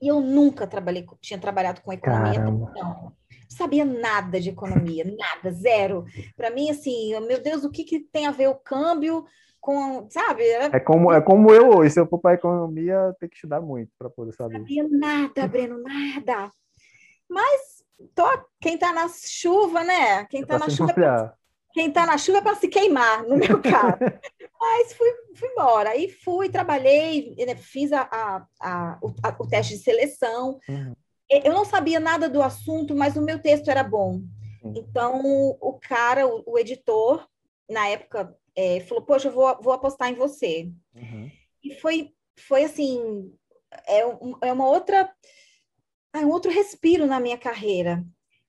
E 0.00 0.08
eu 0.08 0.20
nunca 0.20 0.66
trabalhei, 0.66 1.06
tinha 1.20 1.38
trabalhado 1.38 1.80
com 1.82 1.92
economia, 1.92 2.34
Caramba. 2.34 2.72
não. 2.74 3.12
Sabia 3.48 3.84
nada 3.84 4.40
de 4.40 4.50
economia, 4.50 5.04
nada, 5.18 5.50
zero. 5.50 6.04
Para 6.36 6.50
mim, 6.50 6.70
assim, 6.70 7.18
meu 7.20 7.42
Deus, 7.42 7.64
o 7.64 7.70
que, 7.70 7.84
que 7.84 8.00
tem 8.00 8.26
a 8.26 8.30
ver 8.30 8.48
o 8.48 8.54
câmbio 8.54 9.24
com, 9.60 10.08
sabe? 10.10 10.44
É 10.44 10.80
como 10.80 11.12
é 11.12 11.20
como 11.20 11.52
eu 11.52 11.76
hoje, 11.76 11.94
se 11.94 12.00
eu 12.00 12.06
for 12.06 12.18
para 12.18 12.34
economia, 12.34 13.14
tem 13.18 13.28
que 13.28 13.34
estudar 13.34 13.60
muito 13.60 13.90
para 13.98 14.08
poder 14.08 14.32
saber. 14.32 14.58
Sabia 14.58 14.86
nada, 14.88 15.48
Breno, 15.48 15.82
nada. 15.82 16.50
Mas 17.28 17.82
tô, 18.14 18.24
quem 18.60 18.74
está 18.74 18.92
na 18.92 19.08
chuva, 19.08 19.82
né? 19.82 20.24
Quem 20.26 20.42
está 20.42 20.58
na 20.58 20.70
chuva 20.70 20.92
é 20.92 21.32
quem 21.78 21.90
está 21.90 22.04
na 22.04 22.18
chuva 22.18 22.38
é 22.38 22.42
para 22.42 22.56
se 22.56 22.66
queimar, 22.66 23.22
no 23.22 23.36
meu 23.36 23.62
caso. 23.62 23.98
Mas 24.60 24.92
fui, 24.94 25.08
fui 25.36 25.48
embora. 25.48 25.90
Aí 25.90 26.10
fui, 26.10 26.48
trabalhei, 26.48 27.36
né, 27.38 27.54
fiz 27.54 27.92
a, 27.92 28.00
a, 28.00 28.46
a, 28.60 28.98
o, 29.00 29.14
a, 29.22 29.36
o, 29.38 29.46
teste 29.46 29.76
de 29.76 29.84
seleção. 29.84 30.58
Uhum. 30.68 30.92
Eu 31.30 31.52
não 31.52 31.64
sabia 31.64 32.00
nada 32.00 32.28
do 32.28 32.42
assunto, 32.42 32.96
mas 32.96 33.16
o 33.16 33.22
meu 33.22 33.40
texto 33.40 33.68
era 33.68 33.84
bom. 33.84 34.20
Uhum. 34.60 34.74
Então, 34.76 35.56
o 35.60 35.78
cara, 35.80 36.26
o, 36.26 36.42
o 36.44 36.58
editor, 36.58 37.24
na 37.70 37.86
época, 37.86 38.36
é, 38.56 38.80
falou: 38.80 39.04
Poxa, 39.04 39.28
eu 39.28 39.32
vou, 39.32 39.56
vou 39.62 39.72
apostar 39.72 40.10
em 40.10 40.16
você. 40.16 40.68
Uhum. 40.96 41.30
E 41.62 41.74
foi, 41.76 42.12
foi 42.36 42.64
assim: 42.64 43.32
é, 43.86 44.04
um, 44.04 44.36
é 44.42 44.52
uma 44.52 44.66
outra. 44.66 45.08
É 46.12 46.18
um 46.18 46.30
outro 46.30 46.50
respiro 46.50 47.06
na 47.06 47.20
minha 47.20 47.38
carreira 47.38 48.04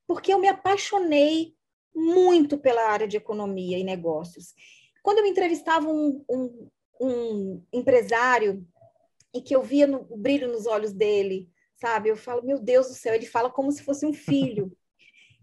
porque 0.10 0.34
eu 0.34 0.40
me 0.40 0.48
apaixonei 0.48 1.54
muito 1.94 2.58
pela 2.58 2.90
área 2.90 3.08
de 3.08 3.18
economia 3.18 3.78
e 3.78 3.84
negócios. 3.84 4.54
Quando 5.04 5.20
eu 5.20 5.26
entrevistava 5.26 5.88
um, 5.88 6.24
um, 6.30 6.70
um 7.02 7.64
empresário 7.74 8.66
e 9.34 9.42
que 9.42 9.56
eu 9.56 9.62
via 9.62 9.88
no, 9.88 10.06
o 10.10 10.18
brilho 10.18 10.52
nos 10.52 10.66
olhos 10.66 10.92
dele, 10.94 11.50
sabe? 11.76 12.10
Eu 12.10 12.18
falo, 12.18 12.44
meu 12.44 12.60
Deus 12.60 12.88
do 12.88 12.94
céu, 12.94 13.14
ele 13.14 13.26
fala 13.26 13.50
como 13.50 13.72
se 13.72 13.84
fosse 13.84 14.06
um 14.06 14.14
filho. 14.14 14.72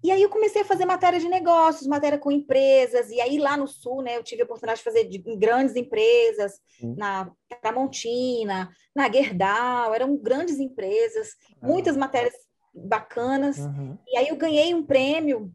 E 0.05 0.11
aí 0.11 0.23
eu 0.23 0.29
comecei 0.29 0.63
a 0.63 0.65
fazer 0.65 0.85
matéria 0.85 1.19
de 1.19 1.29
negócios, 1.29 1.87
matéria 1.87 2.19
com 2.19 2.31
empresas, 2.31 3.11
e 3.11 3.21
aí 3.21 3.39
lá 3.39 3.57
no 3.57 3.67
Sul, 3.67 4.03
né, 4.03 4.17
eu 4.17 4.23
tive 4.23 4.43
a 4.43 4.45
oportunidade 4.45 4.79
de 4.79 4.85
fazer 4.85 5.05
de, 5.09 5.23
em 5.27 5.37
grandes 5.37 5.75
empresas, 5.75 6.61
uhum. 6.81 6.95
na 6.97 7.33
Tramontina, 7.61 8.71
na 8.95 9.11
Gerdau, 9.11 9.95
eram 9.95 10.17
grandes 10.17 10.61
empresas, 10.61 11.31
uhum. 11.61 11.71
muitas 11.71 11.97
matérias 11.97 12.35
bacanas, 12.73 13.59
uhum. 13.59 13.99
e 14.07 14.17
aí 14.19 14.29
eu 14.29 14.37
ganhei 14.37 14.75
um 14.75 14.85
prêmio, 14.85 15.51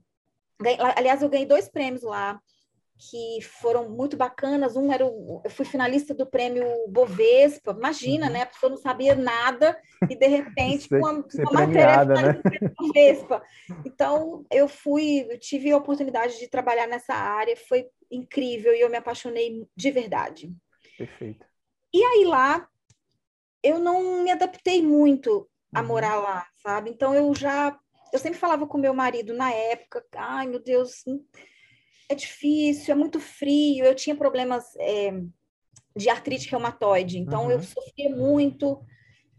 ganhei, 0.62 0.80
aliás, 0.96 1.22
eu 1.22 1.30
ganhei 1.30 1.46
dois 1.46 1.70
prêmios 1.70 2.04
lá, 2.04 2.40
que 3.10 3.42
foram 3.42 3.90
muito 3.90 4.16
bacanas. 4.16 4.76
Um 4.76 4.92
era 4.92 5.04
o, 5.06 5.42
eu 5.44 5.50
fui 5.50 5.66
finalista 5.66 6.14
do 6.14 6.26
prêmio 6.26 6.64
Bovespa. 6.88 7.72
Imagina, 7.72 8.28
uhum. 8.28 8.34
né? 8.34 8.42
A 8.44 8.46
pessoa 8.46 8.70
não 8.70 8.78
sabia 8.78 9.16
nada 9.16 9.76
e 10.08 10.16
de 10.16 10.28
repente 10.28 10.88
com 10.90 10.98
uma, 10.98 11.12
uma 11.12 11.52
matéria 11.52 12.06
né? 12.06 12.42
Bovespa. 12.78 13.44
Então 13.84 14.46
eu 14.52 14.68
fui, 14.68 15.26
eu 15.30 15.40
tive 15.40 15.72
a 15.72 15.78
oportunidade 15.78 16.38
de 16.38 16.48
trabalhar 16.48 16.88
nessa 16.88 17.14
área, 17.14 17.58
foi 17.58 17.88
incrível 18.12 18.74
e 18.74 18.82
eu 18.82 18.90
me 18.90 18.98
apaixonei 18.98 19.66
de 19.76 19.92
verdade. 19.92 20.54
Perfeito. 20.96 21.46
E 21.94 22.04
aí 22.04 22.24
lá 22.26 22.68
eu 23.64 23.80
não 23.80 24.24
me 24.24 24.32
adaptei 24.32 24.82
muito 24.82 25.50
a 25.74 25.82
uhum. 25.82 25.88
morar 25.88 26.16
lá, 26.18 26.46
sabe? 26.62 26.92
Então 26.92 27.16
eu 27.16 27.34
já 27.34 27.76
eu 28.12 28.20
sempre 28.20 28.40
falava 28.40 28.68
com 28.68 28.78
meu 28.78 28.94
marido 28.94 29.34
na 29.34 29.52
época, 29.52 30.06
ai 30.16 30.48
meu 30.48 30.60
Deus, 30.60 31.04
é 32.10 32.16
difícil, 32.16 32.92
é 32.92 32.96
muito 32.96 33.20
frio. 33.20 33.86
Eu 33.86 33.96
tinha 33.96 34.16
problemas 34.16 34.76
é, 34.78 35.12
de 35.96 36.10
artrite 36.10 36.50
reumatoide, 36.50 37.18
então 37.18 37.46
uhum. 37.46 37.52
eu 37.52 37.64
sofria 37.64 38.10
muito, 38.10 38.84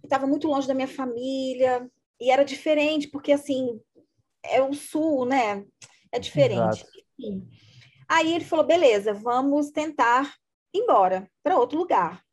estava 0.03 0.27
muito 0.27 0.49
longe 0.49 0.67
da 0.67 0.75
minha 0.75 0.89
família, 0.89 1.89
e 2.21 2.31
era 2.31 2.45
diferente, 2.45 3.09
porque 3.09 3.33
assim, 3.33 3.81
é 4.43 4.63
o 4.63 4.73
sul, 4.73 5.25
né? 5.25 5.65
É 6.11 6.19
diferente. 6.19 6.85
Aí 8.09 8.35
ele 8.35 8.45
falou: 8.45 8.65
beleza, 8.65 9.13
vamos 9.13 9.71
tentar 9.71 10.35
ir 10.75 10.81
embora 10.81 11.31
para 11.43 11.59
outro 11.59 11.79
lugar, 11.79 12.25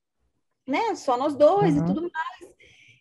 né? 0.68 0.96
Só 0.96 1.18
nós 1.18 1.36
dois 1.36 1.76
uhum. 1.76 1.84
e 1.84 1.86
tudo 1.86 2.02
mais. 2.02 2.54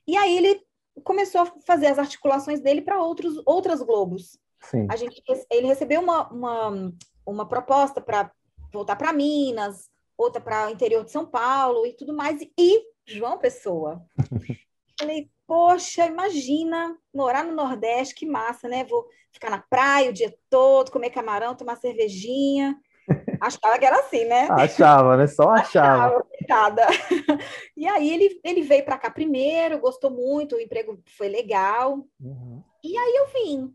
E 0.06 0.16
aí 0.16 0.36
ele 0.36 0.62
começou 1.08 1.40
a 1.40 1.52
fazer 1.66 1.86
as 1.86 1.98
articulações 1.98 2.60
dele 2.60 2.82
para 2.82 3.00
outros 3.00 3.40
outras 3.46 3.80
globos. 3.80 4.38
Sim. 4.60 4.86
A 4.90 4.96
gente, 4.96 5.22
ele 5.50 5.66
recebeu 5.66 6.02
uma, 6.02 6.28
uma, 6.28 6.92
uma 7.24 7.48
proposta 7.48 7.98
para 7.98 8.30
voltar 8.70 8.94
para 8.94 9.12
Minas, 9.12 9.88
outra 10.18 10.38
para 10.38 10.66
o 10.66 10.70
interior 10.70 11.02
de 11.02 11.10
São 11.10 11.24
Paulo 11.24 11.86
e 11.86 11.94
tudo 11.94 12.14
mais, 12.14 12.42
e 12.58 12.82
João 13.06 13.38
Pessoa. 13.38 14.04
Falei, 15.00 15.30
poxa, 15.46 16.04
imagina 16.04 16.94
morar 17.14 17.42
no 17.44 17.54
Nordeste, 17.54 18.14
que 18.14 18.26
massa, 18.26 18.68
né? 18.68 18.84
Vou 18.84 19.06
ficar 19.32 19.48
na 19.48 19.64
praia 19.70 20.10
o 20.10 20.12
dia 20.12 20.34
todo, 20.50 20.90
comer 20.90 21.10
camarão, 21.10 21.54
tomar 21.54 21.76
cervejinha. 21.76 22.76
Achava 23.40 23.78
que 23.78 23.86
era 23.86 24.00
assim, 24.00 24.26
né? 24.26 24.46
Achava, 24.50 25.16
né? 25.16 25.26
Só 25.26 25.48
achava. 25.50 26.16
achava 26.16 26.26
e 27.76 27.86
aí 27.86 28.10
ele, 28.10 28.40
ele 28.44 28.62
veio 28.62 28.84
para 28.84 28.98
cá 28.98 29.10
primeiro, 29.10 29.78
gostou 29.78 30.10
muito, 30.10 30.56
o 30.56 30.60
emprego 30.60 30.98
foi 31.16 31.28
legal. 31.28 32.06
Uhum. 32.20 32.62
E 32.82 32.96
aí 32.96 33.16
eu 33.16 33.26
vim. 33.28 33.74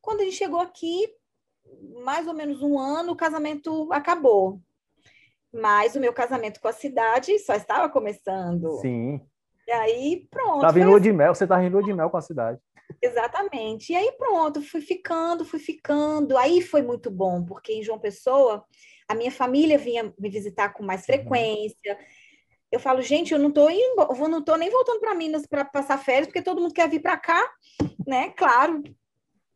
Quando 0.00 0.20
a 0.20 0.24
gente 0.24 0.36
chegou 0.36 0.60
aqui, 0.60 1.08
mais 2.04 2.26
ou 2.26 2.34
menos 2.34 2.62
um 2.62 2.78
ano, 2.78 3.12
o 3.12 3.16
casamento 3.16 3.92
acabou. 3.92 4.60
Mas 5.52 5.94
o 5.94 6.00
meu 6.00 6.12
casamento 6.12 6.60
com 6.60 6.68
a 6.68 6.72
cidade 6.72 7.38
só 7.38 7.54
estava 7.54 7.88
começando. 7.88 8.70
Sim. 8.80 9.20
E 9.66 9.70
aí, 9.70 10.26
pronto. 10.30 10.56
Estava 10.56 10.80
em 10.80 10.84
lua 10.84 10.96
assim. 10.96 11.02
de 11.04 11.12
mel, 11.12 11.34
você 11.34 11.44
estava 11.44 11.64
em 11.64 11.70
lua 11.70 11.82
de 11.82 11.92
mel 11.92 12.10
com 12.10 12.16
a 12.16 12.22
cidade. 12.22 12.58
Exatamente. 13.00 13.92
E 13.92 13.96
aí, 13.96 14.12
pronto, 14.12 14.60
fui 14.62 14.80
ficando, 14.80 15.44
fui 15.44 15.58
ficando. 15.58 16.36
Aí 16.36 16.60
foi 16.60 16.82
muito 16.82 17.10
bom, 17.10 17.44
porque 17.44 17.72
em 17.72 17.82
João 17.82 17.98
Pessoa, 17.98 18.64
a 19.08 19.14
minha 19.14 19.30
família 19.30 19.78
vinha 19.78 20.12
me 20.18 20.30
visitar 20.30 20.70
com 20.70 20.82
mais 20.82 21.00
uhum. 21.00 21.06
frequência. 21.06 21.98
Eu 22.70 22.80
falo, 22.80 23.02
gente, 23.02 23.32
eu 23.32 23.38
não 23.38 23.48
estou 23.50 23.70
indo, 23.70 24.00
eu 24.00 24.28
não 24.28 24.42
tô 24.42 24.56
nem 24.56 24.70
voltando 24.70 25.00
para 25.00 25.14
Minas 25.14 25.46
para 25.46 25.64
passar 25.64 25.98
férias, 25.98 26.26
porque 26.26 26.42
todo 26.42 26.60
mundo 26.60 26.72
quer 26.72 26.88
vir 26.88 27.02
para 27.02 27.18
cá, 27.18 27.52
né? 28.06 28.30
Claro, 28.30 28.82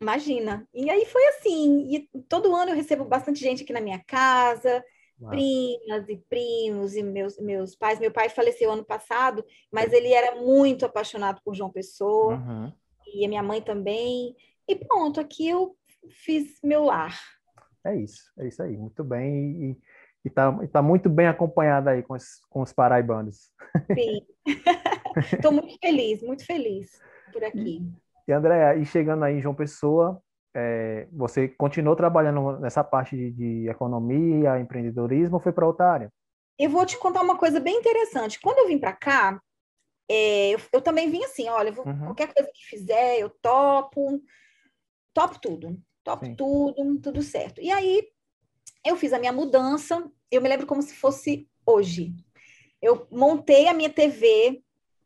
Imagina. 0.01 0.69
E 0.75 0.91
aí 0.91 1.07
foi 1.07 1.27
assim. 1.29 1.95
E 1.95 2.21
todo 2.29 2.55
ano 2.55 2.71
eu 2.71 2.77
recebo 2.77 3.05
bastante 3.05 3.41
gente 3.41 3.63
aqui 3.63 3.73
na 3.73 3.81
minha 3.81 3.99
casa, 3.99 4.85
primas 5.29 6.09
e 6.09 6.17
primos 6.29 6.95
e 6.95 7.03
meus, 7.03 7.39
meus 7.39 7.75
pais. 7.75 7.99
Meu 7.99 8.13
pai 8.13 8.29
faleceu 8.29 8.71
ano 8.71 8.85
passado, 8.85 9.45
mas 9.73 9.93
ele 9.93 10.13
era 10.13 10.37
muito 10.37 10.85
apaixonado 10.85 11.41
por 11.45 11.55
João 11.55 11.71
Pessoa. 11.71 12.35
Uhum. 12.35 12.73
E 13.15 13.25
a 13.25 13.29
minha 13.29 13.43
mãe 13.43 13.63
também. 13.63 14.37
E 14.69 14.77
pronto, 14.77 15.21
aqui 15.21 15.49
eu 15.49 15.77
fiz 16.11 16.59
meu 16.63 16.85
lar. 16.85 17.19
É 17.87 17.95
isso, 17.95 18.33
é 18.39 18.49
isso 18.49 18.63
aí. 18.63 18.77
Muito 18.77 19.05
bem. 19.05 19.71
E, 19.71 19.79
e 20.25 20.31
tá, 20.31 20.59
e 20.63 20.67
tá 20.67 20.83
muito 20.83 21.09
bem 21.09 21.29
acompanhada 21.29 21.91
aí 21.91 22.03
com 22.03 22.15
os, 22.15 22.41
com 22.51 22.63
os 22.63 22.73
paraibanos. 22.73 23.53
Sim. 23.95 24.27
Estou 25.33 25.53
muito 25.53 25.79
feliz, 25.81 26.23
muito 26.23 26.45
feliz 26.45 27.01
por 27.33 27.45
aqui. 27.45 27.81
E 28.27 28.33
André, 28.33 28.79
e 28.79 28.85
chegando 28.85 29.25
aí 29.25 29.37
em 29.37 29.41
João 29.41 29.55
Pessoa, 29.55 30.21
é, 30.55 31.07
você 31.13 31.49
continuou 31.49 31.95
trabalhando 31.95 32.59
nessa 32.59 32.83
parte 32.83 33.17
de, 33.17 33.31
de 33.31 33.69
economia, 33.69 34.59
empreendedorismo, 34.59 35.37
ou 35.37 35.41
foi 35.41 35.53
para 35.53 35.67
outra 35.67 35.93
área? 35.93 36.13
Eu 36.59 36.71
vou 36.71 36.85
te 36.85 36.99
contar 36.99 37.21
uma 37.21 37.39
coisa 37.39 37.61
bem 37.61 37.77
interessante. 37.77 38.41
Quando 38.41 38.59
eu 38.59 38.69
vim 38.69 38.79
para 38.79 38.95
cá, 38.95 39.41
é, 40.11 40.51
eu, 40.51 40.61
eu, 40.73 40.81
também 40.81 41.11
vim 41.11 41.23
assim, 41.23 41.49
olha, 41.49 41.71
vou, 41.71 41.87
uhum. 41.87 42.07
qualquer 42.07 42.33
coisa 42.33 42.51
que 42.53 42.65
fizer, 42.65 43.19
eu 43.19 43.31
topo, 43.43 44.21
topo 45.13 45.39
tudo, 45.41 45.79
topo 46.07 46.25
Sim. 46.25 46.35
tudo, 46.37 46.99
tudo 47.01 47.23
certo. 47.23 47.61
E 47.61 47.71
aí, 47.71 48.09
eu 48.85 48.97
fiz 48.97 49.13
a 49.13 49.19
minha 49.19 49.33
mudança, 49.33 50.09
eu 50.31 50.41
me 50.41 50.49
lembro 50.49 50.67
como 50.67 50.81
se 50.81 50.95
fosse 50.95 51.49
hoje. 51.67 52.15
Eu 52.81 53.09
montei 53.11 53.67
a 53.67 53.75
minha 53.75 53.91
TV 53.91 54.63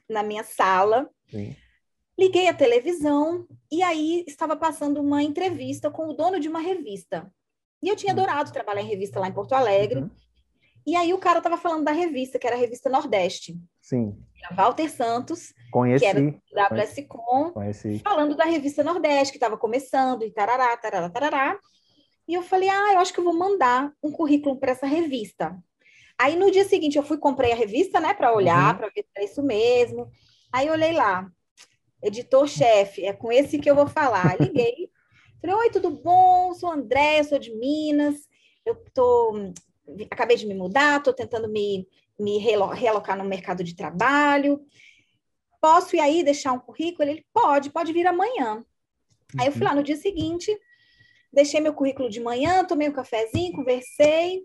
na 0.09 0.23
minha 0.23 0.45
sala, 0.45 1.09
Sim. 1.31 1.57
Liguei 2.21 2.49
a 2.49 2.53
televisão 2.55 3.47
e 3.73 3.83
aí 3.83 4.27
estava 4.29 4.55
passando 4.55 5.01
uma 5.01 5.23
entrevista 5.23 5.91
com 5.91 6.07
o 6.07 6.13
dono 6.13 6.39
de 6.39 6.51
uma 6.51 6.61
revista. 6.61 7.33
E 7.83 7.89
eu 7.89 7.97
tinha 7.97 8.13
hum. 8.13 8.19
adorado 8.19 8.53
trabalhar 8.53 8.83
em 8.83 8.89
revista 8.89 9.19
lá 9.19 9.27
em 9.27 9.33
Porto 9.33 9.55
Alegre. 9.55 10.01
Uhum. 10.01 10.11
E 10.87 10.95
aí 10.95 11.15
o 11.15 11.19
cara 11.19 11.39
estava 11.39 11.57
falando 11.57 11.85
da 11.85 11.93
revista, 11.93 12.39
que 12.39 12.47
era 12.47 12.57
a 12.57 12.59
revista 12.59 12.91
Nordeste. 12.91 13.59
Sim. 13.81 14.23
Walter 14.53 14.89
Santos, 14.89 15.53
conheci, 15.71 16.05
que 16.05 16.07
era 16.07 16.69
da 16.71 16.83
WSCom, 16.83 17.53
falando 18.03 18.37
da 18.37 18.45
revista 18.45 18.83
Nordeste, 18.83 19.33
que 19.33 19.37
estava 19.37 19.57
começando, 19.57 20.23
e 20.25 20.31
tarará, 20.31 20.77
tarará, 20.77 21.09
tarará. 21.11 21.59
E 22.27 22.35
eu 22.35 22.43
falei, 22.43 22.69
ah, 22.69 22.93
eu 22.93 22.99
acho 23.01 23.13
que 23.13 23.21
eu 23.21 23.25
vou 23.25 23.35
mandar 23.35 23.93
um 24.03 24.13
currículo 24.13 24.57
para 24.57 24.73
essa 24.73 24.87
revista. 24.87 25.57
Aí 26.19 26.37
no 26.37 26.51
dia 26.51 26.65
seguinte 26.65 26.97
eu 26.97 27.03
fui 27.03 27.17
comprei 27.17 27.51
a 27.51 27.57
revista, 27.57 27.99
né, 27.99 28.13
para 28.13 28.35
olhar, 28.35 28.73
uhum. 28.73 28.79
para 28.79 28.89
ver 28.89 29.03
se 29.03 29.09
era 29.17 29.25
isso 29.25 29.43
mesmo. 29.43 30.09
Aí 30.53 30.67
eu 30.67 30.75
olhei 30.75 30.93
lá, 30.93 31.31
editor-chefe, 32.03 33.05
é 33.05 33.13
com 33.13 33.33
esse 33.33 33.59
que 33.59 33.71
eu 33.71 33.75
vou 33.75 33.87
falar. 33.87 34.39
Liguei, 34.39 34.91
falei, 35.41 35.57
oi, 35.57 35.71
tudo 35.71 35.91
bom? 35.91 36.53
Sou 36.55 36.71
André, 36.71 37.23
sou 37.23 37.39
de 37.39 37.51
Minas, 37.57 38.29
eu 38.67 38.77
tô, 38.95 39.53
acabei 40.11 40.37
de 40.37 40.47
me 40.47 40.55
mudar, 40.55 40.99
estou 40.99 41.13
tentando 41.13 41.49
me, 41.49 41.89
me 42.21 42.39
realocar 42.39 43.17
no 43.17 43.25
mercado 43.25 43.65
de 43.65 43.75
trabalho. 43.75 44.61
Posso 45.61 45.97
ir 45.97 46.01
aí 46.01 46.23
deixar 46.23 46.53
um 46.53 46.59
currículo? 46.59 47.09
Ele, 47.09 47.25
pode, 47.33 47.71
pode 47.71 47.93
vir 47.93 48.07
amanhã. 48.07 48.65
Aí 49.39 49.47
eu 49.47 49.53
fui 49.53 49.63
lá 49.63 49.75
no 49.75 49.83
dia 49.83 49.97
seguinte, 49.97 50.57
deixei 51.33 51.61
meu 51.61 51.73
currículo 51.73 52.11
de 52.11 52.21
manhã, 52.21 52.65
tomei 52.65 52.89
um 52.89 52.93
cafezinho, 52.93 53.53
conversei. 53.53 54.43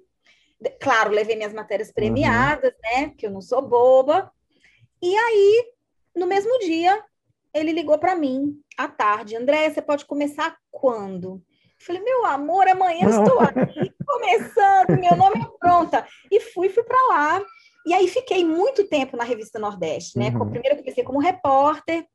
Claro, 0.79 1.11
levei 1.11 1.35
minhas 1.35 1.53
matérias 1.53 1.91
premiadas, 1.91 2.71
uhum. 2.71 2.79
né? 2.81 3.07
Porque 3.09 3.25
eu 3.27 3.31
não 3.31 3.41
sou 3.41 3.61
boba. 3.61 4.31
E 5.01 5.15
aí, 5.15 5.73
no 6.15 6.25
mesmo 6.25 6.57
dia, 6.59 7.03
ele 7.53 7.71
ligou 7.71 7.97
para 7.97 8.15
mim 8.15 8.59
à 8.77 8.87
tarde. 8.87 9.35
André, 9.35 9.69
você 9.69 9.81
pode 9.81 10.05
começar 10.05 10.57
quando? 10.71 11.41
Eu 11.79 11.85
falei, 11.85 12.01
meu 12.01 12.25
amor, 12.25 12.67
amanhã 12.67 13.07
Não. 13.07 13.23
estou 13.23 13.39
aqui 13.39 13.93
começando, 14.05 14.99
meu 14.99 15.15
nome 15.15 15.41
é 15.41 15.57
pronta. 15.59 16.07
E 16.31 16.39
fui, 16.39 16.69
fui 16.69 16.83
para 16.83 17.07
lá. 17.07 17.41
E 17.85 17.93
aí 17.93 18.07
fiquei 18.07 18.43
muito 18.43 18.87
tempo 18.87 19.15
na 19.15 19.23
revista 19.23 19.59
Nordeste, 19.59 20.17
né? 20.17 20.29
Uhum. 20.29 20.49
Primeiro 20.49 20.75
eu 20.75 20.79
comecei 20.79 21.03
como 21.03 21.19
repórter, 21.19 22.05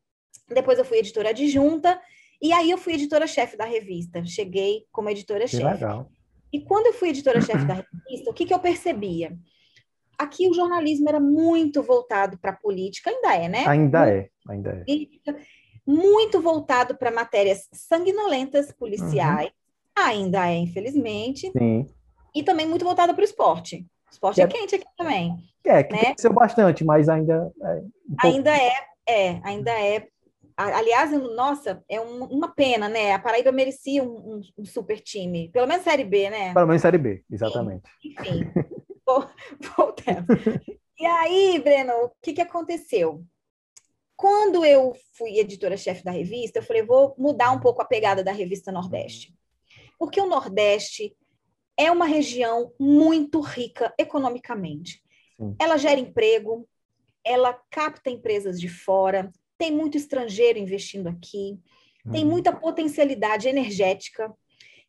depois 0.49 0.79
eu 0.79 0.85
fui 0.85 0.99
editora 0.99 1.31
adjunta, 1.31 2.01
e 2.43 2.53
aí 2.53 2.71
eu 2.71 2.79
fui 2.79 2.95
editora-chefe 2.95 3.57
da 3.57 3.65
revista. 3.65 4.25
Cheguei 4.25 4.85
como 4.91 5.09
editora-chefe. 5.11 5.63
legal. 5.63 6.11
E 6.53 6.61
quando 6.61 6.87
eu 6.87 6.93
fui 6.93 7.11
editora-chefe 7.11 7.65
da 7.65 7.75
revista, 7.75 8.31
o 8.31 8.35
que, 8.35 8.45
que 8.45 8.53
eu 8.53 8.59
percebia? 8.59 9.39
aqui 10.21 10.49
o 10.49 10.55
jornalismo 10.55 11.09
era 11.09 11.19
muito 11.19 11.83
voltado 11.83 12.39
para 12.39 12.51
a 12.51 12.57
política, 12.57 13.11
ainda 13.11 13.35
é, 13.35 13.49
né? 13.49 13.65
Ainda 13.67 14.11
é, 14.11 14.29
ainda 14.47 14.85
é. 14.87 15.37
muito 15.87 16.41
voltado 16.41 16.95
para 16.95 17.11
matérias 17.11 17.69
sanguinolentas 17.73 18.71
policiais, 18.73 19.49
uhum. 19.49 20.05
ainda 20.05 20.47
é, 20.49 20.57
infelizmente. 20.57 21.51
Sim. 21.51 21.87
E 22.35 22.43
também 22.43 22.67
muito 22.67 22.85
voltado 22.85 23.15
para 23.15 23.23
o 23.23 23.25
esporte. 23.25 23.87
O 24.11 24.13
esporte 24.13 24.41
é, 24.41 24.45
é, 24.45 24.49
quente 24.49 24.75
aqui 24.75 24.85
também. 24.97 25.37
É, 25.65 25.83
que 25.83 25.93
né? 25.93 26.15
cresceu 26.15 26.33
bastante, 26.33 26.85
mas 26.85 27.09
ainda 27.09 27.53
é. 27.63 27.77
Um 27.77 28.17
ainda 28.23 28.57
é, 28.57 28.73
é, 29.07 29.41
ainda 29.45 29.71
é. 29.71 30.09
Aliás, 30.57 31.11
nossa, 31.35 31.83
é 31.89 32.01
um, 32.01 32.25
uma 32.25 32.49
pena, 32.49 32.89
né? 32.89 33.13
A 33.13 33.19
Paraíba 33.19 33.51
merecia 33.51 34.03
um, 34.03 34.43
um, 34.59 34.65
super 34.65 35.01
time. 35.01 35.49
Pelo 35.49 35.67
menos 35.67 35.85
Série 35.85 36.05
B, 36.05 36.29
né? 36.29 36.53
Pelo 36.53 36.67
menos 36.67 36.83
Série 36.83 36.99
B, 36.99 37.25
exatamente. 37.31 37.85
Enfim, 38.05 38.53
voltando. 39.77 40.27
E 40.99 41.07
aí, 41.07 41.59
Breno, 41.65 41.93
o 42.05 42.11
que, 42.21 42.35
que 42.35 42.43
aconteceu? 42.43 43.25
Quando 44.17 44.67
eu 44.67 44.95
fui 45.17 45.39
editora-chefe 45.39 46.05
da 46.05 46.11
revista, 46.11 46.59
eu 46.59 46.63
falei, 46.63 46.83
vou 46.83 47.15
mudar 47.17 47.53
um 47.53 47.61
pouco 47.61 47.81
a 47.81 47.87
pegada 47.87 48.23
da 48.23 48.33
revista 48.33 48.71
Nordeste. 48.71 49.35
Porque 49.99 50.21
o 50.21 50.27
Nordeste 50.27 51.17
é 51.81 51.91
uma 51.91 52.05
região 52.05 52.71
muito 52.79 53.41
rica 53.41 53.95
economicamente. 53.99 55.03
Sim. 55.39 55.57
Ela 55.59 55.79
gera 55.79 55.99
emprego, 55.99 56.69
ela 57.25 57.55
capta 57.71 58.11
empresas 58.11 58.61
de 58.61 58.69
fora, 58.69 59.33
tem 59.57 59.73
muito 59.73 59.97
estrangeiro 59.97 60.59
investindo 60.59 61.07
aqui, 61.07 61.59
uhum. 62.05 62.13
tem 62.13 62.23
muita 62.23 62.53
potencialidade 62.53 63.49
energética. 63.49 64.31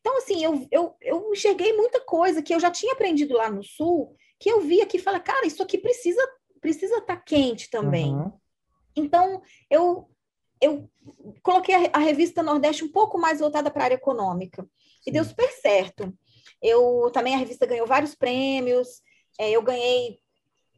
Então, 0.00 0.18
assim, 0.18 0.44
eu, 0.44 0.68
eu, 0.70 0.94
eu 1.00 1.32
enxerguei 1.32 1.72
muita 1.72 1.98
coisa 1.98 2.42
que 2.42 2.54
eu 2.54 2.60
já 2.60 2.70
tinha 2.70 2.92
aprendido 2.92 3.34
lá 3.34 3.50
no 3.50 3.64
Sul, 3.64 4.14
que 4.38 4.50
eu 4.50 4.60
vi 4.60 4.82
aqui 4.82 4.98
e 4.98 5.00
falei, 5.00 5.20
cara, 5.20 5.46
isso 5.46 5.62
aqui 5.62 5.78
precisa 5.78 6.22
precisa 6.60 6.98
estar 6.98 7.16
tá 7.16 7.22
quente 7.22 7.68
também. 7.70 8.14
Uhum. 8.14 8.32
Então, 8.94 9.42
eu, 9.68 10.08
eu 10.60 10.88
coloquei 11.42 11.74
a, 11.74 11.90
a, 11.94 11.98
revista 11.98 12.42
Nordeste 12.42 12.84
um 12.84 12.92
pouco 12.92 13.18
mais 13.18 13.40
voltada 13.40 13.68
para 13.70 13.82
a 13.82 13.84
área 13.86 13.94
econômica. 13.96 14.62
Sim. 14.62 14.68
E 15.08 15.10
deu 15.10 15.24
super 15.24 15.50
certo. 15.50 16.16
Eu 16.62 17.10
também 17.12 17.34
a 17.34 17.38
revista 17.38 17.66
ganhou 17.66 17.86
vários 17.86 18.14
prêmios. 18.14 19.02
É, 19.38 19.50
eu 19.50 19.62
ganhei 19.62 20.18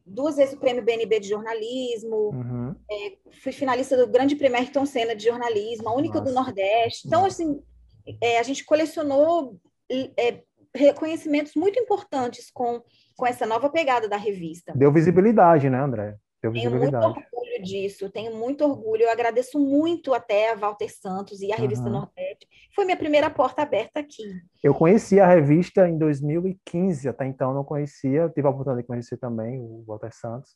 duas 0.05 0.35
vezes 0.35 0.53
o 0.53 0.59
prêmio 0.59 0.83
BNB 0.83 1.19
de 1.19 1.29
jornalismo. 1.29 2.29
Uhum. 2.29 2.75
É, 2.91 3.13
fui 3.41 3.51
finalista 3.51 3.97
do 3.97 4.07
Grande 4.11 4.35
Prêmio 4.35 4.57
Ayrton 4.57 4.85
Senna 4.85 5.15
de 5.15 5.25
jornalismo, 5.25 5.89
a 5.89 5.95
única 5.95 6.19
Nossa. 6.19 6.31
do 6.31 6.35
Nordeste. 6.35 7.07
Então, 7.07 7.25
assim, 7.25 7.61
é, 8.21 8.39
a 8.39 8.43
gente 8.43 8.63
colecionou 8.65 9.59
é, 9.89 10.41
reconhecimentos 10.73 11.55
muito 11.55 11.79
importantes 11.79 12.51
com, 12.51 12.81
com 13.15 13.25
essa 13.25 13.45
nova 13.45 13.69
pegada 13.69 14.07
da 14.07 14.17
revista. 14.17 14.73
Deu 14.75 14.91
visibilidade, 14.91 15.69
né, 15.69 15.79
André? 15.79 16.15
Deu 16.41 16.51
visibilidade. 16.51 16.91
Tenho 16.91 17.13
muito 17.13 17.44
disso, 17.65 18.09
tenho 18.09 18.35
muito 18.35 18.63
orgulho. 18.63 19.03
Eu 19.03 19.11
agradeço 19.11 19.59
muito 19.59 20.13
até 20.13 20.51
a 20.51 20.55
Walter 20.55 20.89
Santos 20.89 21.41
e 21.41 21.51
a 21.51 21.55
revista 21.55 21.85
uhum. 21.85 21.91
Nordeste. 21.91 22.47
Foi 22.73 22.85
minha 22.85 22.97
primeira 22.97 23.29
porta 23.29 23.61
aberta 23.61 23.99
aqui. 23.99 24.23
Eu 24.63 24.73
conheci 24.73 25.19
a 25.19 25.27
revista 25.27 25.87
em 25.87 25.97
2015, 25.97 27.09
até 27.09 27.25
então 27.25 27.53
não 27.53 27.63
conhecia. 27.63 28.29
Tive 28.29 28.47
a 28.47 28.51
oportunidade 28.51 28.83
de 28.83 28.87
conhecer 28.87 29.17
também 29.17 29.59
o 29.59 29.83
Walter 29.87 30.13
Santos. 30.13 30.51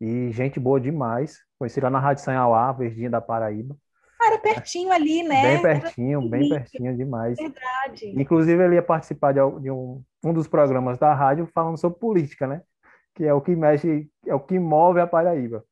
E 0.00 0.30
gente 0.32 0.58
boa 0.58 0.80
demais. 0.80 1.38
Conheci 1.58 1.80
lá 1.80 1.90
na 1.90 2.00
Rádio 2.00 2.24
Sanhauá, 2.24 2.72
Verdinha 2.72 3.10
da 3.10 3.20
Paraíba. 3.20 3.76
Ah, 4.20 4.28
era 4.28 4.38
pertinho 4.38 4.90
ali, 4.90 5.22
né? 5.22 5.42
Bem 5.42 5.62
pertinho, 5.62 6.28
bem 6.28 6.48
pertinho 6.48 6.96
demais. 6.96 7.36
Verdade. 7.36 8.20
Inclusive, 8.20 8.64
ele 8.64 8.74
ia 8.74 8.82
participar 8.82 9.32
de 9.32 9.40
um, 9.40 10.02
um 10.24 10.32
dos 10.32 10.48
programas 10.48 10.98
da 10.98 11.14
rádio 11.14 11.48
falando 11.54 11.78
sobre 11.78 12.00
política, 12.00 12.46
né? 12.46 12.62
que 13.18 13.24
é 13.24 13.34
o 13.34 13.40
que 13.40 13.56
mexe, 13.56 14.08
é 14.24 14.32
o 14.32 14.38
que 14.38 14.60
move 14.60 15.00
a 15.00 15.06
Paraíba. 15.06 15.64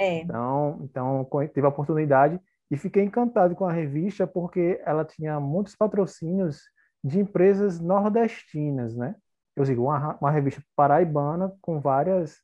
É. 0.00 0.20
Então, 0.20 0.80
então 0.82 1.28
tive 1.52 1.66
a 1.66 1.68
oportunidade 1.68 2.40
e 2.70 2.76
fiquei 2.76 3.04
encantado 3.04 3.54
com 3.54 3.66
a 3.66 3.72
revista 3.72 4.26
porque 4.26 4.80
ela 4.86 5.04
tinha 5.04 5.38
muitos 5.38 5.76
patrocínios 5.76 6.62
de 7.04 7.20
empresas 7.20 7.78
nordestinas, 7.78 8.96
né? 8.96 9.14
Eu 9.54 9.64
digo, 9.64 9.82
uma, 9.82 10.16
uma 10.18 10.30
revista 10.30 10.62
paraibana 10.74 11.52
com 11.60 11.80
várias 11.80 12.38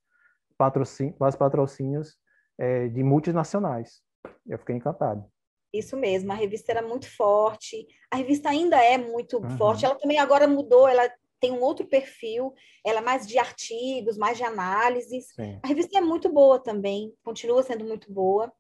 patrocínios, 0.59 1.17
vários 1.19 1.37
patrocínios 1.37 2.15
é, 2.59 2.89
de 2.89 3.03
multinacionais. 3.03 4.03
Eu 4.47 4.59
fiquei 4.59 4.77
encantado. 4.77 5.25
Isso 5.73 5.97
mesmo, 5.97 6.33
a 6.33 6.35
revista 6.35 6.73
era 6.73 6.83
muito 6.83 7.09
forte, 7.17 7.87
a 8.11 8.17
revista 8.17 8.51
ainda 8.51 8.77
é 8.83 8.99
muito 8.99 9.39
uhum. 9.39 9.57
forte, 9.57 9.85
ela 9.85 9.95
também 9.95 10.19
agora 10.19 10.47
mudou, 10.47 10.89
ela 10.89 11.11
tem 11.47 11.53
um 11.53 11.63
outro 11.63 11.87
perfil, 11.87 12.53
ela 12.85 12.99
é 12.99 13.03
mais 13.03 13.27
de 13.27 13.39
artigos, 13.39 14.19
mais 14.19 14.37
de 14.37 14.43
análises. 14.43 15.29
Sim. 15.29 15.61
A 15.63 15.69
revista 15.69 15.97
é 15.97 16.01
muito 16.01 16.29
boa 16.29 16.59
também, 16.59 17.15
continua 17.23 17.63
sendo 17.63 17.85
muito 17.85 18.13
boa. 18.13 18.53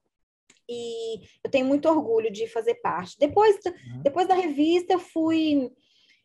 E 0.68 1.20
eu 1.42 1.50
tenho 1.50 1.66
muito 1.66 1.88
orgulho 1.88 2.30
de 2.30 2.46
fazer 2.46 2.76
parte. 2.76 3.18
Depois, 3.18 3.56
uhum. 3.66 4.02
depois 4.02 4.28
da 4.28 4.34
revista, 4.34 4.92
eu 4.92 4.98
fui, 4.98 5.70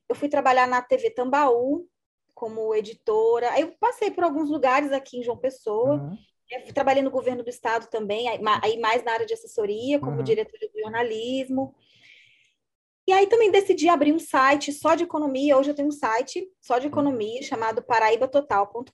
eu 0.07 0.15
fui 0.15 0.29
trabalhar 0.29 0.67
na 0.67 0.81
TV 0.81 1.09
Tambaú 1.11 1.87
como 2.33 2.73
editora. 2.75 3.59
Eu 3.59 3.71
passei 3.79 4.11
por 4.11 4.23
alguns 4.23 4.49
lugares 4.49 4.91
aqui 4.91 5.17
em 5.17 5.23
João 5.23 5.37
Pessoa. 5.37 5.95
Uhum. 5.95 6.17
Eu 6.49 6.73
trabalhei 6.73 7.01
no 7.01 7.11
governo 7.11 7.43
do 7.43 7.49
estado 7.49 7.87
também, 7.87 8.27
aí 8.27 8.79
mais 8.79 9.03
na 9.03 9.13
área 9.13 9.25
de 9.25 9.33
assessoria, 9.33 9.99
como 9.99 10.17
uhum. 10.17 10.23
diretora 10.23 10.67
de 10.67 10.81
jornalismo. 10.81 11.73
E 13.07 13.13
aí 13.13 13.27
também 13.27 13.51
decidi 13.51 13.89
abrir 13.89 14.13
um 14.13 14.19
site 14.19 14.71
só 14.71 14.95
de 14.95 15.03
economia. 15.03 15.57
Hoje 15.57 15.71
eu 15.71 15.75
tenho 15.75 15.87
um 15.87 15.91
site 15.91 16.47
só 16.61 16.77
de 16.77 16.87
economia 16.87 17.41
chamado 17.41 17.81
paraibatotal.com.br. 17.81 18.91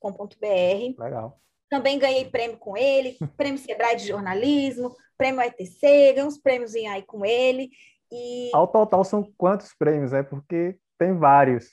Legal. 0.98 1.40
Também 1.70 2.00
ganhei 2.00 2.26
prêmio 2.26 2.58
com 2.58 2.78
ele, 2.78 3.18
prêmio 3.36 3.60
Sebrae 3.60 3.98
de 3.98 4.08
jornalismo, 4.08 4.96
prêmio 5.18 5.42
ETC, 5.42 6.14
ganhei 6.14 6.24
uns 6.24 6.38
prêmios 6.38 6.76
em 6.76 6.88
aí 6.88 7.04
com 7.04 7.26
ele. 7.26 7.70
E... 8.12 8.50
Ao 8.54 8.68
total 8.68 9.04
são 9.04 9.30
quantos 9.38 9.74
prêmios? 9.74 10.14
É 10.14 10.24
porque 10.24 10.78
tem 10.98 11.18
vários. 11.18 11.70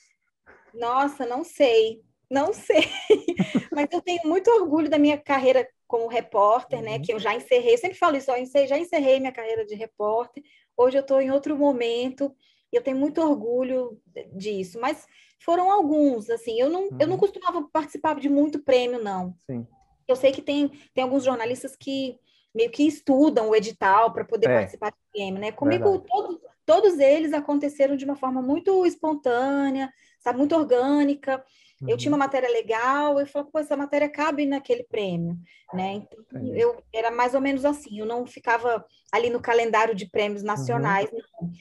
Nossa, 0.73 1.25
não 1.25 1.45
sei, 1.45 2.01
não 2.29 2.51
sei. 2.51 2.89
Mas 3.71 3.87
eu 3.91 4.01
tenho 4.01 4.21
muito 4.25 4.51
orgulho 4.51 4.89
da 4.89 4.97
minha 4.97 5.17
carreira 5.17 5.65
como 5.87 6.07
repórter, 6.07 6.81
né? 6.81 6.95
Uhum. 6.95 7.01
Que 7.01 7.13
eu 7.13 7.19
já 7.19 7.33
encerrei. 7.33 7.75
Eu 7.75 7.77
sempre 7.77 7.97
falo 7.97 8.17
isso, 8.17 8.31
eu 8.31 8.67
já 8.67 8.77
encerrei 8.77 9.19
minha 9.19 9.31
carreira 9.31 9.65
de 9.65 9.75
repórter. 9.75 10.43
Hoje 10.77 10.97
eu 10.97 11.01
estou 11.01 11.21
em 11.21 11.31
outro 11.31 11.57
momento 11.57 12.35
e 12.71 12.75
eu 12.75 12.81
tenho 12.81 12.97
muito 12.97 13.21
orgulho 13.21 13.99
disso. 14.33 14.79
Mas 14.79 15.05
foram 15.43 15.71
alguns, 15.71 16.29
assim. 16.29 16.59
Eu 16.59 16.69
não, 16.69 16.83
uhum. 16.83 16.97
eu 16.99 17.07
não 17.07 17.13
uhum. 17.13 17.19
costumava 17.19 17.67
participar 17.71 18.19
de 18.19 18.29
muito 18.29 18.59
prêmio, 18.59 19.03
não. 19.03 19.35
Sim. 19.45 19.65
Eu 20.07 20.15
sei 20.15 20.31
que 20.31 20.41
tem, 20.41 20.69
tem 20.93 21.03
alguns 21.03 21.23
jornalistas 21.23 21.75
que 21.75 22.19
meio 22.53 22.71
que 22.71 22.87
estudam 22.87 23.49
o 23.49 23.55
edital 23.55 24.13
para 24.13 24.23
poder 24.23 24.49
é. 24.49 24.57
participar 24.59 24.91
do 24.91 24.97
prêmio, 25.11 25.39
né? 25.39 25.51
Comigo, 25.51 25.99
todos, 25.99 26.39
todos 26.65 26.99
eles 26.99 27.33
aconteceram 27.33 27.95
de 27.97 28.05
uma 28.05 28.15
forma 28.15 28.41
muito 28.41 28.85
espontânea, 28.85 29.91
sabe, 30.19 30.37
muito 30.37 30.55
orgânica. 30.55 31.43
Uhum. 31.81 31.89
Eu 31.89 31.97
tinha 31.97 32.11
uma 32.11 32.15
uhum. 32.15 32.19
matéria 32.19 32.49
legal, 32.49 33.19
eu 33.19 33.27
falei, 33.27 33.49
pô, 33.51 33.59
essa 33.59 33.75
matéria 33.75 34.09
cabe 34.09 34.45
naquele 34.45 34.83
prêmio, 34.83 35.37
né? 35.73 35.93
Então, 35.93 36.55
eu 36.55 36.81
era 36.93 37.11
mais 37.11 37.33
ou 37.33 37.41
menos 37.41 37.65
assim, 37.65 37.99
eu 37.99 38.05
não 38.05 38.25
ficava 38.25 38.85
ali 39.11 39.29
no 39.29 39.41
calendário 39.41 39.93
de 39.93 40.09
prêmios 40.09 40.41
uhum. 40.41 40.47
nacionais, 40.47 41.09
uhum. 41.11 41.51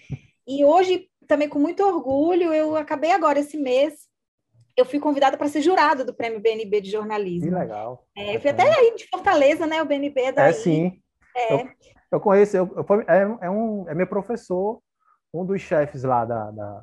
E 0.46 0.64
hoje, 0.64 1.08
também 1.26 1.48
com 1.48 1.58
muito 1.58 1.82
orgulho, 1.82 2.52
eu 2.52 2.76
acabei 2.76 3.10
agora 3.10 3.40
esse 3.40 3.56
mês, 3.56 3.94
eu 4.76 4.84
fui 4.84 4.98
convidada 4.98 5.36
para 5.36 5.48
ser 5.48 5.62
jurada 5.62 6.04
do 6.04 6.14
Prêmio 6.14 6.40
BNB 6.40 6.80
de 6.80 6.90
Jornalismo. 6.90 7.48
Que 7.48 7.54
legal. 7.54 8.06
É, 8.16 8.36
eu 8.36 8.40
fui 8.40 8.50
até 8.50 8.62
aí 8.62 8.94
de 8.94 9.08
Fortaleza, 9.08 9.66
né? 9.66 9.80
O 9.82 9.86
BNB 9.86 10.20
é 10.20 10.32
daí. 10.32 10.50
É, 10.50 10.52
sim. 10.52 11.00
É. 11.36 11.54
Eu, 11.54 11.68
eu 12.12 12.20
conheço, 12.20 12.56
eu, 12.56 12.74
eu, 12.76 13.00
é, 13.08 13.46
é, 13.46 13.50
um, 13.50 13.88
é 13.88 13.94
meu 13.94 14.06
professor, 14.06 14.80
um 15.32 15.44
dos 15.44 15.60
chefes 15.62 16.02
lá 16.02 16.24
da, 16.24 16.50
da, 16.50 16.82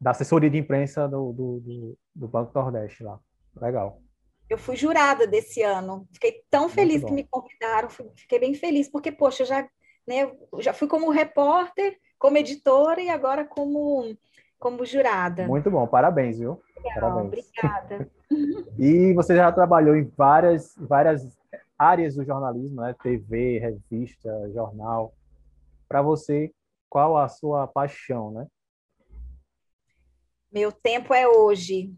da 0.00 0.10
assessoria 0.10 0.48
de 0.48 0.58
imprensa 0.58 1.06
do, 1.06 1.32
do, 1.32 1.60
do, 1.60 1.98
do 2.14 2.28
Banco 2.28 2.52
Nordeste 2.54 3.02
lá. 3.02 3.18
Legal. 3.60 4.00
Eu 4.48 4.58
fui 4.58 4.74
jurada 4.74 5.26
desse 5.26 5.62
ano. 5.62 6.08
Fiquei 6.12 6.42
tão 6.50 6.68
feliz 6.68 7.04
que 7.04 7.12
me 7.12 7.24
convidaram. 7.24 7.88
Fiquei 8.16 8.38
bem 8.38 8.54
feliz, 8.54 8.88
porque, 8.88 9.12
poxa, 9.12 9.42
eu 9.42 9.46
já, 9.46 9.68
né, 10.06 10.32
já 10.58 10.72
fui 10.72 10.88
como 10.88 11.10
repórter, 11.10 11.96
como 12.18 12.38
editora 12.38 13.00
e 13.00 13.08
agora 13.08 13.44
como, 13.44 14.16
como 14.58 14.84
jurada. 14.84 15.46
Muito 15.46 15.70
bom, 15.70 15.86
parabéns, 15.86 16.38
viu? 16.38 16.60
Legal, 16.76 17.00
parabéns. 17.00 17.26
Obrigada. 17.26 18.10
e 18.78 19.12
você 19.12 19.36
já 19.36 19.52
trabalhou 19.52 19.96
em 19.96 20.04
várias, 20.16 20.74
várias 20.78 21.38
áreas 21.78 22.14
do 22.14 22.24
jornalismo, 22.24 22.80
né? 22.80 22.94
TV, 23.02 23.58
revista, 23.58 24.50
jornal. 24.52 25.14
Para 25.88 26.02
você, 26.02 26.52
qual 26.88 27.16
a 27.16 27.28
sua 27.28 27.66
paixão, 27.66 28.30
né? 28.30 28.46
Meu 30.52 30.72
tempo 30.72 31.14
é 31.14 31.28
hoje. 31.28 31.92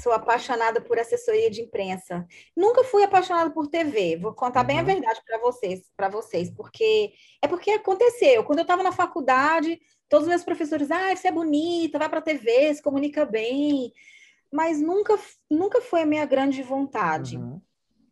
Sou 0.00 0.12
apaixonada 0.12 0.80
por 0.80 0.98
assessoria 0.98 1.50
de 1.50 1.62
imprensa. 1.62 2.26
Nunca 2.56 2.84
fui 2.84 3.02
apaixonada 3.02 3.50
por 3.50 3.66
TV. 3.66 4.16
Vou 4.16 4.32
contar 4.32 4.60
uhum. 4.60 4.66
bem 4.66 4.76
a 4.78 4.80
uhum. 4.80 4.86
verdade 4.86 5.20
para 5.26 5.38
vocês, 5.38 5.90
para 5.96 6.08
vocês, 6.08 6.50
porque 6.50 7.12
é 7.42 7.48
porque 7.48 7.72
aconteceu. 7.72 8.44
Quando 8.44 8.60
eu 8.60 8.64
estava 8.64 8.82
na 8.82 8.92
faculdade, 8.92 9.80
todos 10.08 10.24
os 10.24 10.28
meus 10.28 10.44
professores, 10.44 10.90
ah, 10.90 11.14
você 11.14 11.28
é 11.28 11.32
bonita, 11.32 11.98
vai 11.98 12.08
para 12.08 12.20
a 12.20 12.22
TV, 12.22 12.74
se 12.74 12.82
comunica 12.82 13.24
bem. 13.24 13.92
Mas 14.52 14.80
nunca, 14.80 15.18
nunca 15.50 15.80
foi 15.80 16.02
a 16.02 16.06
minha 16.06 16.24
grande 16.24 16.62
vontade. 16.62 17.36
Uhum. 17.36 17.60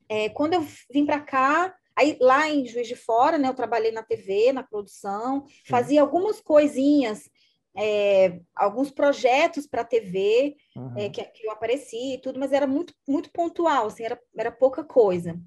É, 0.08 0.28
quando 0.30 0.54
eu 0.54 0.66
vim 0.90 1.06
para 1.06 1.20
cá, 1.20 1.74
Aí 1.94 2.16
lá 2.20 2.48
em 2.48 2.66
Juiz 2.66 2.88
de 2.88 2.96
Fora, 2.96 3.36
né, 3.36 3.48
eu 3.48 3.54
trabalhei 3.54 3.92
na 3.92 4.02
TV, 4.02 4.52
na 4.52 4.62
produção, 4.62 5.44
fazia 5.66 6.00
algumas 6.00 6.40
coisinhas, 6.40 7.28
é, 7.76 8.40
alguns 8.54 8.90
projetos 8.90 9.66
para 9.66 9.82
a 9.82 9.84
TV, 9.84 10.56
uhum. 10.76 10.94
é, 10.96 11.08
que, 11.08 11.22
que, 11.24 11.46
eu 11.46 11.50
apareci 11.50 12.14
e 12.14 12.18
tudo, 12.18 12.38
mas 12.38 12.52
era 12.52 12.66
muito, 12.66 12.94
muito 13.08 13.30
pontual, 13.30 13.86
assim, 13.86 14.04
era, 14.04 14.20
era 14.36 14.52
pouca 14.52 14.84
coisa. 14.84 15.38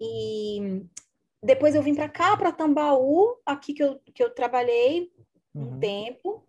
E 0.00 0.84
depois 1.42 1.74
eu 1.74 1.82
vim 1.82 1.94
para 1.94 2.08
cá, 2.08 2.36
para 2.36 2.52
Tambaú, 2.52 3.36
aqui 3.46 3.72
que 3.72 3.82
eu, 3.82 4.00
que 4.14 4.22
eu 4.22 4.30
trabalhei 4.30 5.10
um 5.54 5.64
uhum. 5.64 5.80
tempo. 5.80 6.46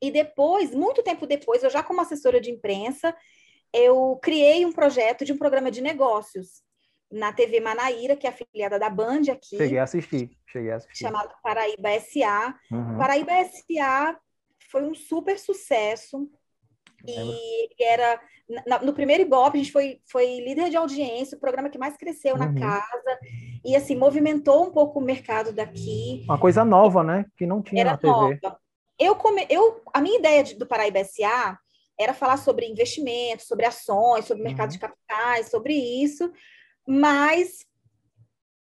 E 0.00 0.10
depois, 0.10 0.74
muito 0.74 1.02
tempo 1.02 1.26
depois, 1.26 1.62
eu 1.62 1.70
já 1.70 1.82
como 1.82 2.00
assessora 2.00 2.40
de 2.40 2.50
imprensa, 2.50 3.16
eu 3.72 4.18
criei 4.22 4.64
um 4.64 4.72
projeto 4.72 5.24
de 5.24 5.32
um 5.32 5.38
programa 5.38 5.70
de 5.70 5.80
negócios 5.80 6.65
na 7.10 7.32
TV 7.32 7.60
Manaíra, 7.60 8.16
que 8.16 8.26
é 8.26 8.30
afiliada 8.30 8.78
da 8.78 8.90
Band 8.90 9.22
aqui. 9.30 9.56
Cheguei 9.56 9.78
a 9.78 9.84
assistir, 9.84 10.30
cheguei 10.46 10.72
a 10.72 10.76
assistir. 10.76 11.04
Chamado 11.04 11.30
Paraíba 11.42 12.00
SA. 12.00 12.54
Uhum. 12.70 12.98
Paraíba 12.98 13.32
SA 13.44 14.18
foi 14.70 14.82
um 14.82 14.94
super 14.94 15.38
sucesso. 15.38 16.28
E 17.06 17.68
era 17.82 18.20
no 18.82 18.92
primeiro 18.92 19.22
Ibope, 19.22 19.58
a 19.58 19.62
gente 19.62 19.72
foi, 19.72 20.00
foi 20.06 20.40
líder 20.40 20.70
de 20.70 20.76
audiência, 20.76 21.36
o 21.36 21.40
programa 21.40 21.68
que 21.68 21.78
mais 21.78 21.96
cresceu 21.96 22.34
uhum. 22.34 22.38
na 22.38 22.54
casa, 22.54 23.18
e 23.64 23.74
assim, 23.74 23.96
movimentou 23.96 24.64
um 24.64 24.70
pouco 24.70 25.00
o 25.00 25.02
mercado 25.02 25.52
daqui. 25.52 26.24
Uma 26.24 26.38
coisa 26.38 26.64
nova, 26.64 27.02
né? 27.02 27.26
Que 27.36 27.44
não 27.44 27.60
tinha 27.60 27.82
era 27.82 27.92
na 27.92 27.96
TV. 27.96 28.12
Nova. 28.12 28.58
Eu, 28.98 29.16
come, 29.16 29.46
eu, 29.50 29.82
a 29.92 30.00
minha 30.00 30.18
ideia 30.18 30.44
de, 30.44 30.54
do 30.54 30.66
Paraíba 30.66 31.02
SA 31.04 31.58
era 31.98 32.14
falar 32.14 32.36
sobre 32.36 32.66
investimentos, 32.66 33.46
sobre 33.46 33.66
ações, 33.66 34.24
sobre 34.26 34.42
uhum. 34.42 34.48
mercado 34.48 34.70
de 34.70 34.78
capitais, 34.78 35.50
sobre 35.50 35.74
isso, 35.74 36.30
mas 36.86 37.66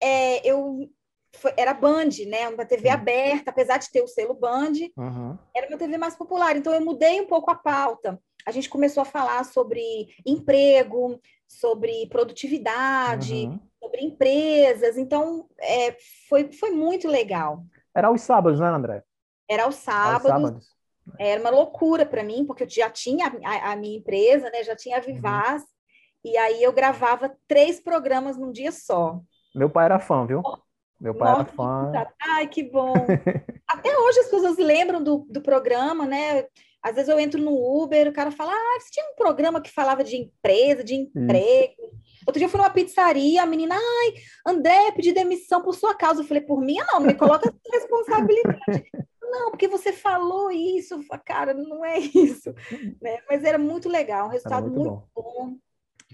é, 0.01 0.47
eu 0.49 0.89
foi, 1.35 1.53
era 1.57 1.73
Band, 1.73 2.09
né? 2.27 2.47
Uma 2.47 2.65
TV 2.65 2.87
Sim. 2.87 2.93
aberta, 2.93 3.51
apesar 3.51 3.77
de 3.77 3.91
ter 3.91 4.01
o 4.01 4.07
selo 4.07 4.33
Band, 4.33 4.73
uhum. 4.97 5.37
era 5.55 5.67
uma 5.67 5.77
TV 5.77 5.97
mais 5.97 6.15
popular. 6.15 6.55
Então 6.55 6.73
eu 6.73 6.83
mudei 6.83 7.21
um 7.21 7.27
pouco 7.27 7.51
a 7.51 7.55
pauta. 7.55 8.19
A 8.45 8.51
gente 8.51 8.69
começou 8.69 9.01
a 9.01 9.05
falar 9.05 9.43
sobre 9.43 10.07
emprego, 10.25 11.19
sobre 11.47 12.07
produtividade, 12.07 13.45
uhum. 13.45 13.59
sobre 13.81 14.01
empresas. 14.01 14.97
Então 14.97 15.47
é, 15.59 15.95
foi, 16.29 16.51
foi 16.51 16.71
muito 16.71 17.07
legal. 17.07 17.63
Era 17.93 18.07
aos 18.07 18.21
sábados, 18.21 18.59
né, 18.59 18.67
André? 18.67 19.03
Era 19.49 19.63
aos 19.63 19.75
sábados. 19.75 20.31
Aos 20.31 20.41
sábados. 20.41 20.75
Era 21.19 21.39
uma 21.39 21.51
loucura 21.51 22.05
para 22.05 22.23
mim, 22.23 22.45
porque 22.45 22.63
eu 22.63 22.69
já 22.69 22.89
tinha 22.89 23.27
a, 23.43 23.71
a, 23.71 23.75
minha 23.75 23.97
empresa, 23.97 24.49
né? 24.49 24.63
Já 24.63 24.75
tinha 24.75 24.97
a 24.97 24.99
uhum. 24.99 25.05
Vivaz. 25.05 25.63
E 26.25 26.35
aí 26.37 26.63
eu 26.63 26.73
gravava 26.73 27.37
três 27.47 27.79
programas 27.79 28.35
num 28.35 28.51
dia 28.51 28.71
só. 28.71 29.21
Meu 29.53 29.69
pai 29.69 29.85
era 29.85 29.99
fã, 29.99 30.25
viu? 30.25 30.41
Meu 30.99 31.13
pai 31.13 31.29
Nossa, 31.29 31.41
era 31.41 31.51
fã. 31.51 31.91
Ai, 32.19 32.47
que 32.47 32.63
bom. 32.63 32.93
Até 33.69 33.95
hoje 33.95 34.21
as 34.21 34.29
pessoas 34.29 34.57
lembram 34.57 35.03
do, 35.03 35.27
do 35.29 35.39
programa, 35.39 36.07
né? 36.07 36.47
Às 36.81 36.95
vezes 36.95 37.09
eu 37.09 37.19
entro 37.19 37.39
no 37.39 37.53
Uber, 37.53 38.07
o 38.07 38.13
cara 38.13 38.31
fala: 38.31 38.51
Ah, 38.51 38.79
você 38.79 38.89
tinha 38.89 39.05
um 39.05 39.15
programa 39.15 39.61
que 39.61 39.71
falava 39.71 40.03
de 40.03 40.17
empresa, 40.17 40.83
de 40.83 40.95
emprego. 40.95 41.75
Isso. 41.79 41.95
Outro 42.25 42.39
dia 42.39 42.47
eu 42.47 42.49
fui 42.49 42.59
numa 42.59 42.71
pizzaria, 42.71 43.43
a 43.43 43.45
menina, 43.45 43.75
ai, 43.75 44.13
André, 44.47 44.91
pedi 44.93 45.11
demissão 45.11 45.61
por 45.61 45.75
sua 45.75 45.93
causa. 45.93 46.21
Eu 46.21 46.25
falei, 46.27 46.41
por 46.41 46.59
mim, 46.59 46.77
não, 46.91 47.01
não 47.01 47.07
me 47.07 47.13
coloca 47.13 47.47
essa 47.47 47.77
responsabilidade. 47.77 48.59
não, 49.21 49.51
porque 49.51 49.67
você 49.67 49.93
falou 49.93 50.49
isso, 50.49 50.99
cara, 51.23 51.53
não 51.53 51.85
é 51.85 51.99
isso. 51.99 52.51
Né? 52.99 53.19
Mas 53.29 53.43
era 53.43 53.59
muito 53.59 53.87
legal, 53.87 54.25
um 54.25 54.31
resultado 54.31 54.67
muito, 54.71 54.89
muito 54.89 55.07
bom. 55.13 55.21
bom 55.23 55.64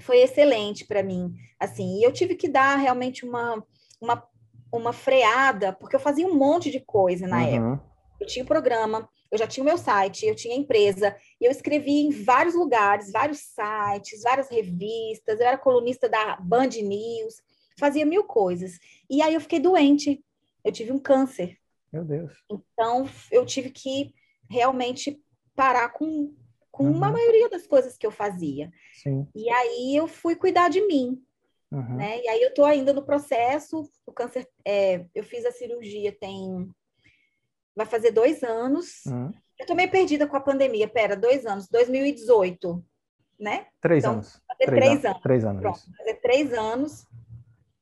foi 0.01 0.19
excelente 0.19 0.85
para 0.85 1.03
mim. 1.03 1.33
Assim, 1.59 1.99
e 1.99 2.03
eu 2.03 2.11
tive 2.11 2.35
que 2.35 2.47
dar 2.47 2.75
realmente 2.75 3.25
uma, 3.25 3.63
uma, 3.99 4.27
uma 4.71 4.93
freada, 4.93 5.73
porque 5.73 5.95
eu 5.95 5.99
fazia 5.99 6.27
um 6.27 6.35
monte 6.35 6.71
de 6.71 6.79
coisa 6.79 7.27
na 7.27 7.37
uhum. 7.37 7.73
época. 7.73 7.91
Eu 8.19 8.27
tinha 8.27 8.43
o 8.43 8.47
programa, 8.47 9.09
eu 9.31 9.37
já 9.37 9.47
tinha 9.47 9.63
o 9.63 9.65
meu 9.65 9.77
site, 9.77 10.25
eu 10.25 10.35
tinha 10.35 10.53
a 10.53 10.57
empresa, 10.57 11.15
e 11.39 11.45
eu 11.45 11.51
escrevia 11.51 12.01
em 12.01 12.11
vários 12.11 12.53
lugares, 12.53 13.11
vários 13.11 13.39
sites, 13.39 14.21
várias 14.21 14.49
revistas, 14.49 15.39
eu 15.39 15.47
era 15.47 15.57
colunista 15.57 16.07
da 16.07 16.35
Band 16.35 16.69
News, 16.83 17.41
fazia 17.79 18.05
mil 18.05 18.23
coisas. 18.23 18.77
E 19.09 19.21
aí 19.21 19.33
eu 19.33 19.41
fiquei 19.41 19.59
doente, 19.59 20.23
eu 20.63 20.71
tive 20.71 20.91
um 20.91 20.99
câncer. 20.99 21.57
Meu 21.91 22.05
Deus. 22.05 22.31
Então 22.49 23.09
eu 23.31 23.45
tive 23.45 23.69
que 23.69 24.13
realmente 24.49 25.19
parar 25.55 25.89
com 25.89 26.33
com 26.71 26.85
uhum. 26.85 26.91
uma 26.91 27.11
maioria 27.11 27.49
das 27.49 27.67
coisas 27.67 27.97
que 27.97 28.07
eu 28.07 28.11
fazia. 28.11 28.71
Sim. 28.93 29.27
E 29.35 29.49
aí 29.49 29.95
eu 29.95 30.07
fui 30.07 30.35
cuidar 30.35 30.69
de 30.69 30.85
mim. 30.87 31.21
Uhum. 31.71 31.97
Né? 31.97 32.21
E 32.21 32.27
aí 32.27 32.41
eu 32.41 32.49
estou 32.49 32.65
ainda 32.65 32.93
no 32.93 33.03
processo. 33.03 33.89
O 34.05 34.11
câncer, 34.11 34.47
é, 34.65 35.05
eu 35.13 35.23
fiz 35.23 35.45
a 35.45 35.51
cirurgia 35.51 36.11
tem. 36.11 36.69
Vai 37.75 37.85
fazer 37.85 38.11
dois 38.11 38.43
anos. 38.43 39.05
Uhum. 39.05 39.31
Eu 39.59 39.63
estou 39.63 39.75
meio 39.75 39.91
perdida 39.91 40.27
com 40.27 40.35
a 40.35 40.41
pandemia. 40.41 40.87
Pera, 40.87 41.15
dois 41.15 41.45
anos, 41.45 41.67
2018, 41.69 42.83
né? 43.39 43.67
Três 43.79 44.03
então, 44.03 44.13
anos. 44.13 44.41
Fazer 44.47 44.65
três, 44.65 44.81
três 44.81 45.05
anos. 45.05 45.21
Três 45.21 45.45
anos. 45.45 45.61
Pronto, 45.61 45.97
fazer 45.97 46.15
três 46.15 46.53
anos 46.53 47.07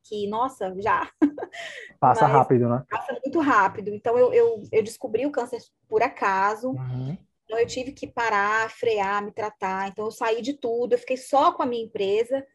que, 0.04 0.28
nossa, 0.28 0.76
já. 0.82 1.10
Passa 2.00 2.24
Mas 2.24 2.32
rápido, 2.32 2.68
né? 2.68 2.84
Passa 2.90 3.14
muito 3.24 3.40
rápido. 3.40 3.90
Então, 3.90 4.18
eu, 4.18 4.34
eu, 4.34 4.64
eu 4.72 4.84
descobri 4.84 5.26
o 5.26 5.32
câncer 5.32 5.62
por 5.88 6.02
acaso. 6.02 6.72
Uhum. 6.72 7.18
Então, 7.50 7.60
eu 7.60 7.66
tive 7.66 7.92
que 7.92 8.06
parar, 8.06 8.70
frear, 8.70 9.26
me 9.26 9.32
tratar. 9.32 9.88
Então, 9.88 10.06
eu 10.06 10.12
saí 10.12 10.40
de 10.40 10.54
tudo, 10.54 10.94
eu 10.94 11.00
fiquei 11.00 11.18
só 11.18 11.52
com 11.52 11.64
a 11.64 11.66
minha 11.66 11.84
empresa, 11.84 12.46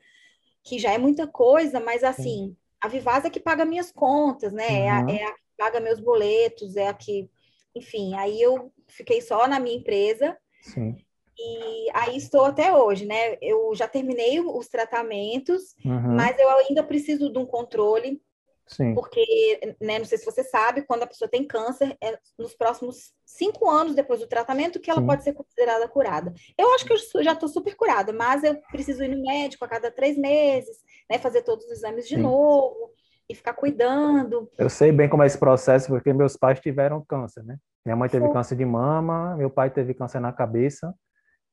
que 0.62 0.78
já 0.78 0.92
é 0.92 0.98
muita 0.98 1.26
coisa, 1.26 1.80
mas 1.80 2.04
assim, 2.04 2.22
Sim. 2.22 2.56
a 2.80 2.86
Vivaz 2.86 3.24
é 3.24 3.30
que 3.30 3.40
paga 3.40 3.64
minhas 3.64 3.90
contas, 3.90 4.52
né? 4.52 4.68
Uhum. 4.68 4.76
É, 4.76 4.88
a, 4.88 5.00
uhum. 5.00 5.08
é, 5.08 5.24
a, 5.24 5.32
que 5.32 5.40
paga 5.58 5.80
meus 5.80 5.98
boletos, 5.98 6.76
é 6.76 6.86
a 6.86 6.94
que. 6.94 7.28
Enfim, 7.74 8.14
aí 8.14 8.40
eu 8.40 8.72
fiquei 8.86 9.20
só 9.20 9.48
na 9.48 9.58
minha 9.58 9.76
empresa. 9.76 10.38
Sim. 10.62 10.94
E 11.36 11.90
aí 11.92 12.16
estou 12.16 12.44
até 12.44 12.72
hoje, 12.72 13.04
né? 13.04 13.36
Eu 13.42 13.74
já 13.74 13.88
terminei 13.88 14.38
os 14.38 14.68
tratamentos, 14.68 15.74
uhum. 15.84 16.14
mas 16.14 16.38
eu 16.38 16.48
ainda 16.50 16.84
preciso 16.84 17.32
de 17.32 17.38
um 17.38 17.44
controle 17.44 18.22
Sim. 18.66 18.94
Porque, 18.94 19.76
né, 19.80 19.98
não 19.98 20.06
sei 20.06 20.16
se 20.18 20.24
você 20.24 20.42
sabe, 20.42 20.82
quando 20.82 21.02
a 21.02 21.06
pessoa 21.06 21.28
tem 21.28 21.46
câncer, 21.46 21.96
é 22.02 22.18
nos 22.38 22.54
próximos 22.54 23.12
cinco 23.24 23.68
anos 23.68 23.94
depois 23.94 24.20
do 24.20 24.26
tratamento 24.26 24.80
que 24.80 24.90
ela 24.90 25.00
Sim. 25.00 25.06
pode 25.06 25.22
ser 25.22 25.34
considerada 25.34 25.86
curada. 25.88 26.32
Eu 26.56 26.72
acho 26.74 26.86
que 26.86 26.92
eu 26.92 27.22
já 27.22 27.32
estou 27.32 27.48
super 27.48 27.74
curada, 27.76 28.12
mas 28.12 28.42
eu 28.42 28.56
preciso 28.70 29.04
ir 29.04 29.08
no 29.08 29.22
médico 29.22 29.64
a 29.64 29.68
cada 29.68 29.90
três 29.90 30.16
meses, 30.16 30.78
né, 31.10 31.18
fazer 31.18 31.42
todos 31.42 31.64
os 31.66 31.72
exames 31.72 32.08
de 32.08 32.16
Sim. 32.16 32.22
novo 32.22 32.92
e 33.28 33.34
ficar 33.34 33.54
cuidando. 33.54 34.50
Eu 34.58 34.70
sei 34.70 34.92
bem 34.92 35.08
como 35.08 35.22
é 35.22 35.26
esse 35.26 35.38
processo, 35.38 35.88
porque 35.88 36.12
meus 36.12 36.36
pais 36.36 36.60
tiveram 36.60 37.04
câncer, 37.04 37.42
né? 37.44 37.58
Minha 37.84 37.96
mãe 37.96 38.08
teve 38.08 38.24
Foi. 38.24 38.32
câncer 38.32 38.56
de 38.56 38.64
mama, 38.64 39.36
meu 39.36 39.50
pai 39.50 39.70
teve 39.70 39.92
câncer 39.92 40.20
na 40.20 40.32
cabeça. 40.32 40.94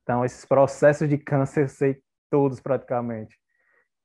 Então, 0.03 0.23
esses 0.23 0.45
processos 0.45 1.07
de 1.09 1.17
câncer 1.17 1.63
eu 1.63 1.67
sei 1.67 2.01
todos 2.29 2.61
praticamente. 2.61 3.37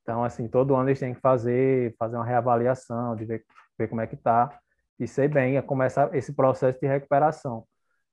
Então, 0.06 0.22
assim, 0.22 0.46
todo 0.46 0.76
ano 0.76 0.88
eles 0.88 1.00
têm 1.00 1.12
que 1.12 1.20
fazer, 1.20 1.92
fazer 1.98 2.14
uma 2.14 2.24
reavaliação, 2.24 3.16
de 3.16 3.24
ver, 3.24 3.44
ver 3.76 3.88
como 3.88 4.00
é 4.00 4.06
que 4.06 4.14
está, 4.14 4.56
e 5.00 5.08
sei 5.08 5.26
bem, 5.26 5.56
é 5.56 5.62
começar 5.62 6.14
esse 6.14 6.32
processo 6.32 6.78
de 6.78 6.86
recuperação. 6.86 7.64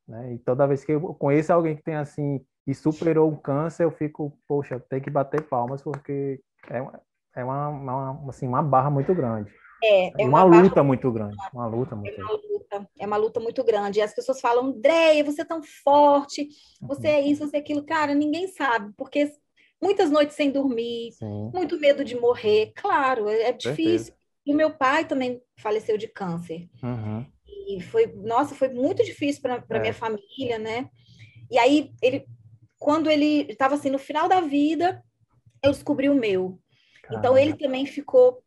Né? 0.07 0.33
E 0.33 0.39
toda 0.39 0.65
vez 0.65 0.83
que 0.83 0.93
eu 0.93 1.13
conheço 1.13 1.53
alguém 1.53 1.75
que 1.75 1.83
tem, 1.83 1.93
assim, 1.93 2.43
e 2.65 2.73
superou 2.73 3.31
o 3.31 3.37
câncer, 3.37 3.83
eu 3.83 3.91
fico, 3.91 4.35
poxa, 4.47 4.79
tem 4.89 4.99
que 4.99 5.11
bater 5.11 5.43
palmas, 5.43 5.83
porque 5.83 6.41
é, 6.67 6.83
é 7.35 7.45
uma, 7.45 7.67
uma, 7.67 8.29
assim, 8.29 8.47
uma 8.47 8.63
barra 8.63 8.89
muito 8.89 9.13
grande. 9.13 9.53
É, 9.83 10.23
é 10.23 10.25
uma, 10.25 10.45
uma 10.45 10.61
luta 10.61 10.81
muito 10.81 11.11
grande, 11.11 11.37
uma 11.53 11.67
luta 11.67 11.95
muito 11.95 12.09
é 12.09 12.23
uma 12.23 12.31
luta, 12.31 12.89
é 13.01 13.05
uma 13.05 13.17
luta 13.17 13.39
muito 13.39 13.63
grande. 13.63 13.99
E 13.99 14.01
as 14.01 14.15
pessoas 14.15 14.41
falam, 14.41 14.65
Andréia, 14.65 15.23
você 15.23 15.41
é 15.41 15.45
tão 15.45 15.61
forte, 15.83 16.47
você 16.81 17.07
é 17.07 17.21
isso, 17.29 17.45
você 17.47 17.57
é 17.57 17.59
aquilo. 17.59 17.85
Cara, 17.85 18.15
ninguém 18.15 18.47
sabe, 18.47 18.91
porque 18.97 19.31
muitas 19.83 20.09
noites 20.09 20.35
sem 20.35 20.49
dormir, 20.49 21.11
Sim. 21.11 21.51
muito 21.53 21.77
medo 21.77 22.05
de 22.05 22.15
morrer. 22.15 22.71
Claro, 22.73 23.27
é, 23.27 23.49
é 23.49 23.51
difícil. 23.51 24.13
E 24.45 24.53
meu 24.53 24.71
pai 24.71 25.05
também 25.05 25.41
faleceu 25.57 25.97
de 25.97 26.07
câncer. 26.07 26.69
Uhum. 26.81 27.25
E 27.67 27.81
foi, 27.81 28.07
nossa, 28.07 28.55
foi 28.55 28.69
muito 28.69 29.03
difícil 29.03 29.41
para 29.41 29.63
é. 29.69 29.79
minha 29.79 29.93
família, 29.93 30.57
né? 30.57 30.89
E 31.51 31.57
aí, 31.57 31.91
ele, 32.01 32.25
quando 32.79 33.09
ele 33.09 33.45
estava 33.49 33.75
assim, 33.75 33.89
no 33.89 33.99
final 33.99 34.27
da 34.27 34.41
vida, 34.41 35.03
eu 35.61 35.71
descobri 35.71 36.09
o 36.09 36.15
meu. 36.15 36.59
Caramba. 37.03 37.19
Então, 37.19 37.37
ele 37.37 37.53
também 37.55 37.85
ficou, 37.85 38.41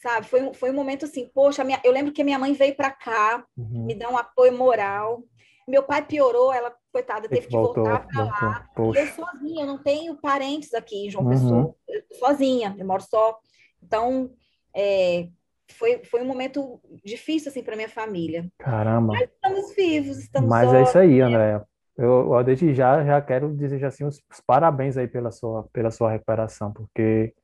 sabe? 0.00 0.26
Foi, 0.26 0.52
foi 0.54 0.70
um 0.70 0.74
momento 0.74 1.04
assim, 1.04 1.28
poxa, 1.34 1.62
minha, 1.62 1.80
eu 1.84 1.92
lembro 1.92 2.12
que 2.12 2.22
a 2.22 2.24
minha 2.24 2.38
mãe 2.38 2.52
veio 2.52 2.74
para 2.74 2.90
cá, 2.90 3.44
uhum. 3.56 3.86
me 3.86 3.94
dar 3.94 4.10
um 4.10 4.18
apoio 4.18 4.56
moral. 4.56 5.22
Meu 5.68 5.82
pai 5.82 6.04
piorou, 6.04 6.52
ela, 6.52 6.74
coitada, 6.92 7.28
teve 7.28 7.46
que 7.46 7.52
voltou, 7.52 7.84
voltar 7.84 8.06
para 8.06 8.24
lá. 8.24 8.68
Poxa. 8.74 9.00
E 9.00 9.02
eu 9.02 9.08
sozinha, 9.08 9.62
eu 9.62 9.66
não 9.66 9.78
tenho 9.78 10.16
parentes 10.16 10.74
aqui 10.74 11.06
em 11.06 11.10
João 11.10 11.24
uhum. 11.24 11.30
Pessoa. 11.30 11.74
Eu 11.88 12.02
sozinha, 12.18 12.74
eu 12.78 12.86
moro 12.86 13.02
só. 13.02 13.38
Então, 13.82 14.30
é, 14.74 15.28
foi, 15.72 16.04
foi 16.04 16.22
um 16.22 16.26
momento 16.26 16.80
difícil, 17.04 17.50
assim, 17.50 17.62
para 17.62 17.76
minha 17.76 17.88
família. 17.88 18.50
Caramba. 18.58 19.12
Mas 19.12 19.30
estamos 19.30 19.74
vivos, 19.74 20.18
estamos 20.18 20.48
Mas 20.48 20.72
é 20.72 20.82
isso 20.82 20.98
aí, 20.98 21.20
André. 21.20 21.62
Eu, 21.96 22.32
eu 22.32 22.44
desde 22.44 22.72
já, 22.74 23.04
já 23.04 23.20
quero 23.20 23.48
desejar, 23.50 23.88
assim, 23.88 24.04
os, 24.04 24.22
os 24.30 24.40
parabéns 24.40 24.96
aí 24.96 25.08
pela 25.08 25.30
sua, 25.30 25.64
pela 25.72 25.90
sua 25.90 26.12
recuperação, 26.12 26.72
porque 26.72 27.34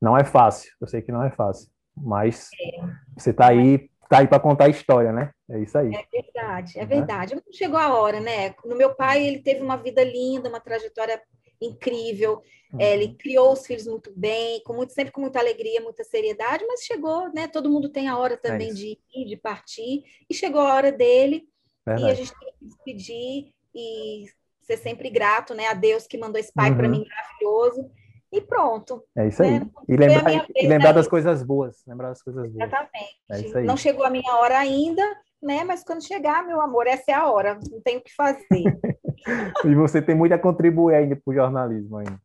não 0.00 0.16
é 0.16 0.24
fácil. 0.24 0.72
Eu 0.80 0.86
sei 0.86 1.02
que 1.02 1.12
não 1.12 1.22
é 1.22 1.30
fácil. 1.30 1.68
Mas 1.96 2.48
é. 2.60 2.86
você 3.16 3.30
está 3.30 3.48
aí, 3.48 3.90
tá 4.08 4.18
aí 4.18 4.28
para 4.28 4.40
contar 4.40 4.64
a 4.64 4.68
história, 4.68 5.12
né? 5.12 5.30
É 5.50 5.58
isso 5.60 5.76
aí. 5.76 5.94
É 5.94 6.22
verdade, 6.22 6.78
é 6.78 6.80
né? 6.80 6.86
verdade. 6.86 7.42
Chegou 7.52 7.78
a 7.78 7.94
hora, 7.94 8.20
né? 8.20 8.54
No 8.64 8.76
meu 8.76 8.94
pai, 8.94 9.26
ele 9.26 9.40
teve 9.40 9.62
uma 9.62 9.76
vida 9.76 10.02
linda, 10.02 10.48
uma 10.48 10.60
trajetória 10.60 11.20
incrível. 11.60 12.42
Uhum. 12.72 12.80
É, 12.80 12.94
ele 12.94 13.14
criou 13.14 13.52
os 13.52 13.66
filhos 13.66 13.86
muito 13.86 14.12
bem, 14.16 14.62
com 14.64 14.74
muito, 14.74 14.92
sempre 14.92 15.12
com 15.12 15.20
muita 15.20 15.38
alegria, 15.38 15.80
muita 15.80 16.04
seriedade, 16.04 16.64
mas 16.66 16.82
chegou, 16.82 17.32
né? 17.32 17.46
Todo 17.46 17.70
mundo 17.70 17.88
tem 17.88 18.08
a 18.08 18.18
hora 18.18 18.36
também 18.36 18.70
é 18.70 18.74
de 18.74 18.98
ir, 19.14 19.24
de 19.26 19.36
partir, 19.36 20.02
e 20.28 20.34
chegou 20.34 20.60
a 20.60 20.74
hora 20.74 20.92
dele, 20.92 21.44
Verdade. 21.86 22.08
e 22.08 22.10
a 22.10 22.14
gente 22.14 22.32
tem 22.38 22.52
que 22.52 22.64
despedir 22.64 23.54
e 23.74 24.24
ser 24.62 24.78
sempre 24.78 25.10
grato, 25.10 25.54
né? 25.54 25.68
A 25.68 25.74
Deus 25.74 26.06
que 26.06 26.18
mandou 26.18 26.40
esse 26.40 26.52
pai 26.52 26.70
uhum. 26.70 26.76
para 26.76 26.88
mim 26.88 27.04
maravilhoso. 27.08 27.90
E 28.34 28.40
pronto. 28.40 29.04
É 29.16 29.28
isso 29.28 29.40
aí. 29.44 29.60
Né? 29.60 29.70
E 29.88 29.96
lembrar, 29.96 30.46
e 30.56 30.66
lembrar 30.66 30.92
das 30.92 31.06
coisas 31.06 31.40
boas. 31.40 31.84
Lembrar 31.86 32.08
das 32.08 32.20
coisas 32.20 32.50
boas. 32.50 32.66
Exatamente. 32.66 33.56
É. 33.56 33.62
Não 33.62 33.76
chegou 33.76 34.04
a 34.04 34.10
minha 34.10 34.34
hora 34.34 34.58
ainda, 34.58 35.02
né? 35.40 35.62
Mas 35.62 35.84
quando 35.84 36.04
chegar, 36.04 36.44
meu 36.44 36.60
amor, 36.60 36.88
essa 36.88 37.12
é 37.12 37.14
a 37.14 37.30
hora. 37.30 37.56
Não 37.70 37.80
tem 37.80 37.98
o 37.98 38.00
que 38.00 38.12
fazer. 38.12 38.42
e 39.64 39.74
você 39.76 40.02
tem 40.02 40.16
muito 40.16 40.34
a 40.34 40.38
contribuir 40.38 40.96
ainda 40.96 41.14
para 41.14 41.30
o 41.30 41.34
jornalismo 41.34 41.98
ainda. 41.98 42.20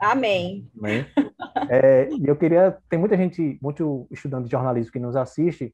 Amém. 0.00 0.68
Amém. 0.76 1.06
É, 1.70 2.08
e 2.10 2.26
eu 2.26 2.34
queria, 2.34 2.76
tem 2.90 2.98
muita 2.98 3.16
gente, 3.16 3.56
muito 3.62 4.08
estudante 4.10 4.46
de 4.46 4.50
jornalismo 4.50 4.92
que 4.92 4.98
nos 4.98 5.14
assiste, 5.14 5.72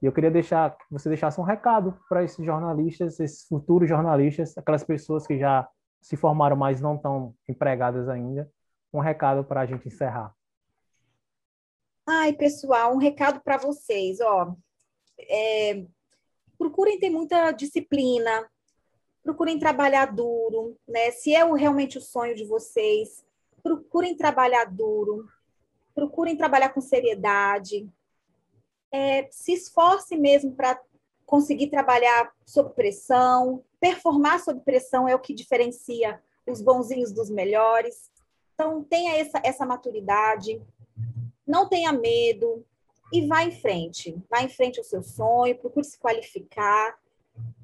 e 0.00 0.06
eu 0.06 0.12
queria 0.12 0.30
deixar 0.30 0.70
que 0.70 0.84
você 0.90 1.10
deixasse 1.10 1.38
um 1.38 1.44
recado 1.44 1.94
para 2.08 2.24
esses 2.24 2.42
jornalistas, 2.42 3.20
esses 3.20 3.46
futuros 3.46 3.86
jornalistas, 3.86 4.56
aquelas 4.56 4.82
pessoas 4.82 5.26
que 5.26 5.38
já 5.38 5.68
se 6.00 6.16
formaram, 6.16 6.56
mas 6.56 6.80
não 6.80 6.94
estão 6.94 7.34
empregadas 7.46 8.08
ainda, 8.08 8.48
um 8.96 9.02
recado 9.02 9.44
para 9.44 9.60
a 9.60 9.66
gente 9.66 9.88
encerrar. 9.88 10.34
Ai, 12.06 12.32
pessoal, 12.32 12.94
um 12.94 12.98
recado 12.98 13.40
para 13.40 13.58
vocês, 13.58 14.20
ó. 14.20 14.54
É, 15.18 15.84
procurem 16.56 16.98
ter 16.98 17.10
muita 17.10 17.50
disciplina, 17.52 18.48
procurem 19.22 19.58
trabalhar 19.58 20.06
duro, 20.06 20.78
né? 20.86 21.10
Se 21.10 21.34
é 21.34 21.44
realmente 21.54 21.98
o 21.98 22.00
sonho 22.00 22.34
de 22.34 22.44
vocês, 22.44 23.24
procurem 23.62 24.16
trabalhar 24.16 24.64
duro, 24.66 25.28
procurem 25.94 26.36
trabalhar 26.36 26.68
com 26.68 26.80
seriedade, 26.80 27.88
é, 28.92 29.28
se 29.30 29.52
esforce 29.52 30.16
mesmo 30.16 30.54
para 30.54 30.80
conseguir 31.24 31.68
trabalhar 31.68 32.32
sob 32.46 32.72
pressão, 32.72 33.64
performar 33.80 34.42
sob 34.42 34.60
pressão 34.60 35.08
é 35.08 35.14
o 35.14 35.18
que 35.18 35.34
diferencia 35.34 36.22
os 36.46 36.62
bonzinhos 36.62 37.12
dos 37.12 37.28
melhores. 37.28 38.10
Então, 38.56 38.82
tenha 38.82 39.16
essa, 39.18 39.38
essa 39.44 39.66
maturidade, 39.66 40.62
não 41.46 41.68
tenha 41.68 41.92
medo 41.92 42.64
e 43.12 43.26
vá 43.26 43.44
em 43.44 43.52
frente. 43.52 44.16
Vá 44.30 44.42
em 44.42 44.48
frente 44.48 44.78
ao 44.78 44.84
seu 44.84 45.02
sonho, 45.02 45.58
procure 45.58 45.84
se 45.84 45.98
qualificar. 45.98 46.98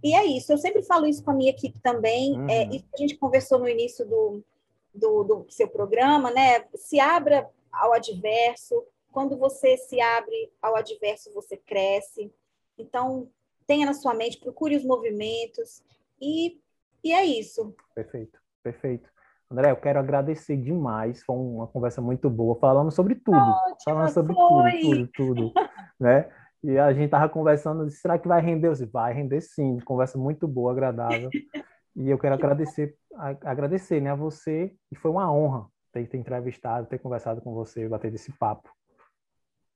E 0.04 0.14
é 0.14 0.26
isso, 0.26 0.52
eu 0.52 0.58
sempre 0.58 0.82
falo 0.82 1.06
isso 1.06 1.24
com 1.24 1.30
a 1.30 1.34
minha 1.34 1.50
equipe 1.50 1.78
também, 1.80 2.38
uhum. 2.38 2.46
é, 2.46 2.66
e 2.66 2.84
a 2.92 2.96
gente 2.98 3.16
conversou 3.16 3.58
no 3.58 3.66
início 3.66 4.06
do, 4.06 4.44
do, 4.94 5.24
do 5.24 5.46
seu 5.48 5.66
programa, 5.66 6.30
né? 6.30 6.66
Se 6.74 7.00
abra 7.00 7.48
ao 7.72 7.94
adverso, 7.94 8.84
quando 9.10 9.38
você 9.38 9.78
se 9.78 9.98
abre 9.98 10.52
ao 10.60 10.76
adverso, 10.76 11.32
você 11.32 11.56
cresce. 11.56 12.30
Então, 12.76 13.30
tenha 13.66 13.86
na 13.86 13.94
sua 13.94 14.12
mente, 14.12 14.38
procure 14.38 14.76
os 14.76 14.84
movimentos 14.84 15.82
e, 16.20 16.60
e 17.02 17.12
é 17.12 17.24
isso. 17.24 17.74
Perfeito, 17.94 18.38
perfeito. 18.62 19.08
André, 19.52 19.70
eu 19.70 19.76
quero 19.76 19.98
agradecer 19.98 20.56
demais. 20.56 21.22
Foi 21.22 21.36
uma 21.36 21.66
conversa 21.66 22.00
muito 22.00 22.30
boa. 22.30 22.58
Falamos 22.58 22.94
sobre 22.94 23.14
tudo. 23.14 23.36
Ótima, 23.36 23.76
falando 23.84 24.08
sobre 24.08 24.34
foi. 24.34 24.80
tudo, 24.80 25.08
tudo, 25.08 25.50
tudo. 25.50 25.52
né? 26.00 26.30
E 26.64 26.78
a 26.78 26.90
gente 26.94 27.10
tava 27.10 27.28
conversando, 27.28 27.88
será 27.90 28.18
que 28.18 28.26
vai 28.26 28.40
render? 28.40 28.68
Eu 28.68 28.72
disse, 28.72 28.86
vai 28.86 29.12
render 29.12 29.42
sim. 29.42 29.78
Conversa 29.84 30.16
muito 30.16 30.48
boa, 30.48 30.72
agradável. 30.72 31.30
E 31.94 32.08
eu 32.08 32.18
quero 32.18 32.32
agradecer, 32.34 32.96
agradecer 33.42 34.00
né, 34.00 34.10
a 34.10 34.14
você. 34.14 34.74
E 34.90 34.96
foi 34.96 35.10
uma 35.10 35.30
honra 35.30 35.66
ter, 35.92 36.08
ter 36.08 36.16
entrevistado, 36.16 36.86
ter 36.86 36.98
conversado 36.98 37.42
com 37.42 37.52
você, 37.52 37.86
bater 37.86 38.14
esse 38.14 38.32
papo. 38.32 38.70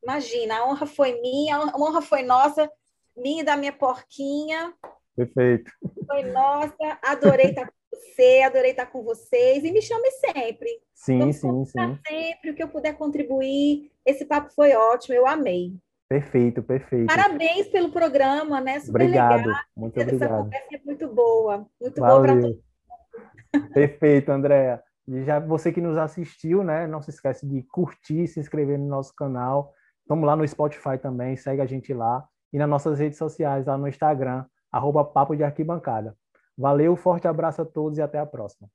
Imagina, 0.02 0.56
a 0.56 0.66
honra 0.66 0.86
foi 0.86 1.20
minha, 1.20 1.58
a 1.58 1.76
honra 1.76 2.00
foi 2.00 2.22
nossa, 2.22 2.72
minha 3.14 3.42
e 3.42 3.44
da 3.44 3.54
minha 3.54 3.70
porquinha. 3.70 4.72
Perfeito. 5.14 5.70
Foi 6.06 6.22
nossa, 6.32 6.98
adorei 7.02 7.50
estar 7.50 7.70
você, 7.96 8.42
adorei 8.42 8.70
estar 8.70 8.86
com 8.86 9.02
vocês 9.02 9.64
e 9.64 9.72
me 9.72 9.82
chame 9.82 10.10
sempre. 10.10 10.68
Sim, 10.94 11.32
sim, 11.32 11.64
sim. 11.64 11.98
Sempre 12.06 12.50
o 12.50 12.54
que 12.54 12.62
eu 12.62 12.68
puder 12.68 12.96
contribuir. 12.96 13.90
Esse 14.04 14.24
papo 14.24 14.52
foi 14.54 14.74
ótimo, 14.74 15.14
eu 15.14 15.26
amei. 15.26 15.74
Perfeito, 16.08 16.62
perfeito. 16.62 17.06
Parabéns 17.06 17.66
pelo 17.68 17.90
programa, 17.90 18.60
né? 18.60 18.78
Super 18.80 19.02
obrigado, 19.02 19.46
legal. 19.46 19.60
muito 19.76 19.96
Essa 19.96 20.06
obrigado. 20.06 20.32
Essa 20.32 20.42
conversa 20.42 20.74
é 20.74 20.80
muito 20.84 21.08
boa, 21.08 21.66
muito 21.80 22.00
Valeu. 22.00 22.16
boa 22.16 22.22
para 22.22 22.40
todos. 22.40 23.72
Perfeito, 23.74 24.30
Andréa. 24.30 24.82
E 25.08 25.24
já 25.24 25.40
você 25.40 25.72
que 25.72 25.80
nos 25.80 25.96
assistiu, 25.96 26.62
né? 26.62 26.86
Não 26.86 27.02
se 27.02 27.10
esquece 27.10 27.46
de 27.46 27.62
curtir, 27.62 28.26
se 28.28 28.38
inscrever 28.38 28.78
no 28.78 28.86
nosso 28.86 29.14
canal. 29.14 29.72
Vamos 30.08 30.26
lá 30.26 30.36
no 30.36 30.46
Spotify 30.46 30.98
também, 31.00 31.36
segue 31.36 31.60
a 31.60 31.66
gente 31.66 31.92
lá. 31.92 32.24
E 32.52 32.58
nas 32.58 32.68
nossas 32.68 32.98
redes 32.98 33.18
sociais, 33.18 33.66
lá 33.66 33.76
no 33.76 33.88
Instagram, 33.88 34.44
arroba 34.70 35.04
Papo 35.04 35.34
de 35.34 35.42
Arquibancada. 35.42 36.16
Valeu, 36.56 36.96
forte 36.96 37.28
abraço 37.28 37.62
a 37.62 37.64
todos 37.64 37.98
e 37.98 38.02
até 38.02 38.18
a 38.18 38.26
próxima. 38.26 38.68